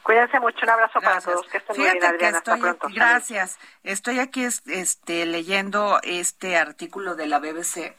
Cuídense 0.04 0.39
mucho, 0.39 0.60
un 0.64 0.70
abrazo 0.70 0.99
para 0.99 1.22
todos. 1.22 1.47
Que 1.47 1.58
estén 1.58 1.76
Fíjate 1.78 2.10
muy 2.10 2.18
bien, 2.18 2.36
estoy, 2.36 2.62
gracias. 2.93 3.58
Estoy 3.84 4.20
aquí 4.20 4.43
este, 4.43 5.26
leyendo 5.26 5.99
este 6.04 6.58
artículo 6.58 7.16
de 7.16 7.28
la 7.28 7.39
BBC 7.39 7.95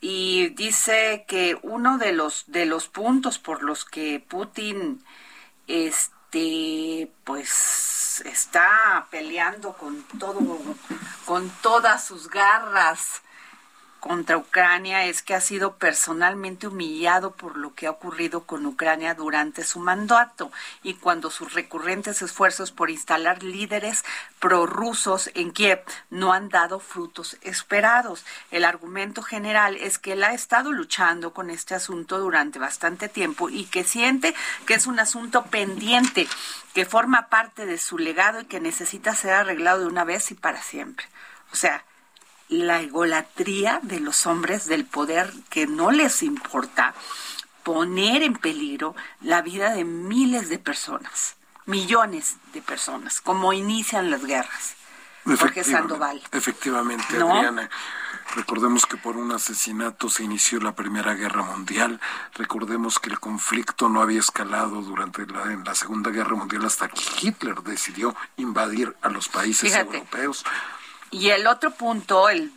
y 0.00 0.48
dice 0.50 1.24
que 1.28 1.58
uno 1.62 1.98
de 1.98 2.12
los 2.12 2.50
de 2.50 2.64
los 2.64 2.88
puntos 2.88 3.38
por 3.38 3.62
los 3.62 3.84
que 3.84 4.24
Putin 4.26 5.04
este 5.66 7.10
pues 7.24 8.22
está 8.24 9.06
peleando 9.10 9.74
con 9.74 10.02
todo 10.18 10.40
con 11.26 11.50
todas 11.60 12.04
sus 12.04 12.30
garras 12.30 13.22
contra 14.06 14.36
Ucrania 14.36 15.06
es 15.06 15.22
que 15.22 15.34
ha 15.34 15.40
sido 15.40 15.76
personalmente 15.76 16.68
humillado 16.68 17.32
por 17.32 17.56
lo 17.56 17.74
que 17.74 17.86
ha 17.86 17.90
ocurrido 17.90 18.44
con 18.44 18.64
Ucrania 18.66 19.14
durante 19.14 19.64
su 19.64 19.80
mandato 19.80 20.52
y 20.82 20.94
cuando 20.94 21.30
sus 21.30 21.54
recurrentes 21.54 22.22
esfuerzos 22.22 22.70
por 22.70 22.90
instalar 22.90 23.42
líderes 23.42 24.04
prorrusos 24.38 25.30
en 25.34 25.50
Kiev 25.50 25.82
no 26.10 26.32
han 26.32 26.48
dado 26.48 26.78
frutos 26.78 27.36
esperados. 27.42 28.24
El 28.50 28.64
argumento 28.64 29.22
general 29.22 29.76
es 29.76 29.98
que 29.98 30.12
él 30.12 30.24
ha 30.24 30.34
estado 30.34 30.72
luchando 30.72 31.32
con 31.32 31.50
este 31.50 31.74
asunto 31.74 32.18
durante 32.18 32.58
bastante 32.58 33.08
tiempo 33.08 33.48
y 33.48 33.64
que 33.64 33.84
siente 33.84 34.34
que 34.66 34.74
es 34.74 34.86
un 34.86 35.00
asunto 35.00 35.46
pendiente, 35.46 36.28
que 36.74 36.84
forma 36.84 37.28
parte 37.28 37.66
de 37.66 37.78
su 37.78 37.98
legado 37.98 38.40
y 38.40 38.44
que 38.44 38.60
necesita 38.60 39.14
ser 39.14 39.32
arreglado 39.32 39.80
de 39.80 39.86
una 39.86 40.04
vez 40.04 40.30
y 40.30 40.34
para 40.34 40.62
siempre. 40.62 41.06
O 41.52 41.56
sea, 41.56 41.84
la 42.48 42.80
egolatría 42.80 43.80
de 43.82 44.00
los 44.00 44.26
hombres 44.26 44.66
del 44.66 44.84
poder 44.84 45.32
que 45.50 45.66
no 45.66 45.90
les 45.90 46.22
importa 46.22 46.94
poner 47.62 48.22
en 48.22 48.34
peligro 48.34 48.94
la 49.20 49.42
vida 49.42 49.70
de 49.70 49.84
miles 49.84 50.48
de 50.48 50.58
personas, 50.58 51.36
millones 51.64 52.36
de 52.52 52.62
personas, 52.62 53.20
como 53.20 53.52
inician 53.52 54.10
las 54.10 54.24
guerras. 54.24 54.76
Jorge 55.34 55.64
Sandoval. 55.64 56.22
Efectivamente, 56.30 57.16
Adriana. 57.16 57.68
Recordemos 58.34 58.86
que 58.86 58.96
por 58.96 59.16
un 59.16 59.32
asesinato 59.32 60.08
se 60.08 60.24
inició 60.24 60.60
la 60.60 60.74
Primera 60.74 61.14
Guerra 61.14 61.42
Mundial. 61.42 62.00
Recordemos 62.34 62.98
que 62.98 63.10
el 63.10 63.20
conflicto 63.20 63.88
no 63.88 64.02
había 64.02 64.20
escalado 64.20 64.82
durante 64.82 65.26
la, 65.26 65.52
en 65.52 65.64
la 65.64 65.74
Segunda 65.74 66.10
Guerra 66.10 66.36
Mundial 66.36 66.64
hasta 66.64 66.88
que 66.88 67.02
Hitler 67.20 67.62
decidió 67.62 68.14
invadir 68.36 68.94
a 69.02 69.08
los 69.08 69.28
países 69.28 69.74
europeos. 69.74 70.44
Y 71.10 71.30
el 71.30 71.46
otro 71.46 71.70
punto, 71.70 72.28
el, 72.28 72.52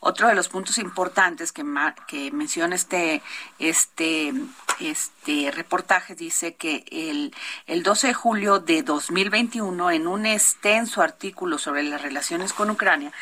otro 0.00 0.28
de 0.28 0.34
los 0.34 0.48
puntos 0.48 0.78
importantes 0.78 1.52
que, 1.52 1.64
que 2.08 2.32
menciona 2.32 2.74
este, 2.74 3.22
este, 3.58 4.32
este 4.80 5.50
reportaje 5.52 6.16
dice 6.16 6.56
que 6.56 6.84
el, 6.90 7.34
el 7.66 7.82
12 7.84 8.08
de 8.08 8.14
julio 8.14 8.58
de 8.58 8.82
2021, 8.82 9.90
en 9.92 10.06
un 10.08 10.26
extenso 10.26 11.02
artículo 11.02 11.58
sobre 11.58 11.84
las 11.84 12.02
relaciones 12.02 12.52
con 12.52 12.68
Ucrania, 12.70 13.12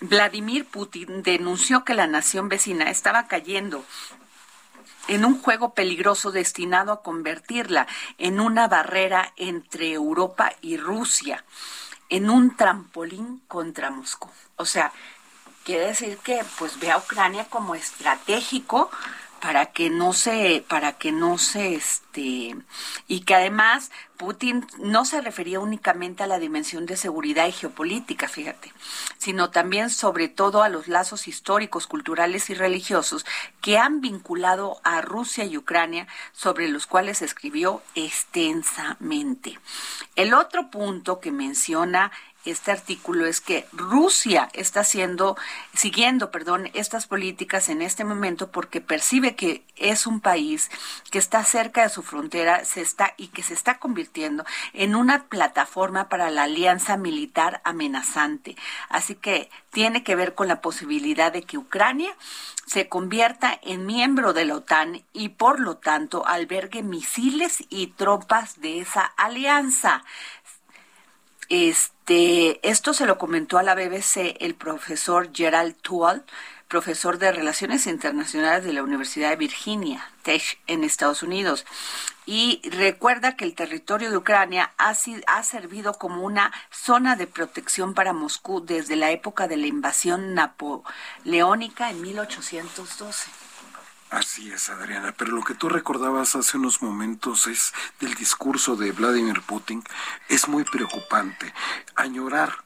Vladimir 0.00 0.66
Putin 0.66 1.22
denunció 1.22 1.82
que 1.84 1.94
la 1.94 2.06
nación 2.06 2.50
vecina 2.50 2.90
estaba 2.90 3.26
cayendo 3.26 3.84
en 5.08 5.24
un 5.24 5.40
juego 5.40 5.72
peligroso 5.72 6.30
destinado 6.30 6.92
a 6.92 7.02
convertirla 7.02 7.86
en 8.18 8.40
una 8.40 8.68
barrera 8.68 9.32
entre 9.36 9.92
Europa 9.92 10.52
y 10.60 10.76
Rusia 10.76 11.44
en 12.14 12.30
un 12.30 12.56
trampolín 12.56 13.42
contra 13.48 13.90
Moscú. 13.90 14.30
O 14.54 14.64
sea, 14.64 14.92
quiere 15.64 15.86
decir 15.86 16.16
que 16.18 16.44
pues 16.58 16.78
ve 16.78 16.92
a 16.92 16.98
Ucrania 16.98 17.46
como 17.46 17.74
estratégico 17.74 18.88
para 19.44 19.66
que 19.66 19.90
no 19.90 20.14
se 20.14 20.64
para 20.66 20.94
que 20.96 21.12
no 21.12 21.36
se 21.36 21.74
este 21.74 22.56
y 23.08 23.20
que 23.26 23.34
además 23.34 23.90
Putin 24.16 24.66
no 24.78 25.04
se 25.04 25.20
refería 25.20 25.60
únicamente 25.60 26.22
a 26.22 26.26
la 26.26 26.38
dimensión 26.38 26.86
de 26.86 26.96
seguridad 26.96 27.46
y 27.46 27.52
geopolítica, 27.52 28.26
fíjate, 28.26 28.72
sino 29.18 29.50
también 29.50 29.90
sobre 29.90 30.28
todo 30.28 30.62
a 30.62 30.70
los 30.70 30.88
lazos 30.88 31.28
históricos, 31.28 31.86
culturales 31.86 32.48
y 32.48 32.54
religiosos 32.54 33.26
que 33.60 33.76
han 33.76 34.00
vinculado 34.00 34.80
a 34.82 35.02
Rusia 35.02 35.44
y 35.44 35.58
Ucrania, 35.58 36.06
sobre 36.32 36.68
los 36.68 36.86
cuales 36.86 37.20
escribió 37.20 37.82
extensamente. 37.94 39.58
El 40.16 40.32
otro 40.32 40.70
punto 40.70 41.20
que 41.20 41.32
menciona 41.32 42.12
este 42.44 42.70
artículo 42.70 43.26
es 43.26 43.40
que 43.40 43.66
Rusia 43.72 44.48
está 44.52 44.80
haciendo, 44.80 45.36
siguiendo, 45.74 46.30
perdón, 46.30 46.70
estas 46.74 47.06
políticas 47.06 47.68
en 47.68 47.82
este 47.82 48.04
momento 48.04 48.50
porque 48.50 48.80
percibe 48.80 49.34
que 49.34 49.64
es 49.76 50.06
un 50.06 50.20
país 50.20 50.70
que 51.10 51.18
está 51.18 51.44
cerca 51.44 51.82
de 51.82 51.88
su 51.88 52.02
frontera, 52.02 52.64
se 52.64 52.80
está 52.80 53.14
y 53.16 53.28
que 53.28 53.42
se 53.42 53.54
está 53.54 53.78
convirtiendo 53.78 54.44
en 54.72 54.94
una 54.94 55.24
plataforma 55.24 56.08
para 56.08 56.30
la 56.30 56.44
alianza 56.44 56.96
militar 56.96 57.60
amenazante. 57.64 58.56
Así 58.88 59.14
que 59.14 59.48
tiene 59.70 60.02
que 60.02 60.16
ver 60.16 60.34
con 60.34 60.48
la 60.48 60.60
posibilidad 60.60 61.32
de 61.32 61.42
que 61.42 61.58
Ucrania 61.58 62.14
se 62.66 62.88
convierta 62.88 63.58
en 63.62 63.86
miembro 63.86 64.32
de 64.32 64.44
la 64.44 64.56
OTAN 64.56 65.02
y 65.12 65.30
por 65.30 65.60
lo 65.60 65.76
tanto 65.76 66.26
albergue 66.26 66.82
misiles 66.82 67.64
y 67.68 67.88
tropas 67.88 68.60
de 68.60 68.80
esa 68.80 69.02
alianza. 69.02 70.04
Este, 71.48 71.93
esto 72.06 72.92
se 72.92 73.06
lo 73.06 73.16
comentó 73.18 73.58
a 73.58 73.62
la 73.62 73.74
BBC 73.74 74.36
el 74.40 74.54
profesor 74.54 75.30
Gerald 75.32 75.74
Tual, 75.76 76.24
profesor 76.68 77.18
de 77.18 77.32
Relaciones 77.32 77.86
Internacionales 77.86 78.64
de 78.64 78.72
la 78.72 78.82
Universidad 78.82 79.30
de 79.30 79.36
Virginia, 79.36 80.10
Tech, 80.22 80.58
en 80.66 80.84
Estados 80.84 81.22
Unidos. 81.22 81.64
Y 82.26 82.60
recuerda 82.68 83.36
que 83.36 83.44
el 83.44 83.54
territorio 83.54 84.10
de 84.10 84.16
Ucrania 84.16 84.72
ha, 84.76 84.94
ha 85.26 85.42
servido 85.42 85.94
como 85.94 86.22
una 86.22 86.52
zona 86.70 87.16
de 87.16 87.26
protección 87.26 87.94
para 87.94 88.12
Moscú 88.12 88.64
desde 88.64 88.96
la 88.96 89.10
época 89.10 89.46
de 89.46 89.56
la 89.56 89.66
invasión 89.66 90.34
napoleónica 90.34 91.90
en 91.90 92.02
1812. 92.02 93.43
Así 94.14 94.52
es, 94.52 94.70
Adriana. 94.70 95.12
Pero 95.16 95.32
lo 95.32 95.42
que 95.42 95.54
tú 95.54 95.68
recordabas 95.68 96.36
hace 96.36 96.56
unos 96.56 96.82
momentos 96.82 97.48
es 97.48 97.72
del 97.98 98.14
discurso 98.14 98.76
de 98.76 98.92
Vladimir 98.92 99.42
Putin. 99.42 99.82
Es 100.28 100.46
muy 100.46 100.62
preocupante. 100.62 101.52
Añorar 101.96 102.64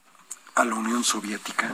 a 0.53 0.63
la 0.63 0.75
Unión 0.75 1.03
Soviética, 1.03 1.73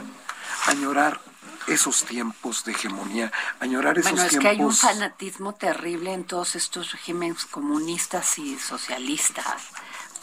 añorar 0.66 1.20
esos 1.66 2.04
tiempos 2.04 2.64
de 2.64 2.72
hegemonía, 2.72 3.30
añorar 3.60 3.98
esos 3.98 4.12
bueno, 4.12 4.26
es 4.26 4.38
que 4.38 4.48
hay 4.48 4.60
un 4.62 4.74
fanatismo 4.74 5.54
terrible 5.54 6.14
en 6.14 6.24
todos 6.24 6.56
estos 6.56 6.92
regímenes 6.92 7.44
comunistas 7.44 8.38
y 8.38 8.58
socialistas. 8.58 9.72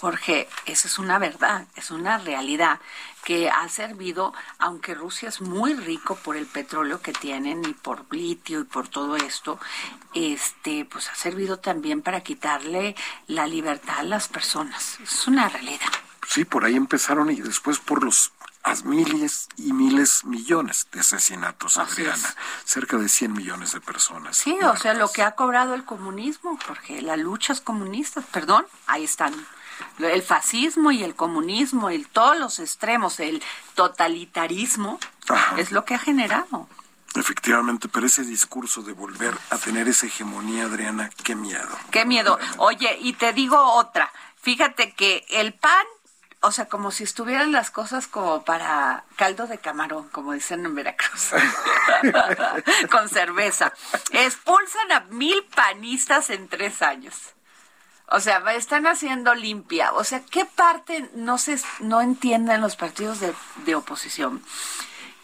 Jorge, 0.03 0.49
esa 0.65 0.89
es 0.89 0.99
una 0.99 1.17
verdad, 1.17 1.65
es 1.77 1.89
una 1.89 2.17
realidad 2.17 2.81
que 3.23 3.49
ha 3.49 3.69
servido, 3.69 4.33
aunque 4.59 4.93
Rusia 4.93 5.29
es 5.29 5.39
muy 5.39 5.75
rico 5.75 6.17
por 6.17 6.35
el 6.35 6.45
petróleo 6.45 7.01
que 7.01 7.13
tienen 7.13 7.63
y 7.63 7.73
por 7.73 8.13
litio 8.13 8.59
y 8.59 8.63
por 8.65 8.89
todo 8.89 9.15
esto, 9.15 9.61
este, 10.13 10.83
pues 10.83 11.07
ha 11.07 11.15
servido 11.15 11.59
también 11.59 12.01
para 12.01 12.19
quitarle 12.19 12.97
la 13.27 13.47
libertad 13.47 13.99
a 13.99 14.03
las 14.03 14.27
personas. 14.27 14.99
Es 14.99 15.25
una 15.25 15.47
realidad. 15.47 15.87
Sí, 16.27 16.43
por 16.43 16.65
ahí 16.65 16.75
empezaron 16.75 17.31
y 17.31 17.39
después 17.39 17.79
por 17.79 18.03
los 18.03 18.33
miles 18.83 19.47
y 19.55 19.71
miles, 19.71 20.25
millones 20.25 20.85
de 20.91 20.99
asesinatos, 20.99 21.77
Adriana. 21.77 22.35
Cerca 22.65 22.97
de 22.97 23.07
100 23.07 23.31
millones 23.31 23.71
de 23.71 23.79
personas. 23.79 24.35
Sí, 24.35 24.57
o 24.63 24.75
sea, 24.75 24.95
lo 24.95 25.09
que 25.13 25.21
ha 25.23 25.31
cobrado 25.31 25.73
el 25.73 25.85
comunismo, 25.85 26.59
porque 26.67 27.01
las 27.01 27.19
luchas 27.19 27.61
comunistas, 27.61 28.25
perdón, 28.25 28.65
ahí 28.87 29.05
están 29.05 29.33
el 29.99 30.21
fascismo 30.21 30.91
y 30.91 31.03
el 31.03 31.15
comunismo 31.15 31.91
y 31.91 32.03
todos 32.05 32.37
los 32.37 32.59
extremos, 32.59 33.19
el 33.19 33.41
totalitarismo, 33.75 34.99
es 35.57 35.71
lo 35.71 35.85
que 35.85 35.95
ha 35.95 35.99
generado. 35.99 36.67
Efectivamente, 37.15 37.87
pero 37.89 38.07
ese 38.07 38.23
discurso 38.23 38.81
de 38.81 38.93
volver 38.93 39.37
a 39.51 39.57
tener 39.57 39.87
esa 39.87 40.07
hegemonía, 40.07 40.65
Adriana, 40.65 41.11
qué 41.23 41.35
miedo. 41.35 41.69
Qué 41.91 42.05
miedo. 42.05 42.39
Oye, 42.57 42.97
y 43.01 43.13
te 43.13 43.33
digo 43.33 43.57
otra. 43.57 44.11
Fíjate 44.41 44.93
que 44.93 45.23
el 45.29 45.53
PAN, 45.53 45.85
o 46.41 46.51
sea, 46.51 46.65
como 46.65 46.89
si 46.91 47.03
estuvieran 47.03 47.51
las 47.51 47.69
cosas 47.69 48.07
como 48.07 48.43
para 48.43 49.05
caldo 49.15 49.45
de 49.45 49.59
camarón, 49.59 50.09
como 50.09 50.33
dicen 50.33 50.65
en 50.65 50.73
Veracruz, 50.73 51.29
con 52.91 53.07
cerveza. 53.09 53.73
Expulsan 54.11 54.91
a 54.91 55.01
mil 55.11 55.43
panistas 55.55 56.31
en 56.31 56.47
tres 56.47 56.81
años. 56.81 57.15
O 58.15 58.19
sea, 58.19 58.43
están 58.53 58.85
haciendo 58.85 59.33
limpia. 59.33 59.91
O 59.93 60.03
sea, 60.03 60.21
¿qué 60.29 60.45
parte 60.45 61.09
no 61.15 61.39
se 61.39 61.57
no 61.79 61.99
entienden 61.99 62.61
los 62.61 62.75
partidos 62.75 63.19
de, 63.19 63.33
de 63.65 63.73
oposición? 63.73 64.43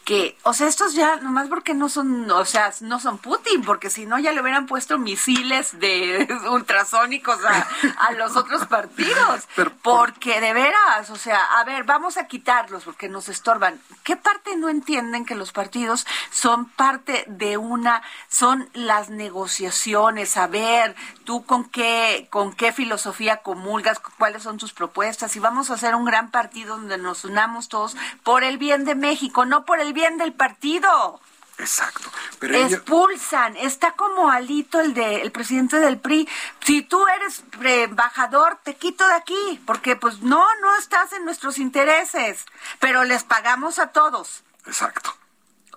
Que, 0.10 0.36
o 0.42 0.56
sea, 0.56 0.68
estos 0.68 0.96
ya, 0.96 1.18
nomás 1.18 1.50
porque 1.50 1.76
no 1.76 1.88
son, 1.88 2.32
o 2.32 2.44
sea, 2.44 2.74
no 2.82 3.00
son 3.00 3.20
Putin, 3.20 3.62
porque 3.62 3.92
si 3.92 4.08
no 4.08 4.18
ya 4.18 4.32
le 4.32 4.42
hubieran 4.42 4.66
puesto 4.66 4.98
misiles 4.98 5.80
de 5.80 6.28
ultrasónicos 6.50 7.38
a, 7.46 8.12
los 8.14 8.36
otros 8.36 8.66
partidos. 8.66 9.48
porque 9.84 10.42
de 10.42 10.52
veras, 10.54 11.12
o 11.12 11.16
sea, 11.16 11.60
a 11.60 11.64
ver, 11.64 11.84
vamos 11.84 12.18
a 12.18 12.26
quitarlos 12.26 12.86
porque 12.86 13.08
nos 13.08 13.30
estorban. 13.30 13.80
¿Qué 14.04 14.16
parte 14.16 14.58
no 14.58 14.70
entienden 14.70 15.28
que 15.28 15.36
los 15.36 15.52
partidos 15.52 16.08
son 16.32 16.66
parte 16.66 17.26
de 17.28 17.58
una, 17.58 18.02
son 18.30 18.68
las 18.74 19.12
negociaciones? 19.12 20.38
A 20.38 20.48
ver, 20.48 20.96
tú 21.24 21.46
con 21.46 21.66
qué, 21.66 22.28
con 22.32 22.54
qué 22.54 22.72
filosofía 22.72 23.44
comulgas, 23.44 24.00
cuáles 24.18 24.42
son 24.42 24.58
tus 24.58 24.74
propuestas, 24.74 25.36
y 25.36 25.40
vamos 25.40 25.70
a 25.70 25.76
hacer 25.76 25.94
un 25.94 26.06
gran 26.06 26.32
partido 26.32 26.78
donde 26.78 26.98
nos 26.98 27.26
unamos 27.26 27.70
todos 27.70 27.96
por 28.24 28.44
el 28.44 28.58
bien 28.58 28.86
de 28.86 28.96
México, 28.96 29.46
no 29.46 29.66
por 29.66 29.80
el 29.80 29.94
bien 29.94 29.99
del 30.18 30.34
partido. 30.34 31.20
Exacto. 31.58 32.10
Pero 32.40 32.58
Expulsan. 32.58 33.58
Está 33.58 33.92
como 33.92 34.30
Alito, 34.30 34.80
el 34.80 34.94
de 34.94 35.22
el 35.22 35.32
presidente 35.32 35.78
del 35.80 36.00
PRI. 36.00 36.28
Si 36.62 36.82
tú 36.82 37.06
eres 37.08 37.44
embajador, 37.62 38.60
te 38.64 38.76
quito 38.76 39.06
de 39.08 39.16
aquí, 39.16 39.62
porque 39.66 39.96
pues 39.96 40.22
no, 40.22 40.46
no 40.62 40.76
estás 40.78 41.12
en 41.14 41.26
nuestros 41.26 41.58
intereses, 41.58 42.46
pero 42.80 43.04
les 43.04 43.24
pagamos 43.24 43.78
a 43.78 43.88
todos. 43.88 44.44
Exacto. 44.66 45.19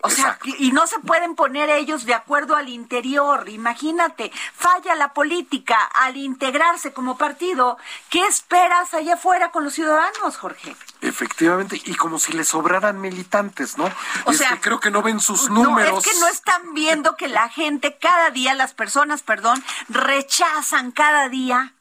O 0.04 0.10
sea, 0.10 0.36
y 0.58 0.72
no 0.72 0.88
se 0.88 0.98
pueden 0.98 1.36
poner 1.36 1.70
ellos 1.70 2.04
de 2.06 2.14
acuerdo 2.14 2.56
al 2.56 2.68
interior. 2.68 3.48
Imagínate, 3.48 4.32
falla 4.52 4.96
la 4.96 5.14
política 5.14 5.78
al 5.94 6.16
integrarse 6.16 6.92
como 6.92 7.16
partido. 7.16 7.78
¿Qué 8.10 8.26
esperas 8.26 8.94
allá 8.94 9.14
afuera 9.14 9.52
con 9.52 9.62
los 9.62 9.74
ciudadanos, 9.74 10.36
Jorge? 10.36 10.74
Efectivamente, 11.02 11.80
y 11.84 11.94
como 11.94 12.18
si 12.18 12.32
les 12.32 12.48
sobraran 12.48 13.00
militantes, 13.00 13.78
¿no? 13.78 13.88
O 14.24 14.32
sea, 14.32 14.58
creo 14.60 14.80
que 14.80 14.90
no 14.90 15.02
ven 15.02 15.20
sus 15.20 15.48
números. 15.50 15.92
No, 15.92 15.98
es 15.98 16.04
que 16.04 16.18
no 16.18 16.26
están 16.26 16.74
viendo 16.74 17.16
que 17.16 17.28
la 17.28 17.48
gente 17.48 17.96
cada 17.96 18.30
día, 18.30 18.54
las 18.54 18.74
personas, 18.74 19.22
perdón, 19.22 19.62
rechazan 19.88 20.90
cada 20.90 21.28
día 21.28 21.74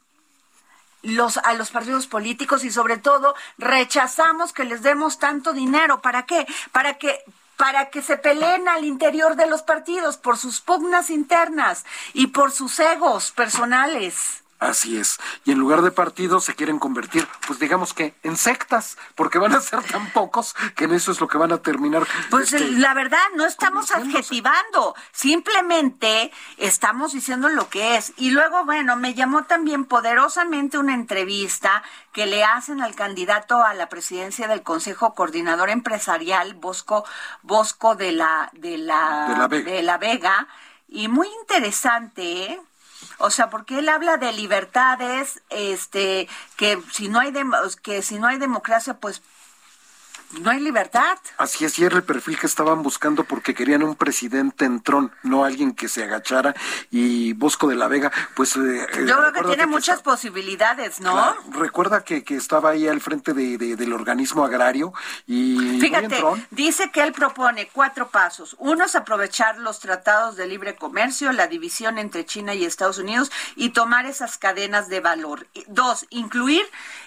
los, 1.02 1.38
a 1.38 1.54
los 1.54 1.72
partidos 1.72 2.06
políticos 2.06 2.64
y 2.64 2.72
sobre 2.72 2.98
todo 2.98 3.34
rechazamos 3.58 4.54
que 4.54 4.66
les 4.66 4.84
demos 4.84 5.18
tanto 5.18 5.54
dinero. 5.54 6.02
¿Para 6.02 6.28
qué? 6.28 6.46
Para 6.72 7.00
que 7.00 7.24
para 7.62 7.92
que 7.92 8.02
se 8.02 8.18
peleen 8.18 8.68
al 8.68 8.86
interior 8.86 9.36
de 9.36 9.46
los 9.46 9.62
partidos 9.62 10.18
por 10.18 10.36
sus 10.40 10.62
pugnas 10.62 11.12
internas 11.12 11.86
y 12.12 12.26
por 12.26 12.52
sus 12.52 12.80
egos 12.80 13.30
personales. 13.30 14.41
Así 14.62 15.00
es. 15.00 15.20
Y 15.44 15.52
en 15.52 15.58
lugar 15.58 15.82
de 15.82 15.90
partidos 15.90 16.46
se 16.46 16.54
quieren 16.54 16.78
convertir, 16.78 17.28
pues 17.48 17.58
digamos 17.58 17.96
que 17.96 18.14
en 18.22 18.38
sectas, 18.38 18.96
porque 19.16 19.40
van 19.40 19.56
a 19.56 19.60
ser 19.60 19.82
tan 19.82 20.12
pocos 20.12 20.54
que 20.76 20.84
en 20.84 20.94
eso 20.94 21.12
es 21.12 21.20
lo 21.20 21.28
que 21.28 21.40
van 21.40 21.52
a 21.52 21.64
terminar. 21.64 22.06
Pues 22.30 22.54
este, 22.54 22.70
la 22.74 22.94
verdad, 22.94 23.24
no 23.36 23.48
estamos 23.48 23.90
adjetivando, 23.90 24.96
simplemente 25.12 26.32
estamos 26.58 27.14
diciendo 27.14 27.50
lo 27.50 27.70
que 27.70 27.98
es. 27.98 28.14
Y 28.18 28.30
luego, 28.30 28.64
bueno, 28.64 28.96
me 28.98 29.16
llamó 29.16 29.46
también 29.46 29.86
poderosamente 29.86 30.78
una 30.78 30.94
entrevista 30.94 31.82
que 32.14 32.28
le 32.28 32.44
hacen 32.44 32.84
al 32.84 32.94
candidato 32.94 33.64
a 33.64 33.74
la 33.74 33.90
presidencia 33.90 34.48
del 34.48 34.62
Consejo 34.62 35.16
Coordinador 35.16 35.72
Empresarial, 35.72 36.54
Bosco, 36.54 37.04
Bosco 37.42 37.96
de 37.96 38.12
la, 38.12 38.52
de 38.54 38.78
la, 38.78 39.26
de 39.28 39.38
la 39.40 39.48
Vega. 39.48 39.72
De 39.72 39.82
la 39.82 39.98
Vega 39.98 40.48
y 40.88 41.08
muy 41.08 41.30
interesante, 41.42 42.44
¿eh? 42.44 42.62
O 43.22 43.30
sea, 43.30 43.50
porque 43.50 43.80
él 43.80 43.90
habla 43.90 44.18
de 44.18 44.34
libertades, 44.34 45.42
este, 45.50 46.28
que 46.58 46.82
si 46.92 47.08
no 47.08 47.20
hay 47.20 47.32
que 47.84 48.02
si 48.02 48.20
no 48.20 48.28
hay 48.28 48.38
democracia, 48.38 48.96
pues 48.96 49.22
no 50.40 50.52
hay 50.52 50.60
libertad. 50.60 51.18
Así 51.38 51.66
es, 51.66 51.78
y 51.80 51.84
era 51.84 51.98
el 51.98 52.04
perfil 52.04 52.38
que 52.40 52.48
estaban 52.48 52.84
buscando 52.84 53.24
porque 53.24 53.54
querían 53.54 53.84
un 53.84 53.96
presidente 53.96 54.66
en 54.66 54.82
tron, 54.82 55.12
no 55.24 55.44
alguien 55.44 55.74
que 55.74 55.88
se 55.88 56.04
agachara. 56.04 56.56
Y 56.90 57.34
Bosco 57.34 57.68
de 57.68 57.76
la 57.76 57.88
Vega, 57.88 58.12
pues... 58.36 58.56
Eh, 58.56 58.60
eh, 58.60 59.06
Yo 59.08 59.18
creo 59.18 59.34
que 59.34 59.44
tiene 59.44 59.66
muchas 59.66 60.02
posibilidades, 60.02 61.00
¿no? 61.00 61.36
recuerda 61.52 62.04
que, 62.04 62.24
que, 62.24 62.36
estaba 62.36 62.72
ahí 62.72 62.88
al 62.88 63.02
frente 63.02 63.34
de, 63.34 63.58
del 63.58 63.94
organismo 63.94 64.44
agrario 64.44 64.94
y... 65.28 65.80
Fíjate, 65.80 66.24
dice 66.52 66.92
que 66.92 67.04
él 67.04 67.12
propone 67.12 67.70
cuatro 67.72 68.10
pasos. 68.10 68.56
Uno 68.60 68.86
es 68.86 68.96
aprovechar 68.96 69.58
los 69.58 69.80
tratados 69.80 70.36
de 70.36 70.48
libre 70.48 70.76
comercio, 70.76 71.32
la 71.32 71.48
división 71.48 71.98
entre 71.98 72.26
China 72.26 72.54
y 72.54 72.66
Estados 72.66 72.98
Unidos 72.98 73.32
y 73.56 73.70
tomar 73.70 74.06
esas 74.06 74.38
cadenas 74.38 74.90
de 74.90 75.00
valor. 75.00 75.48
Dos, 75.68 76.06
incluir 76.10 76.64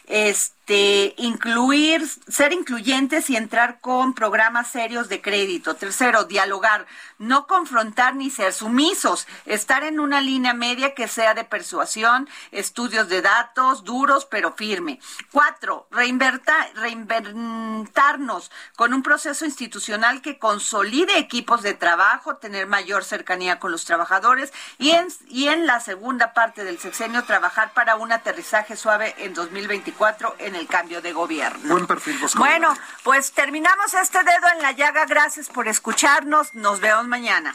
este, 0.07 1.15
incluir, 1.19 2.03
ser 2.29 2.53
incluyentes 2.53 3.31
y 3.31 3.37
entrar 3.37 3.81
con 3.81 4.13
programas 4.15 4.71
serios 4.71 5.09
de 5.09 5.23
crédito. 5.23 5.77
Tercero, 5.77 6.25
dialogar, 6.25 6.87
no 7.19 7.47
confrontar 7.47 8.17
ni 8.17 8.31
ser 8.31 8.53
sumisos, 8.53 9.29
estar 9.47 9.85
en 9.85 10.01
una 10.01 10.21
línea 10.21 10.53
media 10.53 10.95
que 10.95 11.09
sea 11.09 11.33
de 11.35 11.45
persuasión, 11.45 12.29
estudios 12.51 13.09
de 13.09 13.23
datos 13.23 13.85
duros 13.85 14.27
pero 14.27 14.53
firme. 14.53 15.01
Cuatro, 15.33 15.87
reinventarnos 15.91 18.51
con 18.77 18.93
un 18.95 19.03
proceso 19.03 19.45
institucional 19.45 20.23
que 20.23 20.39
consolide 20.39 21.19
equipos 21.19 21.63
de 21.63 21.75
trabajo, 21.75 22.37
tener 22.37 22.67
mayor 22.67 23.05
cercanía 23.05 23.59
con 23.59 23.73
los 23.73 23.85
trabajadores 23.85 24.53
y 24.79 24.91
en, 24.91 25.09
y 25.29 25.49
en 25.49 25.67
la 25.67 25.81
segunda 25.81 26.33
parte 26.35 26.65
del 26.65 26.79
sexenio 26.79 27.25
trabajar 27.25 27.73
para 27.73 27.97
un 27.97 28.13
aterrizaje 28.13 28.77
suave 28.77 29.15
en 29.19 29.35
2024 29.35 29.94
en 30.39 30.55
el 30.55 30.67
cambio 30.67 31.01
de 31.01 31.13
gobierno. 31.13 31.73
Buen 31.73 31.87
perfil, 31.87 32.19
Bueno, 32.37 32.75
pues 33.03 33.33
terminamos 33.33 33.95
este 33.95 34.19
dedo 34.19 34.49
en 34.55 34.63
la 34.63 34.73
llaga. 34.73 35.07
Gracias 35.07 35.49
por 35.49 35.69
escucharnos. 35.69 36.55
Nos 36.55 36.81
vemos 36.81 37.07
mañana. 37.07 37.55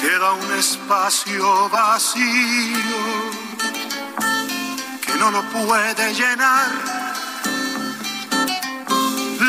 Queda 0.00 0.32
un 0.32 0.52
espacio 0.58 1.68
vacío 1.70 2.76
que 5.06 5.14
no 5.14 5.30
lo 5.30 5.42
puede 5.50 6.14
llenar. 6.14 6.70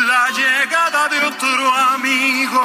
La 0.08 0.30
llegada 0.30 1.10
de 1.10 1.20
otro 1.26 1.74
amigo. 1.94 2.64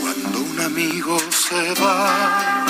Cuando 0.00 0.40
un 0.40 0.60
amigo 0.60 1.18
se 1.30 1.74
va 1.74 2.69